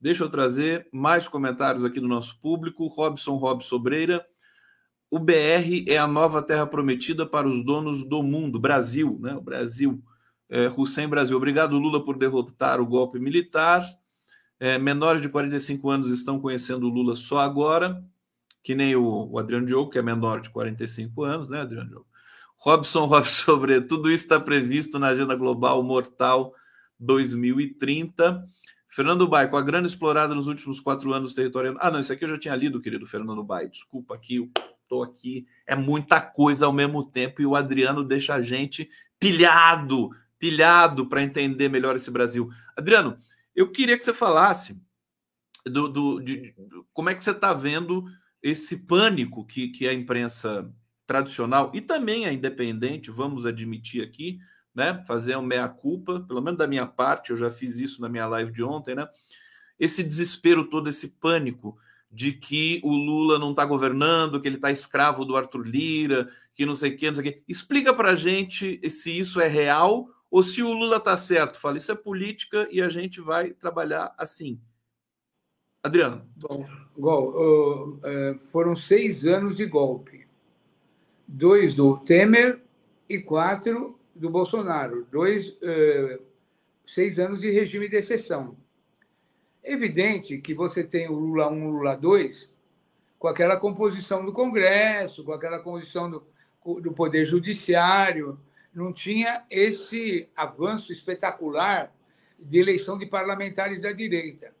[0.00, 2.86] Deixa eu trazer mais comentários aqui do nosso público.
[2.86, 4.24] Robson Rob Sobreira.
[5.10, 9.34] O BR é a nova terra prometida para os donos do mundo, Brasil, né?
[9.34, 10.02] O Brasil.
[10.50, 11.36] É, Hussein Brasil.
[11.36, 13.86] Obrigado, Lula, por derrotar o golpe militar.
[14.58, 18.02] É, menores de 45 anos estão conhecendo o Lula só agora
[18.68, 22.06] que nem o, o Adriano Diogo, que é menor de 45 anos, né, Adriano Diogo?
[22.54, 26.52] Robson Robson sobre tudo isso está previsto na Agenda Global Mortal
[27.00, 28.46] 2030.
[28.90, 31.76] Fernando Bai, com a grana explorada nos últimos quatro anos territorial.
[31.78, 33.68] Ah, não, isso aqui eu já tinha lido, querido Fernando Bai.
[33.68, 34.50] Desculpa aqui,
[34.88, 35.46] tô aqui.
[35.66, 38.90] É muita coisa ao mesmo tempo e o Adriano deixa a gente
[39.20, 42.50] pilhado, pilhado para entender melhor esse Brasil.
[42.76, 43.18] Adriano,
[43.54, 44.80] eu queria que você falasse
[45.66, 46.54] do, do de, de,
[46.92, 48.04] como é que você está vendo
[48.42, 50.72] esse pânico que, que a imprensa
[51.06, 54.38] tradicional e também a independente, vamos admitir aqui,
[54.74, 58.26] né, fazer um meia-culpa, pelo menos da minha parte, eu já fiz isso na minha
[58.26, 59.08] live de ontem, né?
[59.78, 61.76] Esse desespero todo, esse pânico
[62.10, 66.66] de que o Lula não está governando, que ele está escravo do Arthur Lira, que
[66.66, 67.42] não sei o que, não sei o que.
[67.46, 71.58] Explica para a gente se isso é real ou se o Lula está certo.
[71.58, 74.60] Fala, isso é política e a gente vai trabalhar assim.
[75.82, 76.26] Adriano.
[76.96, 80.26] Bom, uh, foram seis anos de golpe.
[81.26, 82.60] Dois do Temer
[83.08, 85.06] e quatro do Bolsonaro.
[85.10, 86.20] Dois, uh,
[86.86, 88.56] seis anos de regime de exceção.
[89.70, 92.48] Evidente que você tem o Lula 1, Lula 2,
[93.18, 96.26] com aquela composição do Congresso, com aquela composição do,
[96.80, 98.40] do Poder Judiciário,
[98.72, 101.94] não tinha esse avanço espetacular
[102.38, 104.54] de eleição de parlamentares da direita.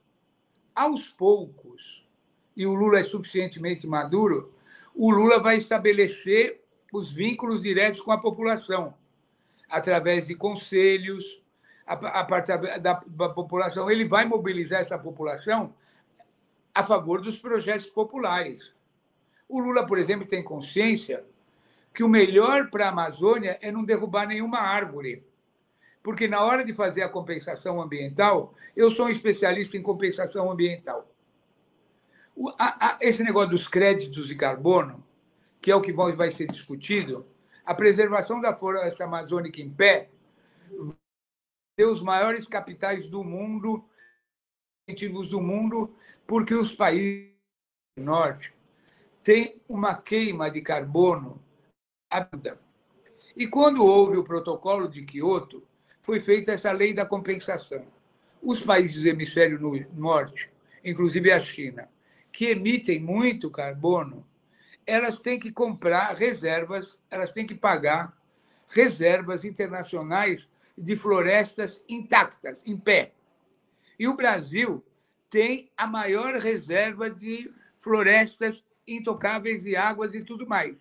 [0.74, 2.06] Aos poucos,
[2.54, 4.52] e o Lula é suficientemente maduro,
[4.94, 6.60] o Lula vai estabelecer
[6.92, 8.92] os vínculos diretos com a população,
[9.70, 11.37] através de conselhos,
[11.94, 13.90] a, partir da, da população.
[13.90, 15.74] Ele vai mobilizar essa população
[16.74, 18.72] a favor dos projetos populares.
[19.48, 21.24] O Lula, por exemplo, tem consciência
[21.94, 25.24] que o melhor para a Amazônia é não derrubar nenhuma árvore
[26.08, 31.06] porque na hora de fazer a compensação ambiental, eu sou um especialista em compensação ambiental.
[32.34, 35.04] O, a, a, esse negócio dos créditos de carbono,
[35.60, 37.26] que é o que vai ser discutido,
[37.62, 40.08] a preservação da floresta amazônica em pé
[41.78, 43.88] ter os maiores capitais do mundo,
[45.30, 45.94] do mundo,
[46.26, 47.30] porque os países
[47.96, 48.52] do norte
[49.22, 51.40] têm uma queima de carbono
[52.10, 52.58] absurda.
[53.36, 55.62] E quando houve o protocolo de Quioto,
[56.02, 57.86] foi feita essa lei da compensação.
[58.42, 60.50] Os países do hemisfério norte,
[60.84, 61.88] inclusive a China,
[62.32, 64.26] que emitem muito carbono,
[64.84, 68.18] elas têm que comprar reservas, elas têm que pagar
[68.68, 70.48] reservas internacionais
[70.78, 73.12] de florestas intactas, em pé.
[73.98, 74.84] E o Brasil
[75.28, 80.76] tem a maior reserva de florestas intocáveis e águas e tudo mais.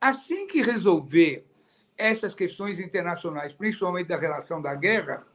[0.00, 1.46] Assim que resolver
[1.96, 5.26] essas questões internacionais, principalmente da relação da guerra,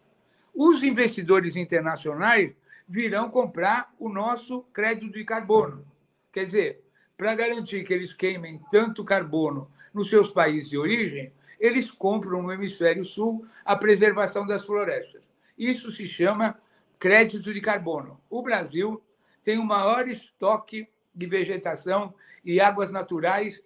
[0.53, 2.53] os investidores internacionais
[2.87, 5.85] virão comprar o nosso crédito de carbono.
[6.31, 6.83] Quer dizer,
[7.17, 11.33] para garantir que eles queimem tanto carbono nos seus países de origem,
[11.63, 15.23] eles compram no hemisfério sul a preservação das florestas.
[15.57, 16.59] Isso se chama
[16.99, 18.19] crédito de carbono.
[18.29, 19.01] O Brasil
[19.45, 22.13] tem o maior estoque de vegetação
[22.43, 23.61] e águas naturais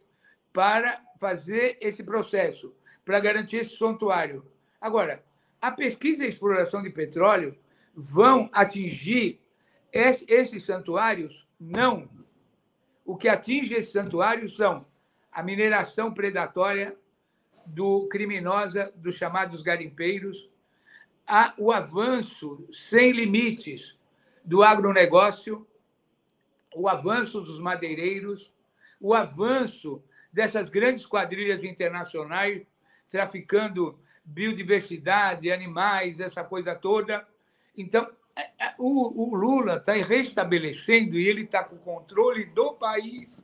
[0.53, 2.71] para fazer esse processo
[3.03, 4.45] para garantir esse santuário.
[4.79, 5.23] Agora,
[5.59, 7.57] a pesquisa e exploração de petróleo
[7.95, 9.41] vão atingir
[9.91, 11.47] esses santuários?
[11.59, 12.07] Não.
[13.03, 14.85] O que atinge esse santuário são
[15.31, 16.95] a mineração predatória
[17.67, 20.49] do criminosa dos chamados garimpeiros,
[21.57, 23.95] o avanço sem limites
[24.43, 25.67] do agronegócio,
[26.73, 28.51] o avanço dos madeireiros,
[28.99, 32.65] o avanço dessas grandes quadrilhas internacionais
[33.09, 37.25] traficando biodiversidade, animais, essa coisa toda.
[37.77, 42.73] Então, é, é, o, o Lula está restabelecendo e ele está com o controle do
[42.73, 43.43] país.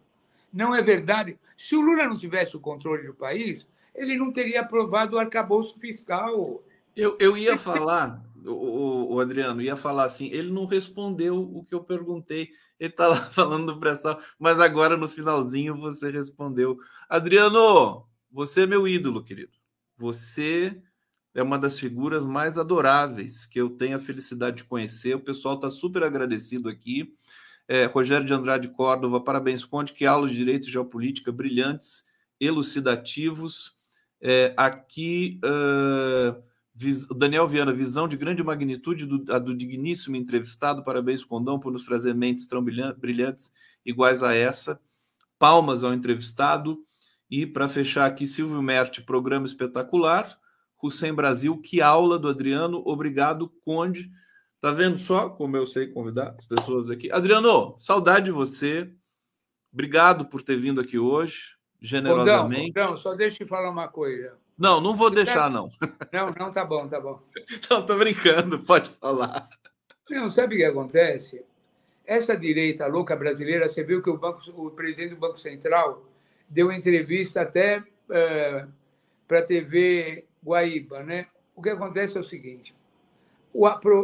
[0.51, 1.39] Não é verdade?
[1.57, 3.65] Se o Lula não tivesse o controle do país,
[3.95, 6.63] ele não teria aprovado o arcabouço fiscal.
[6.95, 11.73] Eu, eu ia falar, o, o, Adriano, ia falar assim, ele não respondeu o que
[11.73, 12.49] eu perguntei.
[12.79, 16.77] Ele está lá falando do pressão, mas agora no finalzinho você respondeu.
[17.09, 19.53] Adriano, você é meu ídolo, querido.
[19.97, 20.81] Você
[21.33, 25.15] é uma das figuras mais adoráveis que eu tenho a felicidade de conhecer.
[25.15, 27.15] O pessoal está super agradecido aqui.
[27.67, 32.03] É, Rogério de Andrade Córdova, parabéns, Conde, que aulas de direito e geopolítica brilhantes,
[32.39, 33.75] elucidativos.
[34.25, 36.41] É, aqui, uh,
[37.13, 40.81] Daniel Viana, visão de grande magnitude do, a do digníssimo entrevistado.
[40.81, 43.53] Parabéns, Condão, por nos trazer mentes tão brilhantes
[43.85, 44.79] iguais a essa.
[45.37, 46.85] Palmas ao entrevistado.
[47.29, 50.39] E para fechar aqui, Silvio Merti, programa espetacular.
[50.81, 52.81] Hussein Brasil, que aula do Adriano.
[52.85, 54.09] Obrigado, Conde.
[54.61, 57.11] Tá vendo só como eu sei convidar as pessoas aqui?
[57.11, 58.89] Adriano, saudade de você.
[59.73, 61.52] Obrigado por ter vindo aqui hoje,
[61.83, 62.73] generosamente.
[62.73, 64.33] Não, só deixa eu falar uma coisa.
[64.57, 65.67] Não, não vou deixar, não.
[66.11, 67.19] Não, não, tá bom, tá bom.
[67.69, 69.49] Não, tô brincando, pode falar.
[70.09, 71.43] Não, sabe o que acontece?
[72.05, 76.05] Essa direita louca brasileira, você viu que o, banco, o presidente do Banco Central
[76.47, 78.67] deu entrevista até é,
[79.27, 81.01] para a TV Guaíba.
[81.01, 81.27] Né?
[81.55, 82.75] O que acontece é o seguinte: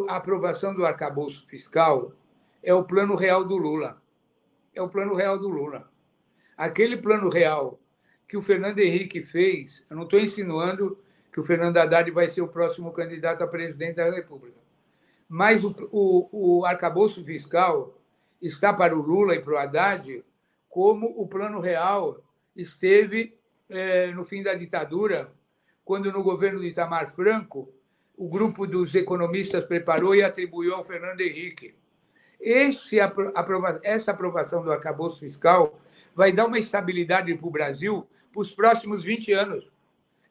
[0.09, 2.11] a aprovação do arcabouço fiscal
[2.63, 4.01] é o plano real do Lula.
[4.73, 5.87] É o plano real do Lula.
[6.59, 7.79] Aquele plano real
[8.27, 10.99] que o Fernando Henrique fez, eu não estou insinuando
[11.31, 14.59] que o Fernando Haddad vai ser o próximo candidato a presidente da República.
[15.29, 17.97] Mas o, o, o arcabouço fiscal
[18.41, 20.21] está para o Lula e para o Haddad
[20.67, 22.21] como o plano real
[22.53, 25.31] esteve é, no fim da ditadura,
[25.85, 27.73] quando no governo de Itamar Franco,
[28.17, 31.73] o grupo dos economistas preparou e atribuiu ao Fernando Henrique.
[32.37, 32.97] Esse,
[33.81, 35.79] essa aprovação do arcabouço fiscal
[36.15, 39.65] vai dar uma estabilidade para o Brasil para os próximos 20 anos.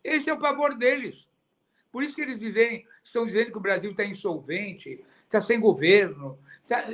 [0.02, 1.26] Esse é o pavor deles.
[1.90, 6.38] Por isso que eles dizem, estão dizendo que o Brasil está insolvente, está sem governo,
[6.68, 6.84] tá,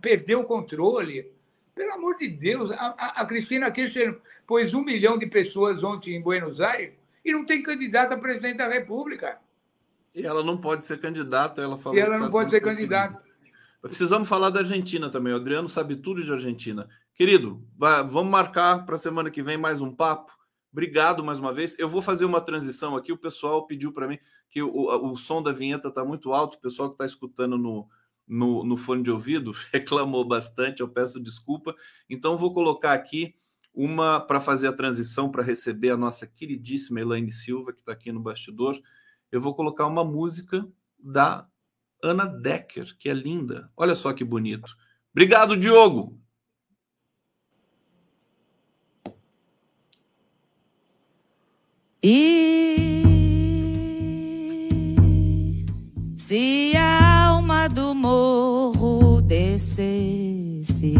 [0.00, 1.30] perdeu o controle.
[1.74, 6.20] Pelo amor de Deus, a, a Cristina Kirchner pôs um milhão de pessoas ontem em
[6.20, 6.94] Buenos Aires
[7.24, 9.38] e não tem candidato a presidente da República.
[10.14, 11.96] E ela não pode ser candidata, ela falou.
[11.96, 13.22] E ela não tá pode ser candidata.
[13.80, 15.32] Precisamos falar da Argentina também.
[15.32, 16.88] O Adriano sabe tudo de Argentina.
[17.18, 20.30] Querido, vamos marcar para semana que vem mais um papo.
[20.70, 21.76] Obrigado mais uma vez.
[21.76, 23.12] Eu vou fazer uma transição aqui.
[23.12, 26.54] O pessoal pediu para mim que o, o, o som da vinheta está muito alto.
[26.54, 27.88] O pessoal que está escutando no,
[28.24, 31.74] no, no fone de ouvido, reclamou bastante, eu peço desculpa.
[32.08, 33.34] Então, vou colocar aqui
[33.74, 38.12] uma para fazer a transição para receber a nossa queridíssima Elaine Silva, que está aqui
[38.12, 38.80] no bastidor.
[39.32, 40.64] Eu vou colocar uma música
[40.96, 41.48] da
[42.00, 43.72] Ana Decker, que é linda.
[43.76, 44.72] Olha só que bonito.
[45.12, 46.16] Obrigado, Diogo.
[52.00, 53.02] E
[56.16, 60.94] se a alma do morro descesse?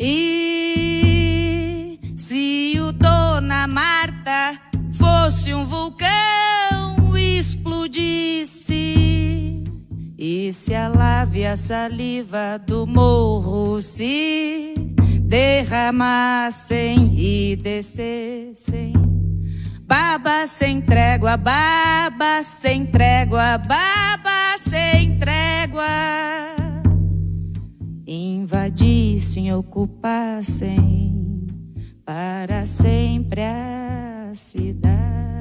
[0.00, 4.60] E se o Dona Marta
[4.90, 8.82] fosse um vulcão explodisse?
[10.18, 14.71] E se a lave a saliva do morro se
[15.32, 18.92] derramassem e descessem
[19.80, 25.84] Baba sem trégua, baba sem trégua, baba sem trégua.
[28.06, 31.46] Invadissem, ocupassem
[32.06, 35.31] para sempre a cidade.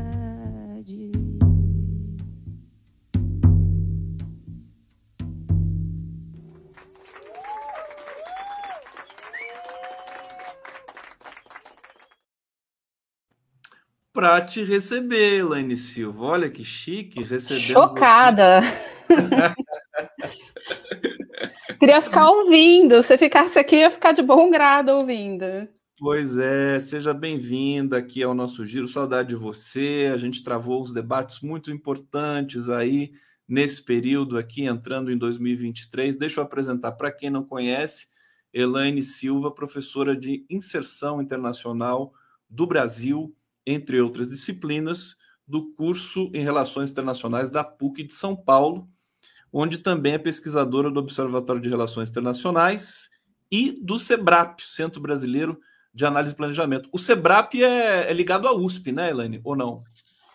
[14.13, 16.25] Para te receber, Elaine Silva.
[16.25, 17.61] Olha que chique receber.
[17.61, 18.61] Chocada!
[21.79, 23.01] Queria ficar ouvindo.
[23.03, 25.45] Se ficasse aqui, ia ficar de bom grado ouvindo.
[25.97, 28.87] Pois é, seja bem-vinda aqui ao nosso giro.
[28.87, 30.11] Saudade de você.
[30.13, 33.11] A gente travou os debates muito importantes aí
[33.47, 36.17] nesse período aqui, entrando em 2023.
[36.17, 38.07] Deixa eu apresentar para quem não conhece.
[38.53, 42.13] Elaine Silva, professora de inserção internacional
[42.49, 43.33] do Brasil,
[43.65, 45.15] entre outras disciplinas,
[45.47, 48.87] do curso em Relações Internacionais da PUC de São Paulo,
[49.51, 53.09] onde também é pesquisadora do Observatório de Relações Internacionais
[53.51, 55.59] e do SEBRAP, Centro Brasileiro
[55.93, 56.87] de Análise e Planejamento.
[56.91, 59.83] O SEBRAP é, é ligado à USP, né, Elaine, ou não?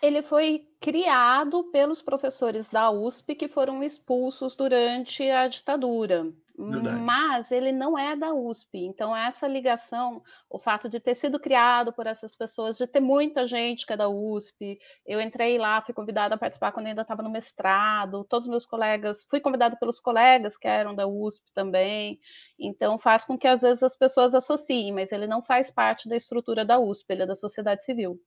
[0.03, 6.31] Ele foi criado pelos professores da USP que foram expulsos durante a ditadura.
[6.57, 6.99] Verdade.
[6.99, 8.79] Mas ele não é da USP.
[8.79, 13.47] Então, essa ligação, o fato de ter sido criado por essas pessoas, de ter muita
[13.47, 14.79] gente que é da USP.
[15.05, 18.23] Eu entrei lá, fui convidada a participar quando ainda estava no mestrado.
[18.23, 22.19] Todos os meus colegas, fui convidada pelos colegas que eram da USP também.
[22.59, 26.15] Então, faz com que às vezes as pessoas associem, mas ele não faz parte da
[26.15, 28.19] estrutura da USP, ele é da sociedade civil.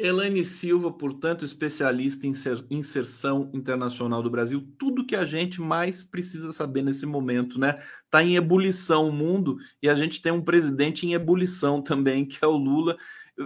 [0.00, 2.32] Elaine Silva, portanto, especialista em
[2.70, 7.78] inserção internacional do Brasil, tudo que a gente mais precisa saber nesse momento, né?
[8.04, 12.38] Está em ebulição o mundo e a gente tem um presidente em ebulição também, que
[12.42, 12.96] é o Lula.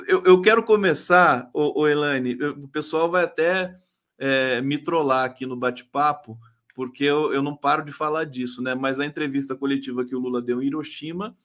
[0.06, 3.76] Eu, eu quero começar, ô, ô Elaine, o pessoal vai até
[4.16, 6.39] é, me trollar aqui no bate-papo,
[6.74, 8.74] porque eu, eu não paro de falar disso, né?
[8.74, 11.36] Mas a entrevista coletiva que o Lula deu em Hiroshima,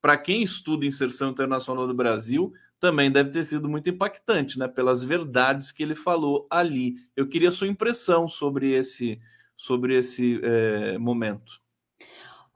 [0.00, 4.68] para quem estuda inserção internacional do Brasil, também deve ter sido muito impactante, né?
[4.68, 6.96] Pelas verdades que ele falou ali.
[7.16, 9.20] Eu queria sua impressão sobre esse,
[9.56, 11.60] sobre esse é, momento.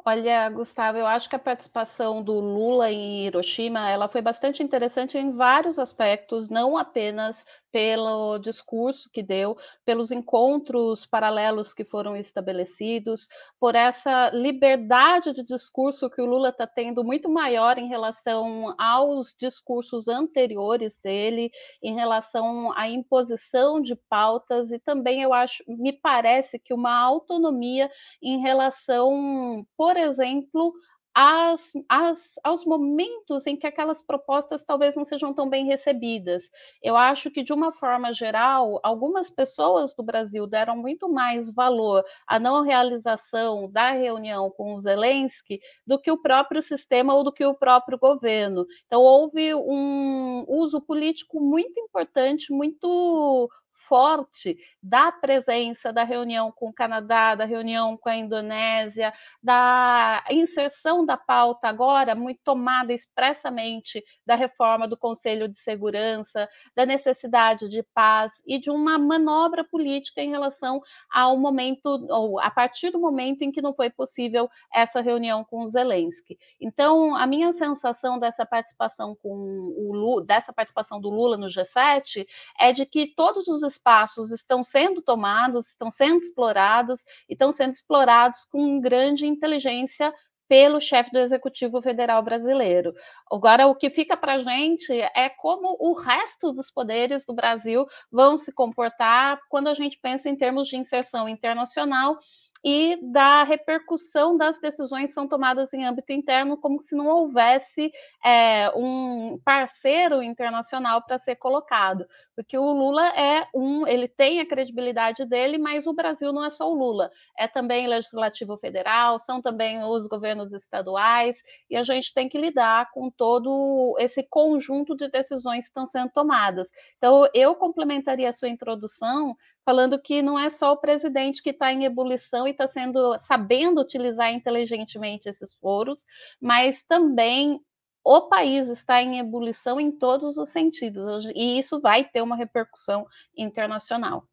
[0.05, 5.17] Olha, Gustavo, eu acho que a participação do Lula em Hiroshima, ela foi bastante interessante
[5.17, 13.27] em vários aspectos, não apenas pelo discurso que deu, pelos encontros paralelos que foram estabelecidos,
[13.59, 19.35] por essa liberdade de discurso que o Lula está tendo muito maior em relação aos
[19.41, 21.51] discursos anteriores dele,
[21.83, 27.91] em relação à imposição de pautas e também eu acho, me parece que uma autonomia
[28.23, 30.75] em relação, por exemplo,
[31.15, 36.43] aos momentos em que aquelas propostas talvez não sejam tão bem recebidas.
[36.83, 42.05] Eu acho que, de uma forma geral, algumas pessoas do Brasil deram muito mais valor
[42.27, 47.33] à não realização da reunião com o Zelensky do que o próprio sistema ou do
[47.33, 48.67] que o próprio governo.
[48.87, 53.49] Então, houve um uso político muito importante, muito
[53.93, 59.13] forte da presença da reunião com o Canadá, da reunião com a Indonésia,
[59.43, 66.87] da inserção da pauta agora muito tomada expressamente da reforma do Conselho de Segurança, da
[66.87, 70.81] necessidade de paz e de uma manobra política em relação
[71.13, 75.65] ao momento, ou a partir do momento em que não foi possível essa reunião com
[75.65, 76.39] o Zelensky.
[76.59, 82.27] Então, a minha sensação dessa participação com o Lula, dessa participação do Lula no G7
[82.59, 87.73] é de que todos os espaços estão sendo tomados, estão sendo explorados e estão sendo
[87.73, 90.15] explorados com grande inteligência
[90.49, 92.93] pelo chefe do Executivo Federal brasileiro.
[93.31, 97.87] Agora, o que fica para a gente é como o resto dos poderes do Brasil
[98.11, 102.19] vão se comportar quando a gente pensa em termos de inserção internacional
[102.65, 107.93] e da repercussão das decisões que são tomadas em âmbito interno, como se não houvesse
[108.25, 112.07] é, um parceiro internacional para ser colocado.
[112.37, 116.51] Porque o Lula é um, ele tem a credibilidade dele, mas o Brasil não é
[116.51, 121.37] só o Lula, é também legislativo federal, são também os governos estaduais,
[121.69, 126.11] e a gente tem que lidar com todo esse conjunto de decisões que estão sendo
[126.11, 126.69] tomadas.
[126.97, 131.73] Então, eu complementaria a sua introdução falando que não é só o presidente que está
[131.73, 136.05] em ebulição e está sendo sabendo utilizar inteligentemente esses foros,
[136.41, 137.61] mas também
[138.05, 143.07] o país está em ebulição em todos os sentidos e isso vai ter uma repercussão
[143.37, 144.27] internacional.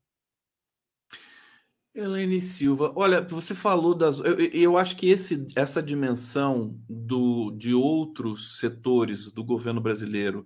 [1.94, 4.20] Helene Silva, olha, você falou das.
[4.20, 10.46] Eu, eu acho que esse, essa dimensão do, de outros setores do governo brasileiro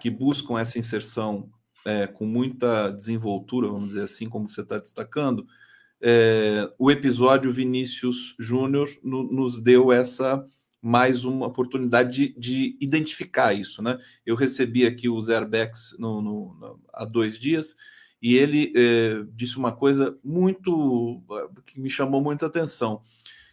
[0.00, 1.50] que buscam essa inserção
[1.84, 5.46] é, com muita desenvoltura, vamos dizer assim, como você está destacando,
[6.00, 10.44] é, o episódio Vinícius Júnior no, nos deu essa
[10.80, 14.00] mais uma oportunidade de, de, identificar isso, né?
[14.26, 17.76] Eu recebi aqui o Zerbex no, no, no, há dois dias
[18.20, 21.22] e ele é, disse uma coisa muito
[21.66, 23.02] que me chamou muita atenção,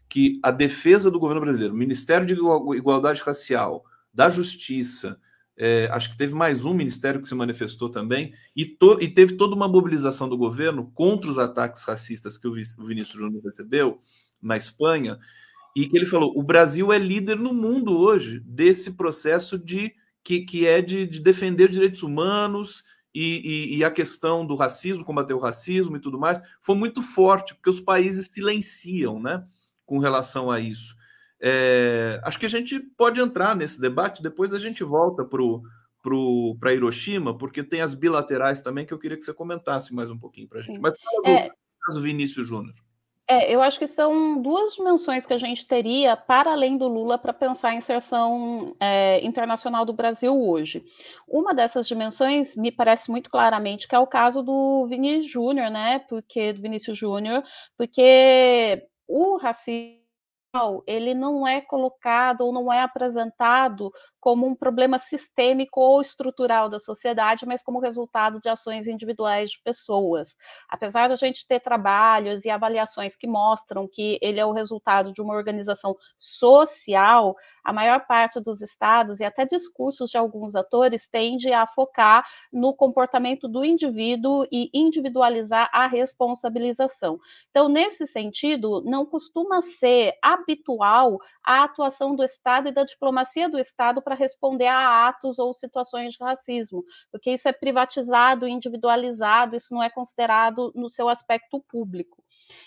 [0.08, 5.20] que a defesa do governo brasileiro, Ministério de Igualdade Racial, da Justiça,
[5.62, 9.36] é, acho que teve mais um ministério que se manifestou também, e, to, e, teve
[9.36, 14.02] toda uma mobilização do governo contra os ataques racistas que o, o Vinícius Júnior recebeu
[14.42, 15.20] na Espanha,
[15.76, 20.42] e que ele falou: o Brasil é líder no mundo hoje desse processo de que,
[20.42, 22.84] que é de, de defender direitos humanos
[23.14, 27.02] e, e, e, a questão do racismo, combater o racismo e tudo mais, foi muito
[27.02, 29.44] forte, porque os países silenciam né,
[29.86, 30.96] com relação a isso.
[31.42, 37.38] É, acho que a gente pode entrar nesse debate, depois a gente volta para Hiroshima,
[37.38, 40.60] porque tem as bilaterais também que eu queria que você comentasse mais um pouquinho para
[40.60, 40.80] a gente.
[40.80, 41.50] Mas fala do é,
[41.86, 42.76] caso Vinícius Júnior.
[43.32, 47.16] É, eu acho que são duas dimensões que a gente teria para além do Lula
[47.16, 50.84] para pensar a inserção é, internacional do Brasil hoje.
[51.28, 56.00] Uma dessas dimensões me parece muito claramente que é o caso do Vinícius Júnior, né?
[56.10, 57.44] Porque do Vinícius Júnior,
[57.78, 59.99] porque o racismo
[60.88, 66.80] ele não é colocado ou não é apresentado como um problema sistêmico ou estrutural da
[66.80, 70.36] sociedade, mas como resultado de ações individuais de pessoas.
[70.70, 75.14] Apesar de a gente ter trabalhos e avaliações que mostram que ele é o resultado
[75.14, 81.08] de uma organização social, a maior parte dos estados e até discursos de alguns atores
[81.12, 87.20] tende a focar no comportamento do indivíduo e individualizar a responsabilização.
[87.50, 93.58] Então, nesse sentido, não costuma ser habitual a atuação do Estado e da diplomacia do
[93.58, 99.72] Estado para responder a atos ou situações de racismo, porque isso é privatizado, individualizado, isso
[99.72, 102.24] não é considerado no seu aspecto público.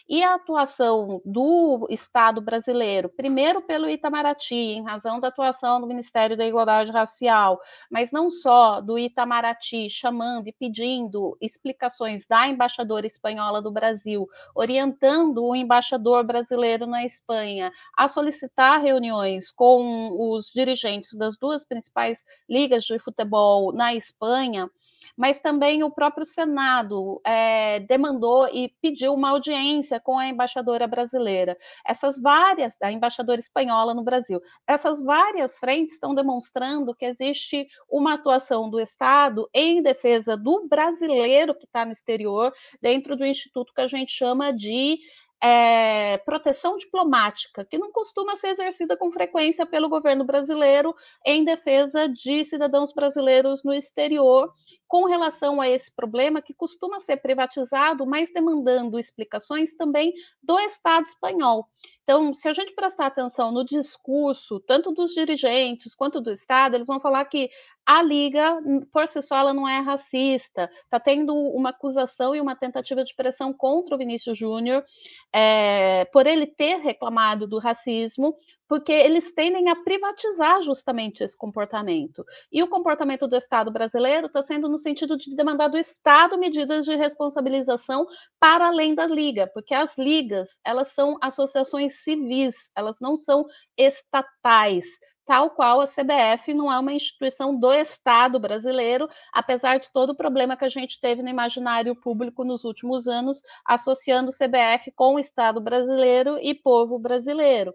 [0.09, 6.37] E a atuação do Estado brasileiro, primeiro pelo Itamaraty, em razão da atuação do Ministério
[6.37, 7.61] da Igualdade Racial,
[7.91, 15.45] mas não só do Itamaraty chamando e pedindo explicações da embaixadora espanhola do Brasil, orientando
[15.45, 22.19] o embaixador brasileiro na Espanha a solicitar reuniões com os dirigentes das duas principais
[22.49, 24.71] ligas de futebol na Espanha
[25.17, 31.57] mas também o próprio Senado é, demandou e pediu uma audiência com a embaixadora brasileira.
[31.87, 38.15] Essas várias, a embaixadora espanhola no Brasil, essas várias frentes estão demonstrando que existe uma
[38.15, 43.81] atuação do Estado em defesa do brasileiro que está no exterior, dentro do instituto que
[43.81, 44.99] a gente chama de
[45.43, 50.95] é, proteção diplomática, que não costuma ser exercida com frequência pelo governo brasileiro
[51.27, 54.53] em defesa de cidadãos brasileiros no exterior
[54.87, 60.13] com relação a esse problema que costuma ser privatizado, mas demandando explicações também
[60.43, 61.67] do Estado espanhol.
[62.03, 66.87] Então, se a gente prestar atenção no discurso, tanto dos dirigentes quanto do Estado, eles
[66.87, 67.49] vão falar que
[67.87, 68.59] a Liga,
[68.93, 70.71] por si só, ela não é racista.
[70.85, 74.85] Está tendo uma acusação e uma tentativa de pressão contra o Vinícius Júnior
[75.33, 78.37] é, por ele ter reclamado do racismo,
[78.73, 82.25] porque eles tendem a privatizar justamente esse comportamento.
[82.51, 86.87] E o comportamento do Estado brasileiro está sendo no sentido de demandar do Estado medidas
[86.87, 88.07] de responsabilização
[88.41, 93.45] para além da liga, porque as ligas elas são associações civis, elas não são
[93.77, 94.87] estatais
[95.27, 100.17] tal qual a CBF não é uma instituição do Estado brasileiro, apesar de todo o
[100.17, 105.15] problema que a gente teve no imaginário público nos últimos anos, associando o CBF com
[105.15, 107.73] o Estado brasileiro e povo brasileiro.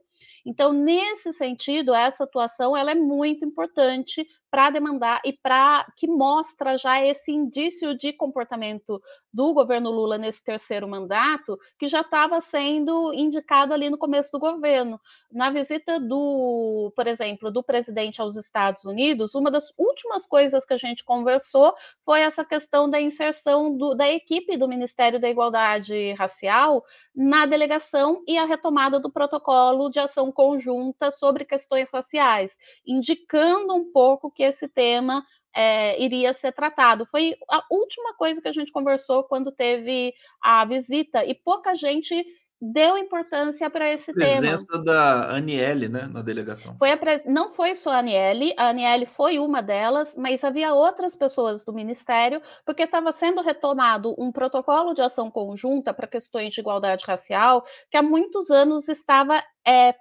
[0.47, 6.77] Então, nesse sentido, essa atuação ela é muito importante para demandar e para que mostra
[6.77, 9.01] já esse indício de comportamento
[9.33, 14.39] do governo Lula nesse terceiro mandato, que já estava sendo indicado ali no começo do
[14.39, 14.97] governo.
[15.29, 20.73] Na visita do, por exemplo, do presidente aos Estados Unidos, uma das últimas coisas que
[20.73, 21.75] a gente conversou
[22.05, 28.23] foi essa questão da inserção do, da equipe do Ministério da Igualdade Racial na delegação
[28.25, 32.51] e a retomada do protocolo de ação conjunta sobre questões raciais,
[32.85, 35.23] indicando um pouco que esse tema
[35.55, 37.07] é, iria ser tratado.
[37.09, 42.23] Foi a última coisa que a gente conversou quando teve a visita, e pouca gente
[42.61, 44.51] deu importância para esse presença tema.
[44.51, 46.75] Presença da Aniele, né, na delegação.
[46.77, 47.23] Foi pre...
[47.25, 51.73] Não foi só a Aniele, a Aniele foi uma delas, mas havia outras pessoas do
[51.73, 57.63] Ministério, porque estava sendo retomado um protocolo de ação conjunta para questões de igualdade racial,
[57.91, 59.93] que há muitos anos estava é,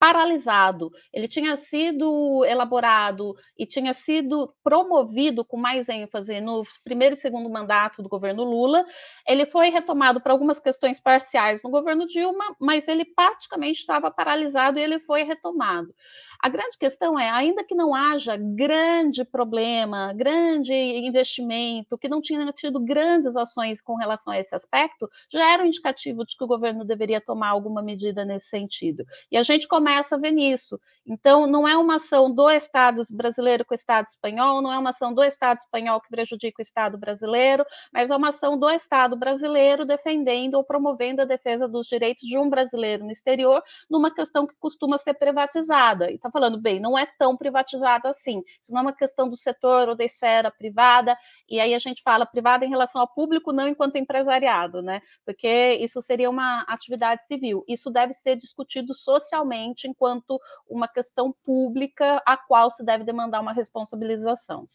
[0.00, 0.90] paralisado.
[1.12, 7.50] Ele tinha sido elaborado e tinha sido promovido com mais ênfase no primeiro e segundo
[7.50, 8.82] mandato do governo Lula.
[9.28, 14.78] Ele foi retomado para algumas questões parciais no governo Dilma, mas ele praticamente estava paralisado
[14.78, 15.94] e ele foi retomado.
[16.42, 22.50] A grande questão é, ainda que não haja grande problema, grande investimento, que não tinha
[22.52, 26.46] tido grandes ações com relação a esse aspecto, já era um indicativo de que o
[26.46, 29.04] governo deveria tomar alguma medida nesse sentido.
[29.30, 30.80] E a gente começa a ver nisso.
[31.06, 34.90] Então, não é uma ação do Estado brasileiro com o Estado espanhol, não é uma
[34.90, 39.14] ação do Estado espanhol que prejudica o Estado brasileiro, mas é uma ação do Estado
[39.14, 44.46] brasileiro defendendo ou promovendo a defesa dos direitos de um brasileiro no exterior, numa questão
[44.46, 46.10] que costuma ser privatizada.
[46.10, 48.42] E está está falando, bem, não é tão privatizado assim.
[48.62, 51.16] Isso não é uma questão do setor ou da esfera privada,
[51.48, 55.02] e aí a gente fala privada em relação ao público, não enquanto empresariado, né?
[55.26, 57.64] Porque isso seria uma atividade civil.
[57.68, 63.52] Isso deve ser discutido socialmente enquanto uma questão pública a qual se deve demandar uma
[63.52, 64.68] responsabilização.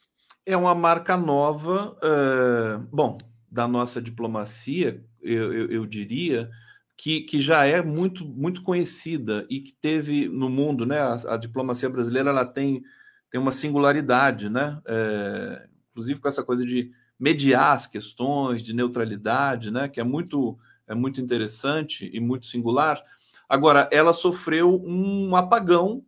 [0.46, 3.18] É uma marca nova, uh, bom,
[3.50, 6.50] da nossa diplomacia, eu, eu, eu diria,
[6.98, 11.00] que, que, já é muito, muito conhecida e que teve no mundo, né?
[11.00, 12.84] A, a diplomacia brasileira ela tem,
[13.30, 14.82] tem uma singularidade, né?
[14.86, 19.88] É, inclusive com essa coisa de mediar as questões, de neutralidade, né?
[19.88, 20.58] Que é muito,
[20.88, 23.02] é muito interessante e muito singular.
[23.48, 26.04] Agora, ela sofreu um apagão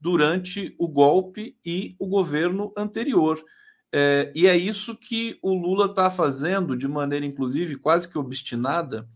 [0.00, 3.42] durante o golpe e o governo anterior.
[3.92, 9.08] É, e é isso que o Lula está fazendo de maneira, inclusive, quase que obstinada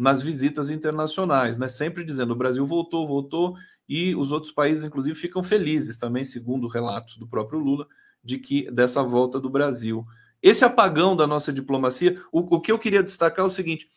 [0.00, 1.68] nas visitas internacionais, né?
[1.68, 3.54] Sempre dizendo o Brasil voltou, voltou,
[3.86, 7.86] e os outros países, inclusive, ficam felizes também, segundo relatos do próprio Lula,
[8.24, 10.06] de que dessa volta do Brasil.
[10.42, 13.90] Esse apagão da nossa diplomacia, o, o que eu queria destacar é o seguinte: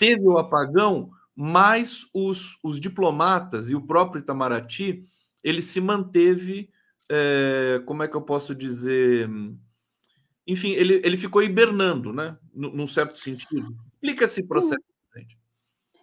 [0.00, 5.06] teve o apagão, mas os, os diplomatas e o próprio Itamaraty
[5.44, 6.70] ele se manteve,
[7.08, 9.30] é, como é que eu posso dizer?
[10.44, 12.36] Enfim, ele, ele ficou hibernando, né?
[12.52, 13.76] Num certo sentido.
[13.94, 14.95] Explica esse processo.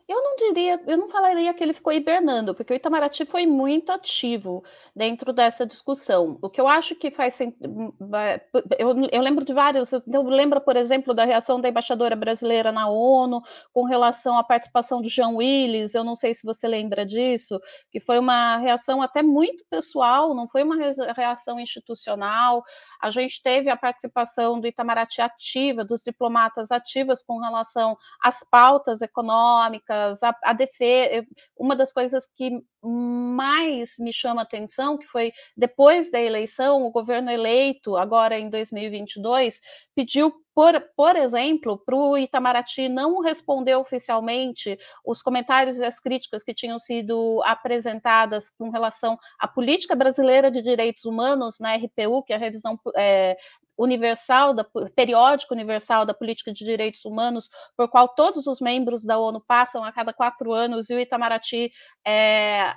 [0.08, 3.90] Eu não diria, eu não falaria que ele ficou hibernando, porque o Itamaraty foi muito
[3.90, 4.62] ativo
[4.94, 6.38] dentro dessa discussão.
[6.42, 11.14] O que eu acho que faz eu, eu lembro de vários, eu lembro, por exemplo,
[11.14, 16.04] da reação da embaixadora brasileira na ONU com relação à participação do Jean Willis, eu
[16.04, 17.60] não sei se você lembra disso,
[17.90, 20.76] que foi uma reação até muito pessoal, não foi uma
[21.16, 22.64] reação institucional.
[23.02, 29.02] A gente teve a participação do Itamaraty ativa, dos diplomatas ativas com relação às pautas
[29.02, 31.26] econômicas a, a defesa,
[31.58, 36.92] uma das coisas que mais me chama a atenção, que foi depois da eleição, o
[36.92, 39.60] governo eleito, agora em 2022,
[39.96, 46.44] pediu por, por exemplo, para o Itamaraty não responder oficialmente os comentários e as críticas
[46.44, 52.34] que tinham sido apresentadas com relação à política brasileira de direitos humanos na RPU, que
[52.34, 53.36] é a revisão é,
[53.78, 59.20] universal, da, periódico universal da política de direitos humanos, por qual todos os membros da
[59.20, 61.72] ONU passam a cada quatro anos, e o Itamaraty
[62.06, 62.74] é,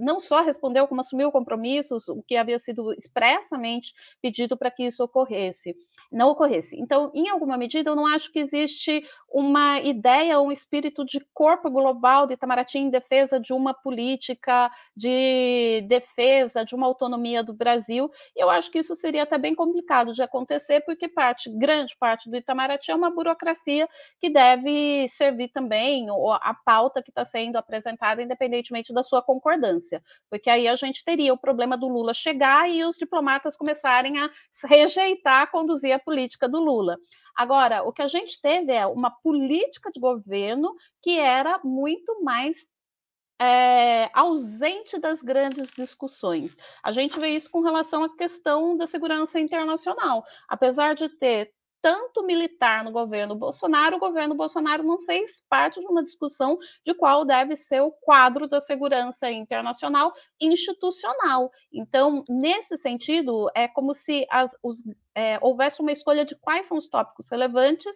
[0.00, 3.92] não só respondeu, como assumiu compromissos, o que havia sido expressamente
[4.22, 5.74] pedido para que isso ocorresse
[6.10, 6.76] não ocorresse.
[6.76, 11.70] Então, em alguma medida, eu não acho que existe uma ideia, um espírito de corpo
[11.70, 18.10] global de Itamaraty em defesa de uma política de defesa de uma autonomia do Brasil.
[18.34, 22.30] E eu acho que isso seria até bem complicado de acontecer, porque parte, grande parte
[22.30, 23.88] do Itamaraty é uma burocracia
[24.20, 26.06] que deve servir também
[26.40, 30.02] a pauta que está sendo apresentada, independentemente da sua concordância.
[30.30, 34.30] Porque aí a gente teria o problema do Lula chegar e os diplomatas começarem a
[34.64, 36.96] rejeitar conduzir a política do Lula.
[37.36, 42.56] Agora, o que a gente teve é uma política de governo que era muito mais
[43.40, 46.56] é, ausente das grandes discussões.
[46.82, 50.24] A gente vê isso com relação à questão da segurança internacional.
[50.48, 55.86] Apesar de ter tanto militar no governo Bolsonaro, o governo Bolsonaro não fez parte de
[55.86, 61.50] uma discussão de qual deve ser o quadro da segurança internacional institucional.
[61.72, 64.82] Então, nesse sentido, é como se as, os,
[65.18, 67.92] é, houvesse uma escolha de quais são os tópicos relevantes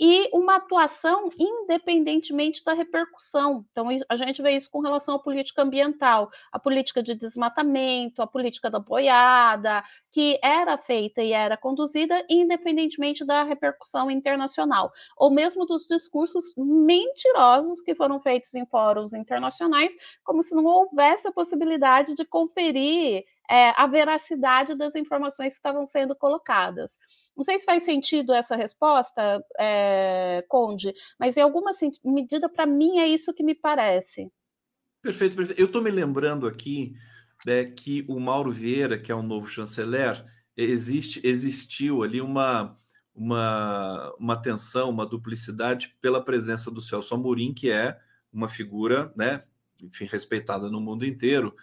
[0.00, 3.66] e uma atuação independentemente da repercussão.
[3.70, 8.26] Então, a gente vê isso com relação à política ambiental, a política de desmatamento, a
[8.26, 15.66] política da boiada, que era feita e era conduzida independentemente da repercussão internacional, ou mesmo
[15.66, 19.94] dos discursos mentirosos que foram feitos em fóruns internacionais,
[20.24, 25.86] como se não houvesse a possibilidade de conferir é, a veracidade das informações que estavam
[25.86, 26.92] sendo colocadas.
[27.36, 31.74] Não sei se faz sentido essa resposta, é, Conde, mas em alguma
[32.04, 34.30] medida, para mim, é isso que me parece.
[35.00, 35.58] Perfeito, perfeito.
[35.58, 36.94] Eu estou me lembrando aqui
[37.44, 40.24] né, que o Mauro Vieira, que é o novo chanceler,
[40.56, 42.78] existe, existiu ali uma,
[43.14, 47.98] uma, uma tensão, uma duplicidade pela presença do Celso Amorim, que é
[48.32, 49.42] uma figura, né,
[49.80, 51.54] enfim, respeitada no mundo inteiro.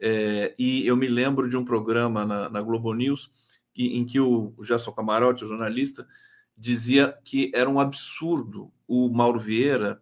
[0.00, 3.30] É, e eu me lembro de um programa na, na Globo News
[3.76, 6.06] em que o, o Gerson Camarote, o jornalista,
[6.56, 10.00] dizia que era um absurdo o Mauro Vieira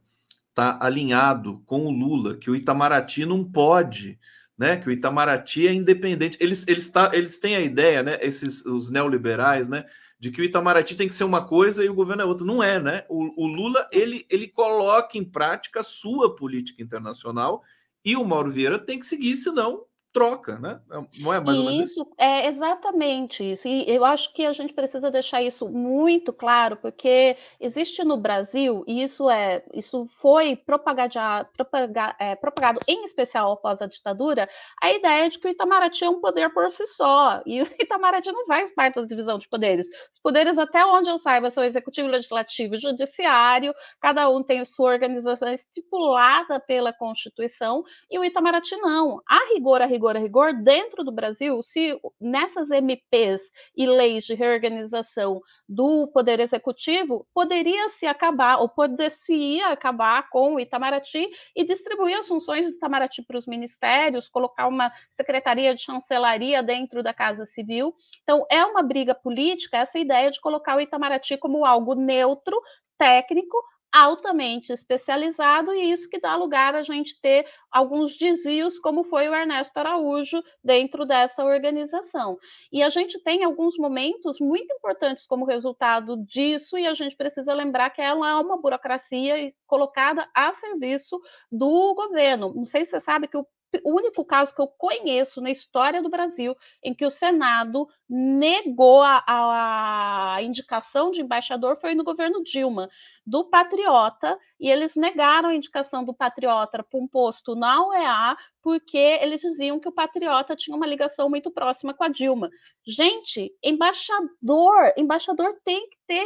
[0.50, 4.18] estar tá alinhado com o Lula, que o Itamaraty não pode,
[4.56, 4.76] né?
[4.76, 6.38] Que o Itamaraty é independente.
[6.40, 8.18] Eles, eles, tá, eles têm a ideia, né?
[8.22, 9.84] Esses os neoliberais, né?
[10.18, 12.46] De que o Itamaraty tem que ser uma coisa e o governo é outra.
[12.46, 13.04] Não é, né?
[13.08, 17.64] O, o Lula ele, ele coloca em prática a sua política internacional
[18.04, 20.80] e o Mauro Vieira tem que seguir, senão troca, né?
[20.92, 22.08] É, não é mais menos isso?
[22.16, 23.66] É exatamente isso.
[23.66, 28.84] E eu acho que a gente precisa deixar isso muito claro, porque existe no Brasil,
[28.86, 34.48] e isso é isso foi propagado, propaga, é, propagado em especial após a ditadura,
[34.80, 37.42] a ideia de que o Itamaraty é um poder por si só.
[37.44, 39.86] E o Itamaraty não faz parte da divisão de poderes.
[40.14, 44.92] Os poderes, até onde eu saiba, são executivo, legislativo e judiciário, cada um tem sua
[44.92, 49.20] organização estipulada pela Constituição, e o Itamaraty não.
[49.28, 53.40] A rigor, a rigor, rigor a rigor, dentro do Brasil, se nessas MPs
[53.76, 60.60] e leis de reorganização do Poder Executivo, poderia se acabar, ou poderia acabar com o
[60.60, 61.26] Itamaraty
[61.56, 67.02] e distribuir as funções do Itamaraty para os ministérios, colocar uma secretaria de chancelaria dentro
[67.02, 67.94] da Casa Civil.
[68.22, 72.60] Então, é uma briga política essa ideia de colocar o Itamaraty como algo neutro,
[72.98, 73.56] técnico,
[73.94, 79.34] altamente especializado e isso que dá lugar a gente ter alguns desvios, como foi o
[79.34, 82.36] Ernesto Araújo dentro dessa organização.
[82.72, 87.54] E a gente tem alguns momentos muito importantes como resultado disso e a gente precisa
[87.54, 91.20] lembrar que ela é uma burocracia colocada a serviço
[91.52, 92.52] do governo.
[92.52, 93.46] Não sei se você sabe que o
[93.82, 99.02] o único caso que eu conheço na história do Brasil em que o Senado negou
[99.02, 102.88] a, a, indicação de embaixador foi no governo Dilma,
[103.26, 108.98] do Patriota, e eles negaram a indicação do Patriota para um posto na OEA, porque
[108.98, 112.50] eles diziam que o Patriota tinha uma ligação muito próxima com a Dilma.
[112.86, 116.24] Gente, embaixador, embaixador tem que ter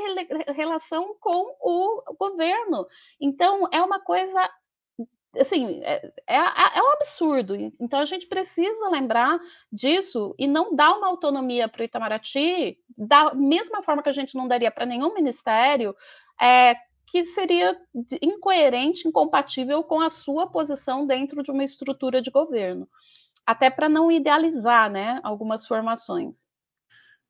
[0.52, 2.86] relação com o governo.
[3.20, 4.50] Então, é uma coisa
[5.36, 7.54] assim, é, é, é, um absurdo.
[7.80, 9.38] Então a gente precisa lembrar
[9.72, 14.34] disso e não dar uma autonomia para o Itamaraty da mesma forma que a gente
[14.34, 15.94] não daria para nenhum ministério,
[16.40, 16.74] é,
[17.06, 17.76] que seria
[18.22, 22.88] incoerente, incompatível com a sua posição dentro de uma estrutura de governo.
[23.46, 26.46] Até para não idealizar né, algumas formações.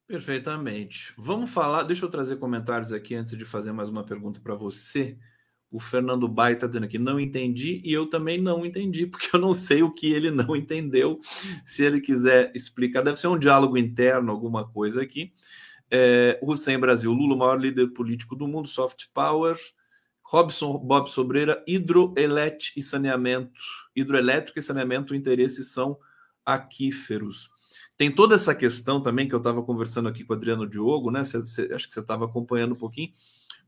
[0.06, 1.12] Perfeitamente.
[1.16, 1.82] Vamos falar.
[1.82, 5.18] Deixa eu trazer comentários aqui antes de fazer mais uma pergunta para você.
[5.70, 9.40] O Fernando Bai está dizendo aqui, não entendi, e eu também não entendi, porque eu
[9.40, 11.20] não sei o que ele não entendeu.
[11.64, 15.32] Se ele quiser explicar, deve ser um diálogo interno, alguma coisa aqui.
[15.90, 19.58] É, Hussein Brasil, Lula, o maior líder político do mundo, soft power.
[20.22, 23.60] Robson Bob Sobreira, hidroelétrico e saneamento.
[23.96, 25.98] Hidroelétrico e saneamento, o interesse são
[26.44, 27.48] aquíferos.
[27.96, 31.24] Tem toda essa questão também que eu estava conversando aqui com o Adriano Diogo, né?
[31.24, 33.10] Cê, cê, acho que você estava acompanhando um pouquinho,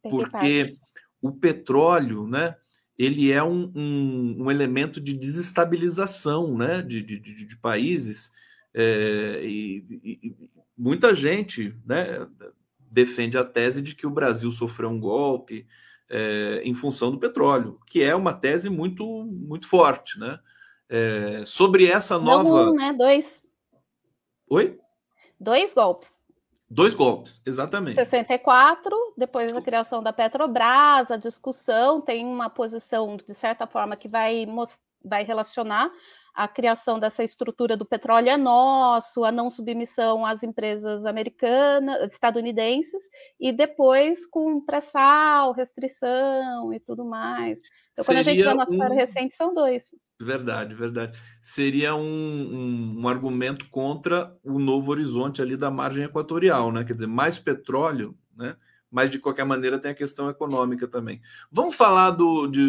[0.02, 0.78] porque
[1.20, 2.56] o petróleo, né?
[2.98, 6.82] Ele é um, um, um elemento de desestabilização, né?
[6.82, 8.30] De, de, de, países
[8.74, 10.34] é, e, e,
[10.76, 12.26] muita gente, né?
[12.78, 15.66] Defende a tese de que o Brasil sofreu um golpe
[16.08, 20.38] é, em função do petróleo, que é uma tese muito muito forte, né?
[20.88, 22.42] É, sobre essa nova.
[22.42, 22.92] Não um, né?
[22.92, 23.24] Dois.
[24.48, 24.78] Oi?
[25.38, 26.10] Dois golpes.
[26.70, 27.96] Dois golpes, exatamente.
[27.96, 34.08] 64, depois da criação da Petrobras, a discussão tem uma posição, de certa forma, que
[34.08, 34.46] vai,
[35.04, 35.90] vai relacionar
[36.32, 43.02] a criação dessa estrutura do petróleo é nosso, a não submissão às empresas americanas, estadunidenses,
[43.38, 47.58] e depois com pré-sal, restrição e tudo mais.
[47.92, 48.72] Então, Seria quando a gente vê na um...
[48.72, 49.82] história recente, são dois.
[50.20, 51.18] Verdade, verdade.
[51.40, 56.84] Seria um, um, um, argumento contra o novo horizonte ali da margem equatorial, né?
[56.84, 58.54] Quer dizer, mais petróleo, né?
[58.90, 61.22] Mas de qualquer maneira tem a questão econômica também.
[61.50, 62.60] Vamos falar do de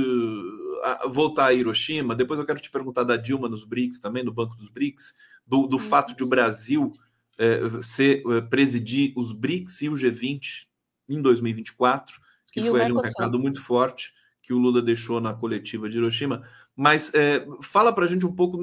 [1.09, 2.15] voltar a Hiroshima.
[2.15, 5.13] Depois eu quero te perguntar da Dilma nos BRICS também, no Banco dos BRICS,
[5.45, 6.93] do, do fato de o Brasil
[7.37, 10.67] é, ser, é, presidir os BRICS e o G20
[11.09, 12.21] em 2024,
[12.51, 14.13] que e foi ali um recado muito forte
[14.51, 16.43] que o Lula deixou na coletiva de Hiroshima.
[16.75, 18.59] Mas é, fala para a gente um pouco.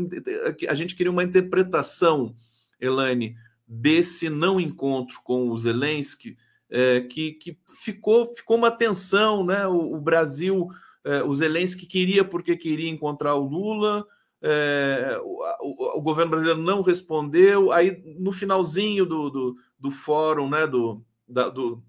[0.69, 2.35] A gente queria uma interpretação,
[2.81, 3.37] Elaine,
[3.67, 6.37] desse não encontro com o Zelensky,
[6.71, 9.67] é, que, que ficou, ficou uma tensão, né?
[9.67, 10.69] O, o Brasil,
[11.05, 14.07] é, o Zelensky queria porque queria encontrar o Lula.
[14.41, 17.73] É, o, o, governo brasileiro não respondeu.
[17.73, 21.83] Aí, no finalzinho do, do, do fórum né, do, da, do,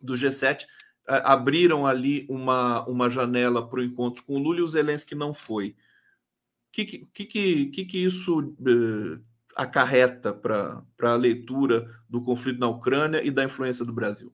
[0.00, 0.64] do G7,
[1.06, 5.34] abriram ali uma, uma janela para o encontro com o Lula e o Zelensky não
[5.34, 5.70] foi.
[5.70, 9.22] O que, que, que, que, isso uh,
[9.54, 14.32] acarreta para a leitura do conflito na Ucrânia e da influência do Brasil?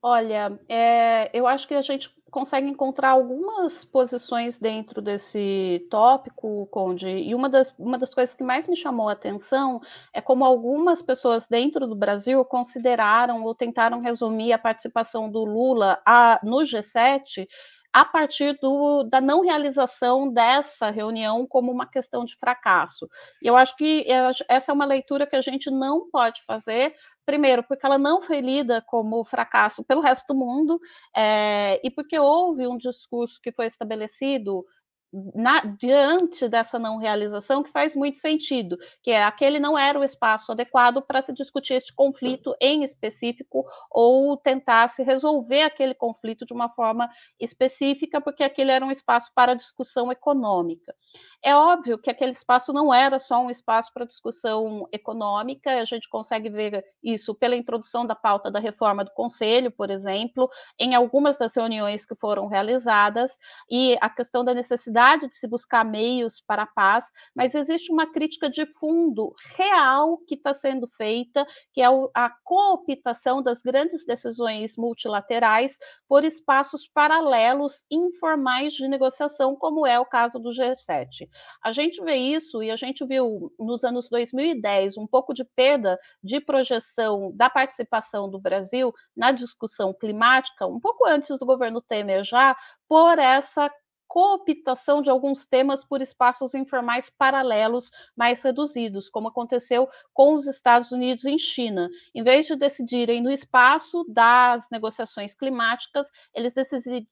[0.00, 7.08] Olha, é, eu acho que a gente consegue encontrar algumas posições dentro desse tópico, Conde,
[7.08, 9.80] e uma das, uma das coisas que mais me chamou a atenção
[10.12, 15.98] é como algumas pessoas dentro do Brasil consideraram ou tentaram resumir a participação do Lula
[16.04, 17.48] a, no G7
[17.96, 23.08] a partir do, da não realização dessa reunião como uma questão de fracasso.
[23.40, 24.04] E eu acho que
[24.50, 26.94] essa é uma leitura que a gente não pode fazer,
[27.24, 30.78] primeiro, porque ela não foi lida como fracasso pelo resto do mundo,
[31.16, 34.62] é, e porque houve um discurso que foi estabelecido
[35.34, 40.04] na, diante dessa não realização que faz muito sentido, que é aquele não era o
[40.04, 46.44] espaço adequado para se discutir este conflito em específico ou tentar se resolver aquele conflito
[46.44, 47.10] de uma forma
[47.40, 50.94] específica, porque aquele era um espaço para discussão econômica.
[51.44, 56.08] É óbvio que aquele espaço não era só um espaço para discussão econômica, a gente
[56.08, 60.48] consegue ver isso pela introdução da pauta da reforma do Conselho, por exemplo,
[60.78, 63.32] em algumas das reuniões que foram realizadas,
[63.70, 67.04] e a questão da necessidade de se buscar meios para a paz,
[67.34, 73.42] mas existe uma crítica de fundo real que está sendo feita, que é a cooptação
[73.42, 80.50] das grandes decisões multilaterais por espaços paralelos informais de negociação, como é o caso do
[80.50, 81.25] G7.
[81.62, 85.98] A gente vê isso e a gente viu nos anos 2010 um pouco de perda
[86.22, 92.24] de projeção da participação do Brasil na discussão climática, um pouco antes do governo Temer
[92.24, 92.56] já,
[92.88, 93.70] por essa
[94.16, 100.90] cooptação de alguns temas por espaços informais paralelos mais reduzidos, como aconteceu com os Estados
[100.90, 101.90] Unidos e China.
[102.14, 106.54] Em vez de decidirem no espaço das negociações climáticas, eles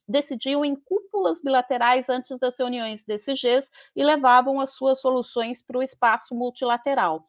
[0.07, 5.77] decidiam em cúpulas bilaterais antes das reuniões desses Gs e levavam as suas soluções para
[5.77, 7.23] o espaço multilateral.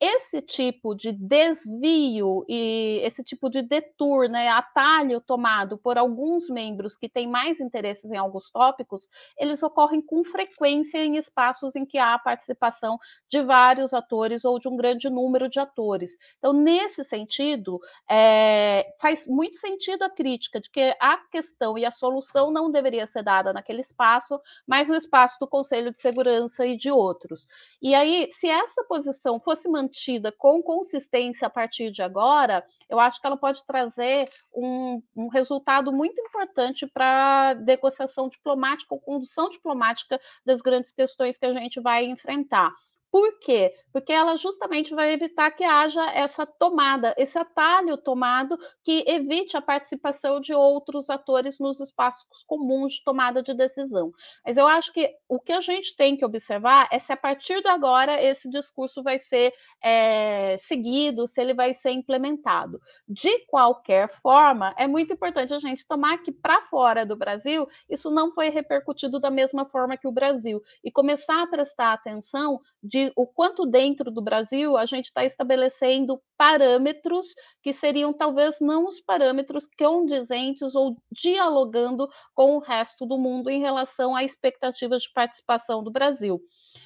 [0.00, 6.96] Esse tipo de desvio e esse tipo de detour, né, atalho tomado por alguns membros
[6.96, 9.06] que têm mais interesses em alguns tópicos,
[9.38, 12.98] eles ocorrem com frequência em espaços em que há a participação
[13.30, 16.10] de vários atores ou de um grande número de atores.
[16.38, 17.78] Então, nesse sentido,
[18.10, 23.06] é, faz muito sentido a crítica de que a questão e a solução não deveria
[23.06, 27.46] ser dada naquele espaço, mas no espaço do Conselho de Segurança e de outros.
[27.82, 32.98] E aí, se essa posição fosse fosse mantida com consistência a partir de agora, eu
[32.98, 39.00] acho que ela pode trazer um, um resultado muito importante para a negociação diplomática ou
[39.00, 42.72] condução diplomática das grandes questões que a gente vai enfrentar.
[43.10, 43.72] Por quê?
[43.92, 49.62] Porque ela justamente vai evitar que haja essa tomada, esse atalho tomado que evite a
[49.62, 54.12] participação de outros atores nos espaços comuns de tomada de decisão.
[54.46, 57.60] Mas eu acho que o que a gente tem que observar é se a partir
[57.60, 62.80] de agora esse discurso vai ser é, seguido, se ele vai ser implementado.
[63.08, 68.08] De qualquer forma, é muito importante a gente tomar que para fora do Brasil isso
[68.08, 72.99] não foi repercutido da mesma forma que o Brasil e começar a prestar atenção de
[73.06, 77.26] de o quanto dentro do Brasil a gente está estabelecendo parâmetros
[77.62, 83.60] que seriam talvez não os parâmetros condizentes ou dialogando com o resto do mundo em
[83.60, 86.40] relação a expectativas de participação do Brasil.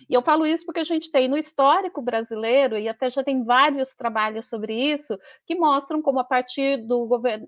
[0.09, 3.45] E eu falo isso porque a gente tem no histórico brasileiro, e até já tem
[3.45, 7.47] vários trabalhos sobre isso, que mostram como a partir do governo,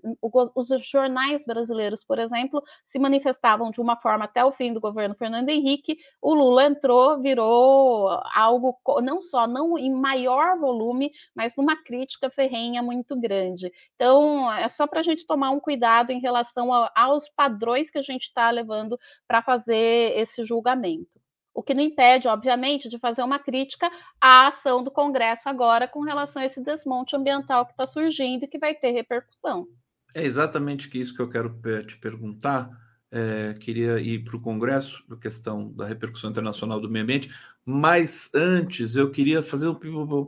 [0.55, 5.15] os jornais brasileiros, por exemplo, se manifestavam de uma forma até o fim do governo
[5.15, 11.75] Fernando Henrique, o Lula entrou, virou algo não só não em maior volume, mas numa
[11.75, 13.71] crítica ferrenha muito grande.
[13.95, 18.03] Então, é só para a gente tomar um cuidado em relação aos padrões que a
[18.03, 21.16] gente está levando para fazer esse julgamento
[21.57, 23.89] o que não impede, obviamente, de fazer uma crítica
[24.21, 28.47] à ação do Congresso agora com relação a esse desmonte ambiental que está surgindo e
[28.47, 29.67] que vai ter repercussão.
[30.13, 32.69] É exatamente isso que eu quero te perguntar.
[33.09, 37.33] É, queria ir para o Congresso, a questão da repercussão internacional do meio ambiente,
[37.65, 39.75] mas antes eu queria fazer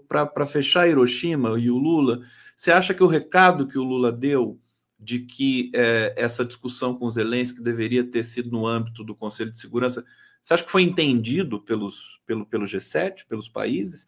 [0.08, 2.22] para fechar Hiroshima e o Lula.
[2.56, 4.60] Você acha que o recado que o Lula deu
[5.00, 9.60] de que é, essa discussão com Zelensky deveria ter sido no âmbito do Conselho de
[9.60, 10.04] Segurança
[10.50, 14.08] você acha que foi entendido pelos, pelo, pelo G7, pelos países?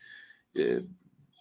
[0.55, 0.81] É...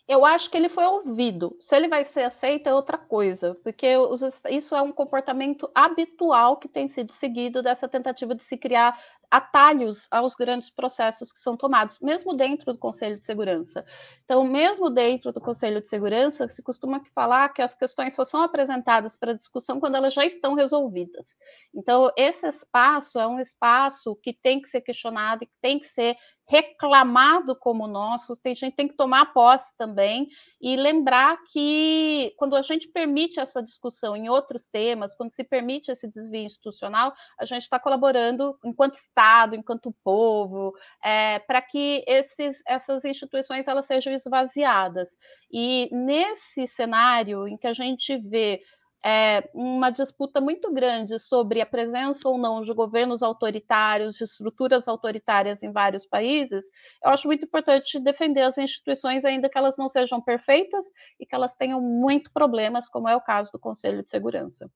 [0.07, 1.57] Eu acho que ele foi ouvido.
[1.59, 4.21] Se ele vai ser aceito é outra coisa, porque os,
[4.51, 9.01] isso é um comportamento habitual que tem sido seguido dessa tentativa de se criar
[9.31, 13.85] atalhos aos grandes processos que são tomados, mesmo dentro do Conselho de Segurança.
[14.25, 18.43] Então, mesmo dentro do Conselho de Segurança, se costuma falar que as questões só são
[18.43, 21.37] apresentadas para discussão quando elas já estão resolvidas.
[21.75, 25.89] Então, esse espaço é um espaço que tem que ser questionado e que tem que
[25.89, 26.17] ser
[26.51, 30.27] reclamado como nosso, tem gente tem que tomar posse também
[30.61, 35.93] e lembrar que quando a gente permite essa discussão em outros temas, quando se permite
[35.93, 39.20] esse desvio institucional, a gente está colaborando enquanto Estado,
[39.55, 40.73] enquanto povo,
[41.03, 45.09] é, para que esses, essas instituições elas sejam esvaziadas.
[45.51, 48.61] E nesse cenário em que a gente vê
[49.05, 54.87] é, uma disputa muito grande sobre a presença ou não de governos autoritários, de estruturas
[54.87, 56.65] autoritárias em vários países,
[57.03, 60.85] eu acho muito importante defender as instituições, ainda que elas não sejam perfeitas
[61.19, 64.71] e que elas tenham muito problemas, como é o caso do Conselho de Segurança.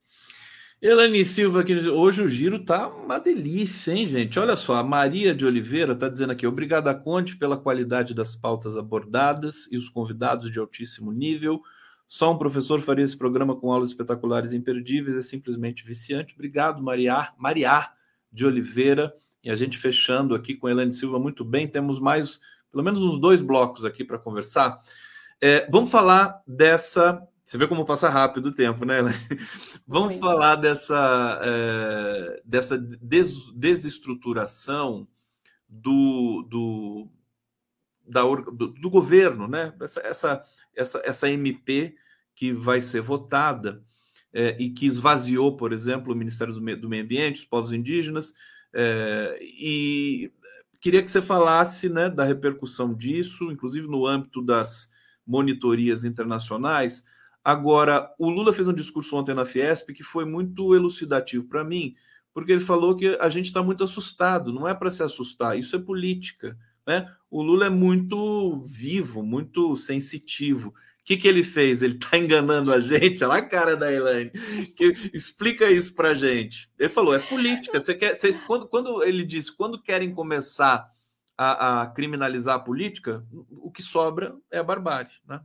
[0.82, 4.38] Elane Silva aqui, hoje o giro tá uma delícia, hein, gente?
[4.38, 8.76] Olha só, a Maria de Oliveira está dizendo aqui: obrigado Conte pela qualidade das pautas
[8.76, 11.62] abordadas e os convidados de altíssimo nível.
[12.06, 16.34] Só um professor faria esse programa com aulas espetaculares e imperdíveis, é simplesmente viciante.
[16.34, 17.90] Obrigado, Maria, Maria
[18.30, 19.14] de Oliveira.
[19.42, 21.68] E a gente fechando aqui com Elane Silva muito bem.
[21.68, 22.40] Temos mais,
[22.70, 24.80] pelo menos uns dois blocos aqui para conversar.
[25.40, 27.22] É, vamos falar dessa.
[27.44, 28.96] Você vê como passa rápido o tempo, né?
[29.86, 35.06] Vamos falar dessa, é, dessa des, desestruturação
[35.68, 37.08] do, do,
[38.08, 39.74] da, do, do governo, né?
[39.80, 40.44] Essa, essa
[40.76, 41.96] essa, essa MP
[42.34, 43.82] que vai ser votada
[44.32, 47.72] é, e que esvaziou, por exemplo, o Ministério do Meio, do Meio Ambiente, os povos
[47.72, 48.34] indígenas,
[48.72, 50.32] é, e
[50.80, 54.90] queria que você falasse né, da repercussão disso, inclusive no âmbito das
[55.26, 57.04] monitorias internacionais.
[57.44, 61.94] Agora, o Lula fez um discurso ontem na Fiesp que foi muito elucidativo para mim,
[62.32, 65.76] porque ele falou que a gente está muito assustado, não é para se assustar, isso
[65.76, 66.56] é política.
[66.86, 67.06] Né?
[67.30, 70.70] O Lula é muito vivo, muito sensitivo.
[71.04, 71.82] O que, que ele fez?
[71.82, 73.22] Ele está enganando a gente?
[73.24, 74.30] Olha a cara da Elaine.
[74.74, 76.70] Que, explica isso para gente.
[76.78, 77.78] Ele falou: é política.
[77.78, 80.90] Você quer, vocês, quando, quando ele disse, quando querem começar
[81.36, 85.12] a, a, criminalizar a política, o que sobra é a barbárie.
[85.28, 85.40] Né?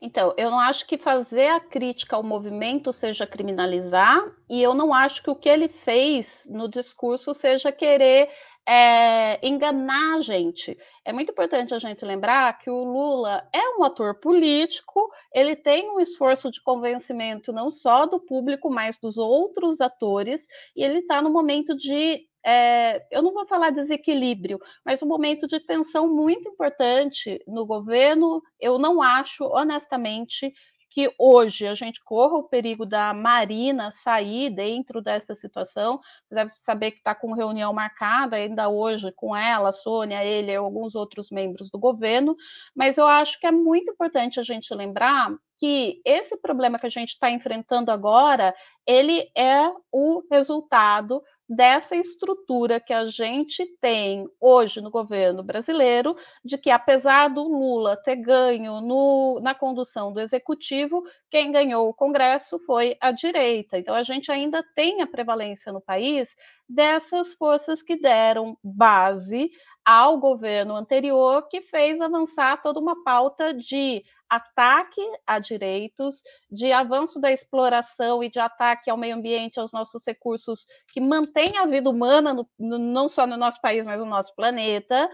[0.00, 4.92] Então, eu não acho que fazer a crítica ao movimento seja criminalizar, e eu não
[4.92, 8.28] acho que o que ele fez no discurso seja querer
[8.68, 10.76] é, enganar a gente.
[11.04, 15.88] É muito importante a gente lembrar que o Lula é um ator político, ele tem
[15.88, 21.22] um esforço de convencimento não só do público, mas dos outros atores, e ele está
[21.22, 22.26] no momento de.
[22.46, 28.40] É, eu não vou falar desequilíbrio, mas um momento de tensão muito importante no governo.
[28.60, 30.52] Eu não acho, honestamente,
[30.96, 36.00] que hoje a gente corra o perigo da Marina sair dentro dessa situação.
[36.26, 40.56] Você deve saber que está com reunião marcada ainda hoje com ela, Sônia, ele e
[40.56, 42.34] alguns outros membros do governo,
[42.74, 46.90] mas eu acho que é muito importante a gente lembrar que esse problema que a
[46.90, 48.54] gente está enfrentando agora,
[48.86, 56.58] ele é o resultado dessa estrutura que a gente tem hoje no governo brasileiro, de
[56.58, 62.58] que apesar do Lula ter ganho no, na condução do executivo, quem ganhou o Congresso
[62.66, 63.78] foi a direita.
[63.78, 66.28] Então a gente ainda tem a prevalência no país
[66.68, 69.50] dessas forças que deram base
[69.84, 77.20] ao governo anterior, que fez avançar toda uma pauta de ataque a direitos, de avanço
[77.20, 81.88] da exploração e de ataque ao meio ambiente, aos nossos recursos, que mantém a vida
[81.88, 85.08] humana, no, no, não só no nosso país, mas no nosso planeta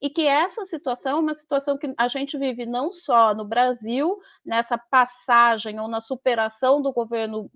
[0.00, 4.18] e que essa situação é uma situação que a gente vive não só no Brasil,
[4.44, 7.50] nessa passagem ou na superação do governo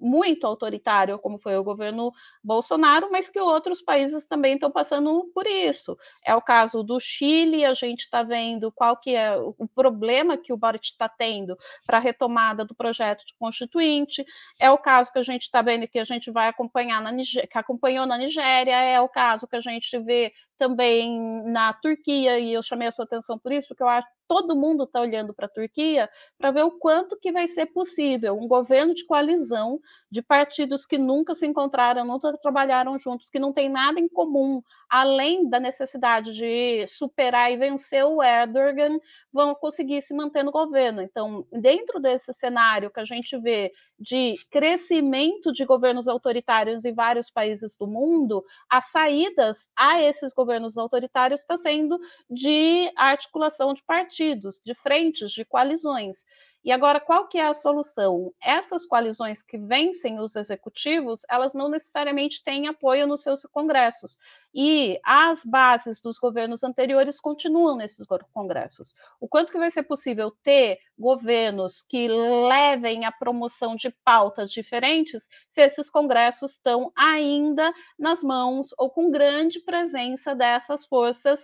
[0.00, 2.12] muito autoritário, como foi o governo
[2.42, 5.96] Bolsonaro, mas que outros países também estão passando por isso.
[6.24, 10.52] É o caso do Chile, a gente está vendo qual que é o problema que
[10.52, 11.56] o Boric está tendo
[11.86, 14.24] para a retomada do projeto de constituinte,
[14.58, 17.48] é o caso que a gente está vendo que a gente vai acompanhar na Nigéria,
[17.48, 20.32] que acompanhou na Nigéria, é o caso que a gente vê
[20.62, 24.56] também na Turquia, e eu chamei a sua atenção por isso, porque eu acho todo
[24.56, 26.08] mundo está olhando para a Turquia
[26.38, 29.78] para ver o quanto que vai ser possível um governo de coalizão
[30.10, 34.62] de partidos que nunca se encontraram, nunca trabalharam juntos, que não tem nada em comum,
[34.88, 38.98] além da necessidade de superar e vencer o Erdogan,
[39.32, 41.02] vão conseguir se manter no governo.
[41.02, 47.30] Então, dentro desse cenário que a gente vê de crescimento de governos autoritários em vários
[47.30, 51.98] países do mundo, as saídas a esses governos autoritários está sendo
[52.30, 56.24] de articulação de partidos partidos, de frentes, de coalizões.
[56.64, 58.32] E agora, qual que é a solução?
[58.40, 64.16] Essas coalizões que vencem os executivos, elas não necessariamente têm apoio nos seus congressos.
[64.54, 68.94] E as bases dos governos anteriores continuam nesses congressos.
[69.20, 75.20] O quanto que vai ser possível ter governos que levem a promoção de pautas diferentes
[75.52, 81.40] se esses congressos estão ainda nas mãos ou com grande presença dessas forças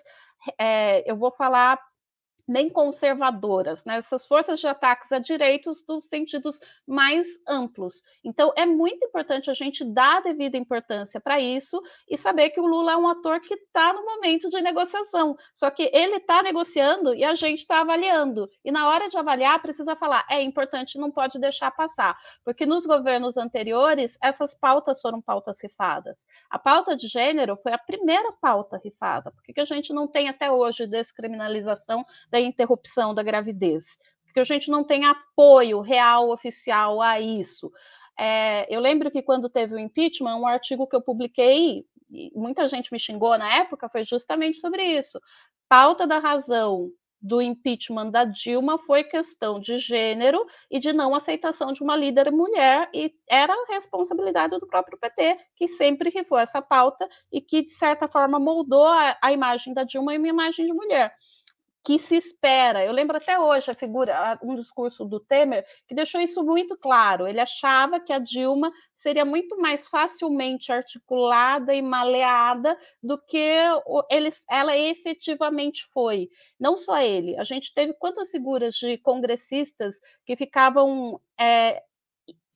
[0.59, 1.79] é, eu vou falar
[2.49, 3.99] nem conservadoras, né?
[3.99, 8.03] essas forças de ataques a direitos dos sentidos mais amplos.
[8.25, 12.67] Então, é muito importante a gente dar devida importância para isso e saber que o
[12.67, 15.37] Lula é um ator que está no momento de negociação.
[15.55, 18.49] Só que ele está negociando e a gente está avaliando.
[18.65, 22.19] E na hora de avaliar, precisa falar: é importante, não pode deixar passar.
[22.45, 26.17] Porque nos governos anteriores, essas pautas foram pautas rifadas.
[26.49, 29.31] A pauta de gênero foi a primeira pauta rifada.
[29.31, 33.85] Por que a gente não tem até hoje descriminalização da da interrupção da gravidez,
[34.25, 37.71] porque a gente não tem apoio real oficial a isso.
[38.19, 41.85] É, eu lembro que quando teve o impeachment, um artigo que eu publiquei,
[42.35, 45.21] muita gente me xingou na época, foi justamente sobre isso.
[45.69, 46.91] Pauta da razão
[47.21, 52.31] do impeachment da Dilma foi questão de gênero e de não aceitação de uma líder
[52.31, 57.73] mulher, e era responsabilidade do próprio PT, que sempre rifou essa pauta e que, de
[57.73, 61.13] certa forma, moldou a, a imagem da Dilma em uma imagem de mulher
[61.89, 62.85] que se espera.
[62.85, 67.27] Eu lembro até hoje a figura, um discurso do Temer que deixou isso muito claro.
[67.27, 73.39] Ele achava que a Dilma seria muito mais facilmente articulada e maleada do que
[74.11, 76.29] ele, ela efetivamente foi.
[76.61, 79.95] Não só ele, a gente teve quantas figuras de congressistas
[80.27, 81.83] que ficavam é,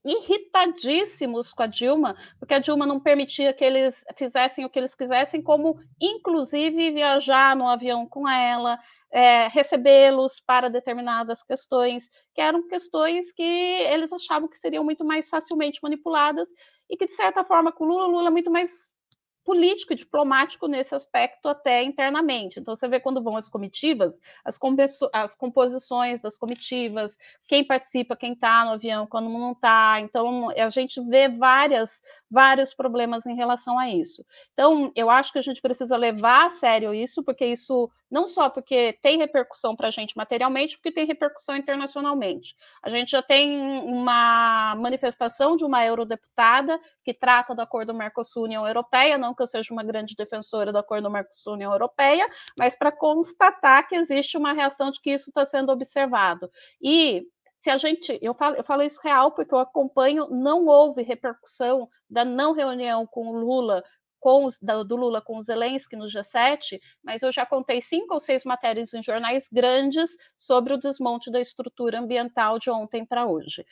[0.04, 4.94] irritadíssimos com a Dilma, porque a Dilma não permitia que eles fizessem o que eles
[4.94, 8.78] quisessem, como inclusive viajar no avião com ela,
[9.12, 15.28] é, recebê-los para determinadas questões, que eram questões que eles achavam que seriam muito mais
[15.28, 16.48] facilmente manipuladas
[16.90, 18.91] e que, de certa forma, com o Lula, Lula é muito mais
[19.44, 22.60] político e diplomático nesse aspecto até internamente.
[22.60, 24.12] Então você vê quando vão as comitivas,
[24.44, 24.58] as,
[25.12, 27.16] as composições das comitivas,
[27.48, 30.00] quem participa, quem está no avião, quando não está.
[30.00, 31.90] Então a gente vê várias,
[32.30, 34.24] vários problemas em relação a isso.
[34.52, 38.50] Então eu acho que a gente precisa levar a sério isso, porque isso não só
[38.50, 42.54] porque tem repercussão para a gente materialmente, porque tem repercussão internacionalmente.
[42.82, 49.18] A gente já tem uma manifestação de uma eurodeputada que trata do acordo Mercosul-União Europeia,
[49.18, 53.96] não que eu seja uma grande defensora do acordo Mercosul-União Europeia, mas para constatar que
[53.96, 56.50] existe uma reação de que isso está sendo observado.
[56.80, 57.22] E
[57.62, 61.88] se a gente, eu falo, eu falo isso real porque eu acompanho, não houve repercussão
[62.10, 63.82] da não reunião com o Lula
[64.22, 64.56] com os,
[64.86, 68.94] do Lula com o Zelensky no G7, mas eu já contei cinco ou seis matérias
[68.94, 73.66] em jornais grandes sobre o desmonte da estrutura ambiental de ontem para hoje,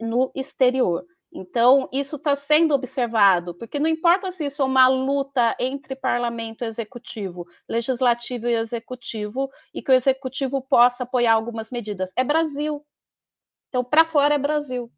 [0.00, 1.04] no exterior.
[1.38, 6.64] Então, isso está sendo observado, porque não importa se isso é uma luta entre parlamento
[6.64, 12.10] e executivo, legislativo e executivo, e que o executivo possa apoiar algumas medidas.
[12.16, 12.82] É Brasil.
[13.68, 14.90] Então, para fora é Brasil.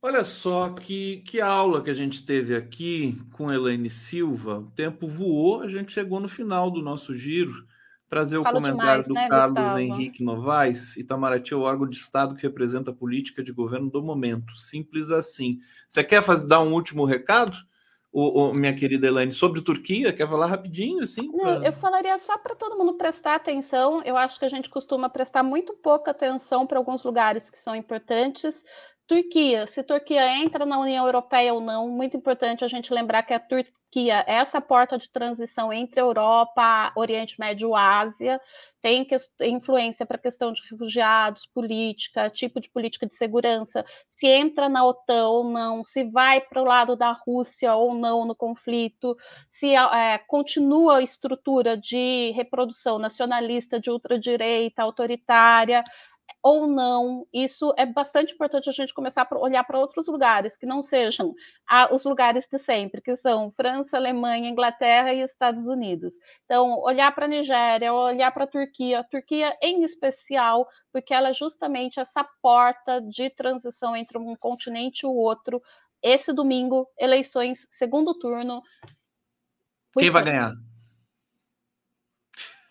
[0.00, 4.60] Olha só que, que aula que a gente teve aqui com Elaine Silva.
[4.60, 7.66] O tempo voou, a gente chegou no final do nosso giro.
[8.12, 9.78] Trazer o Falo comentário demais, do né, Carlos Gustavo?
[9.80, 10.98] Henrique Novaes.
[10.98, 14.52] Itamaraty é o órgão de Estado que representa a política de governo do momento.
[14.52, 15.60] Simples assim.
[15.88, 17.56] Você quer fazer, dar um último recado?
[18.12, 21.32] O, o, minha querida Elaine, sobre Turquia, quer falar rapidinho, assim?
[21.32, 21.64] Pra...
[21.64, 24.02] Eu falaria só para todo mundo prestar atenção.
[24.02, 27.74] Eu acho que a gente costuma prestar muito pouca atenção para alguns lugares que são
[27.74, 28.62] importantes.
[29.06, 33.32] Turquia, se Turquia entra na União Europeia ou não, muito importante a gente lembrar que
[33.32, 38.40] a Turquia é essa porta de transição entre Europa, Oriente Médio e Ásia,
[38.80, 44.26] tem que, influência para a questão de refugiados, política, tipo de política de segurança, se
[44.26, 48.34] entra na OTAN ou não, se vai para o lado da Rússia ou não no
[48.34, 49.16] conflito,
[49.50, 55.84] se é, continua a estrutura de reprodução nacionalista de ultradireita, autoritária,
[56.42, 60.66] ou não, isso é bastante importante a gente começar a olhar para outros lugares que
[60.66, 61.32] não sejam
[61.92, 66.14] os lugares de sempre, que são França, Alemanha, Inglaterra e Estados Unidos.
[66.44, 71.28] Então, olhar para a Nigéria, olhar para a Turquia, a Turquia em especial, porque ela
[71.30, 75.62] é justamente essa porta de transição entre um continente e o outro.
[76.02, 78.60] Esse domingo, eleições, segundo turno.
[79.96, 80.52] Quem vai ganhar?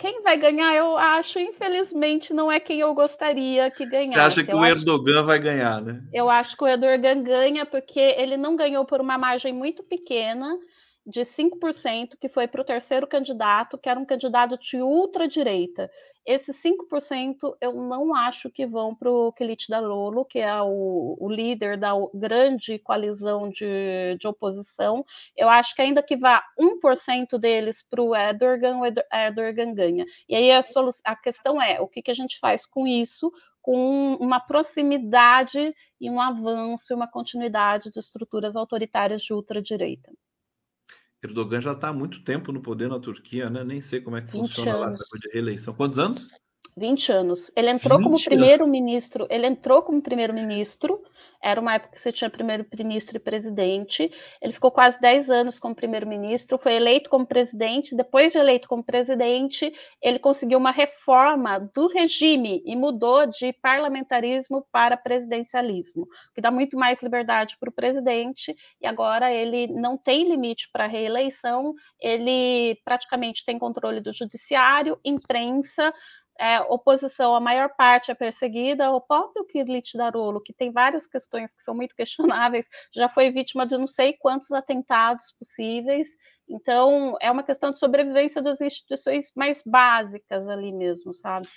[0.01, 4.13] Quem vai ganhar, eu acho, infelizmente, não é quem eu gostaria que ganhasse.
[4.15, 5.27] Você acha que eu o Erdogan acho...
[5.27, 6.01] vai ganhar, né?
[6.11, 10.57] Eu acho que o Erdogan ganha porque ele não ganhou por uma margem muito pequena
[11.05, 15.89] de 5%, que foi para o terceiro candidato, que era um candidato de ultradireita.
[16.23, 21.29] Esses 5% eu não acho que vão para o Kelit Lolo, que é o, o,
[21.29, 25.03] líder da grande coalizão de, de, oposição.
[25.35, 30.05] Eu acho que ainda que vá 1% deles para o Erdogan, o Erdogan ganha.
[30.29, 30.63] E aí a,
[31.03, 33.31] a questão é, o que, que a gente faz com isso?
[33.63, 40.11] com uma proximidade e um avanço e uma continuidade de estruturas autoritárias de ultradireita.
[41.23, 43.63] Erdogan já está há muito tempo no poder na Turquia, né?
[43.63, 45.73] Nem sei como é que funciona lá essa coisa de reeleição.
[45.73, 46.27] Quantos anos?
[46.75, 47.51] 20 anos.
[47.55, 51.01] Ele entrou como primeiro-ministro, ele entrou como primeiro-ministro,
[51.41, 54.11] era uma época que você tinha primeiro-ministro e presidente.
[54.39, 57.95] Ele ficou quase 10 anos como primeiro-ministro, foi eleito como presidente.
[57.95, 64.65] Depois de eleito como presidente, ele conseguiu uma reforma do regime e mudou de parlamentarismo
[64.71, 68.55] para presidencialismo, que dá muito mais liberdade para o presidente.
[68.79, 75.91] E agora ele não tem limite para reeleição, ele praticamente tem controle do judiciário, imprensa
[76.39, 81.49] é, oposição, a maior parte é perseguida, o próprio Kirlit Darolo, que tem várias questões
[81.51, 86.09] que são muito questionáveis, já foi vítima de não sei quantos atentados possíveis,
[86.49, 91.47] então é uma questão de sobrevivência das instituições mais básicas ali mesmo, sabe?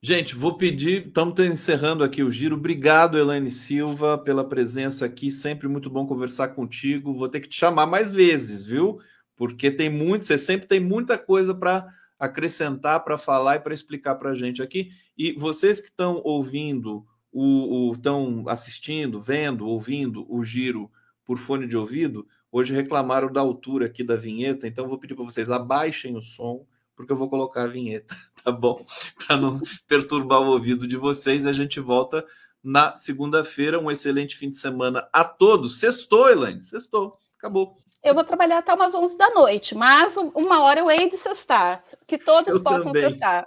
[0.00, 2.54] Gente, vou pedir, estamos encerrando aqui o giro.
[2.54, 5.28] Obrigado, Elaine Silva, pela presença aqui.
[5.28, 7.14] Sempre muito bom conversar contigo.
[7.14, 9.00] Vou ter que te chamar mais vezes, viu?
[9.36, 11.84] Porque tem muito, você sempre tem muita coisa para
[12.18, 14.90] acrescentar para falar e para explicar para a gente aqui.
[15.16, 20.90] E vocês que estão ouvindo, o, estão assistindo, vendo, ouvindo o giro
[21.24, 25.24] por fone de ouvido, hoje reclamaram da altura aqui da vinheta, então vou pedir para
[25.24, 26.66] vocês abaixem o som,
[26.96, 28.84] porque eu vou colocar a vinheta, tá bom?
[29.26, 31.46] Para não perturbar o ouvido de vocês.
[31.46, 32.24] A gente volta
[32.62, 33.78] na segunda-feira.
[33.78, 35.78] Um excelente fim de semana a todos.
[35.78, 37.16] Sextou, Elaine, sextou.
[37.36, 37.78] Acabou.
[38.02, 41.82] Eu vou trabalhar até umas 11 da noite, mas uma hora eu hei de cestar.
[42.06, 43.10] Que todos eu possam também.
[43.10, 43.46] cestar.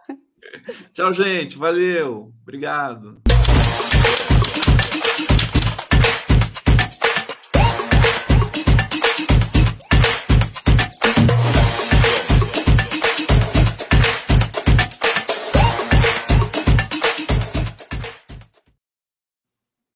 [0.93, 1.57] Tchau, gente.
[1.57, 2.31] Valeu.
[2.41, 3.21] Obrigado.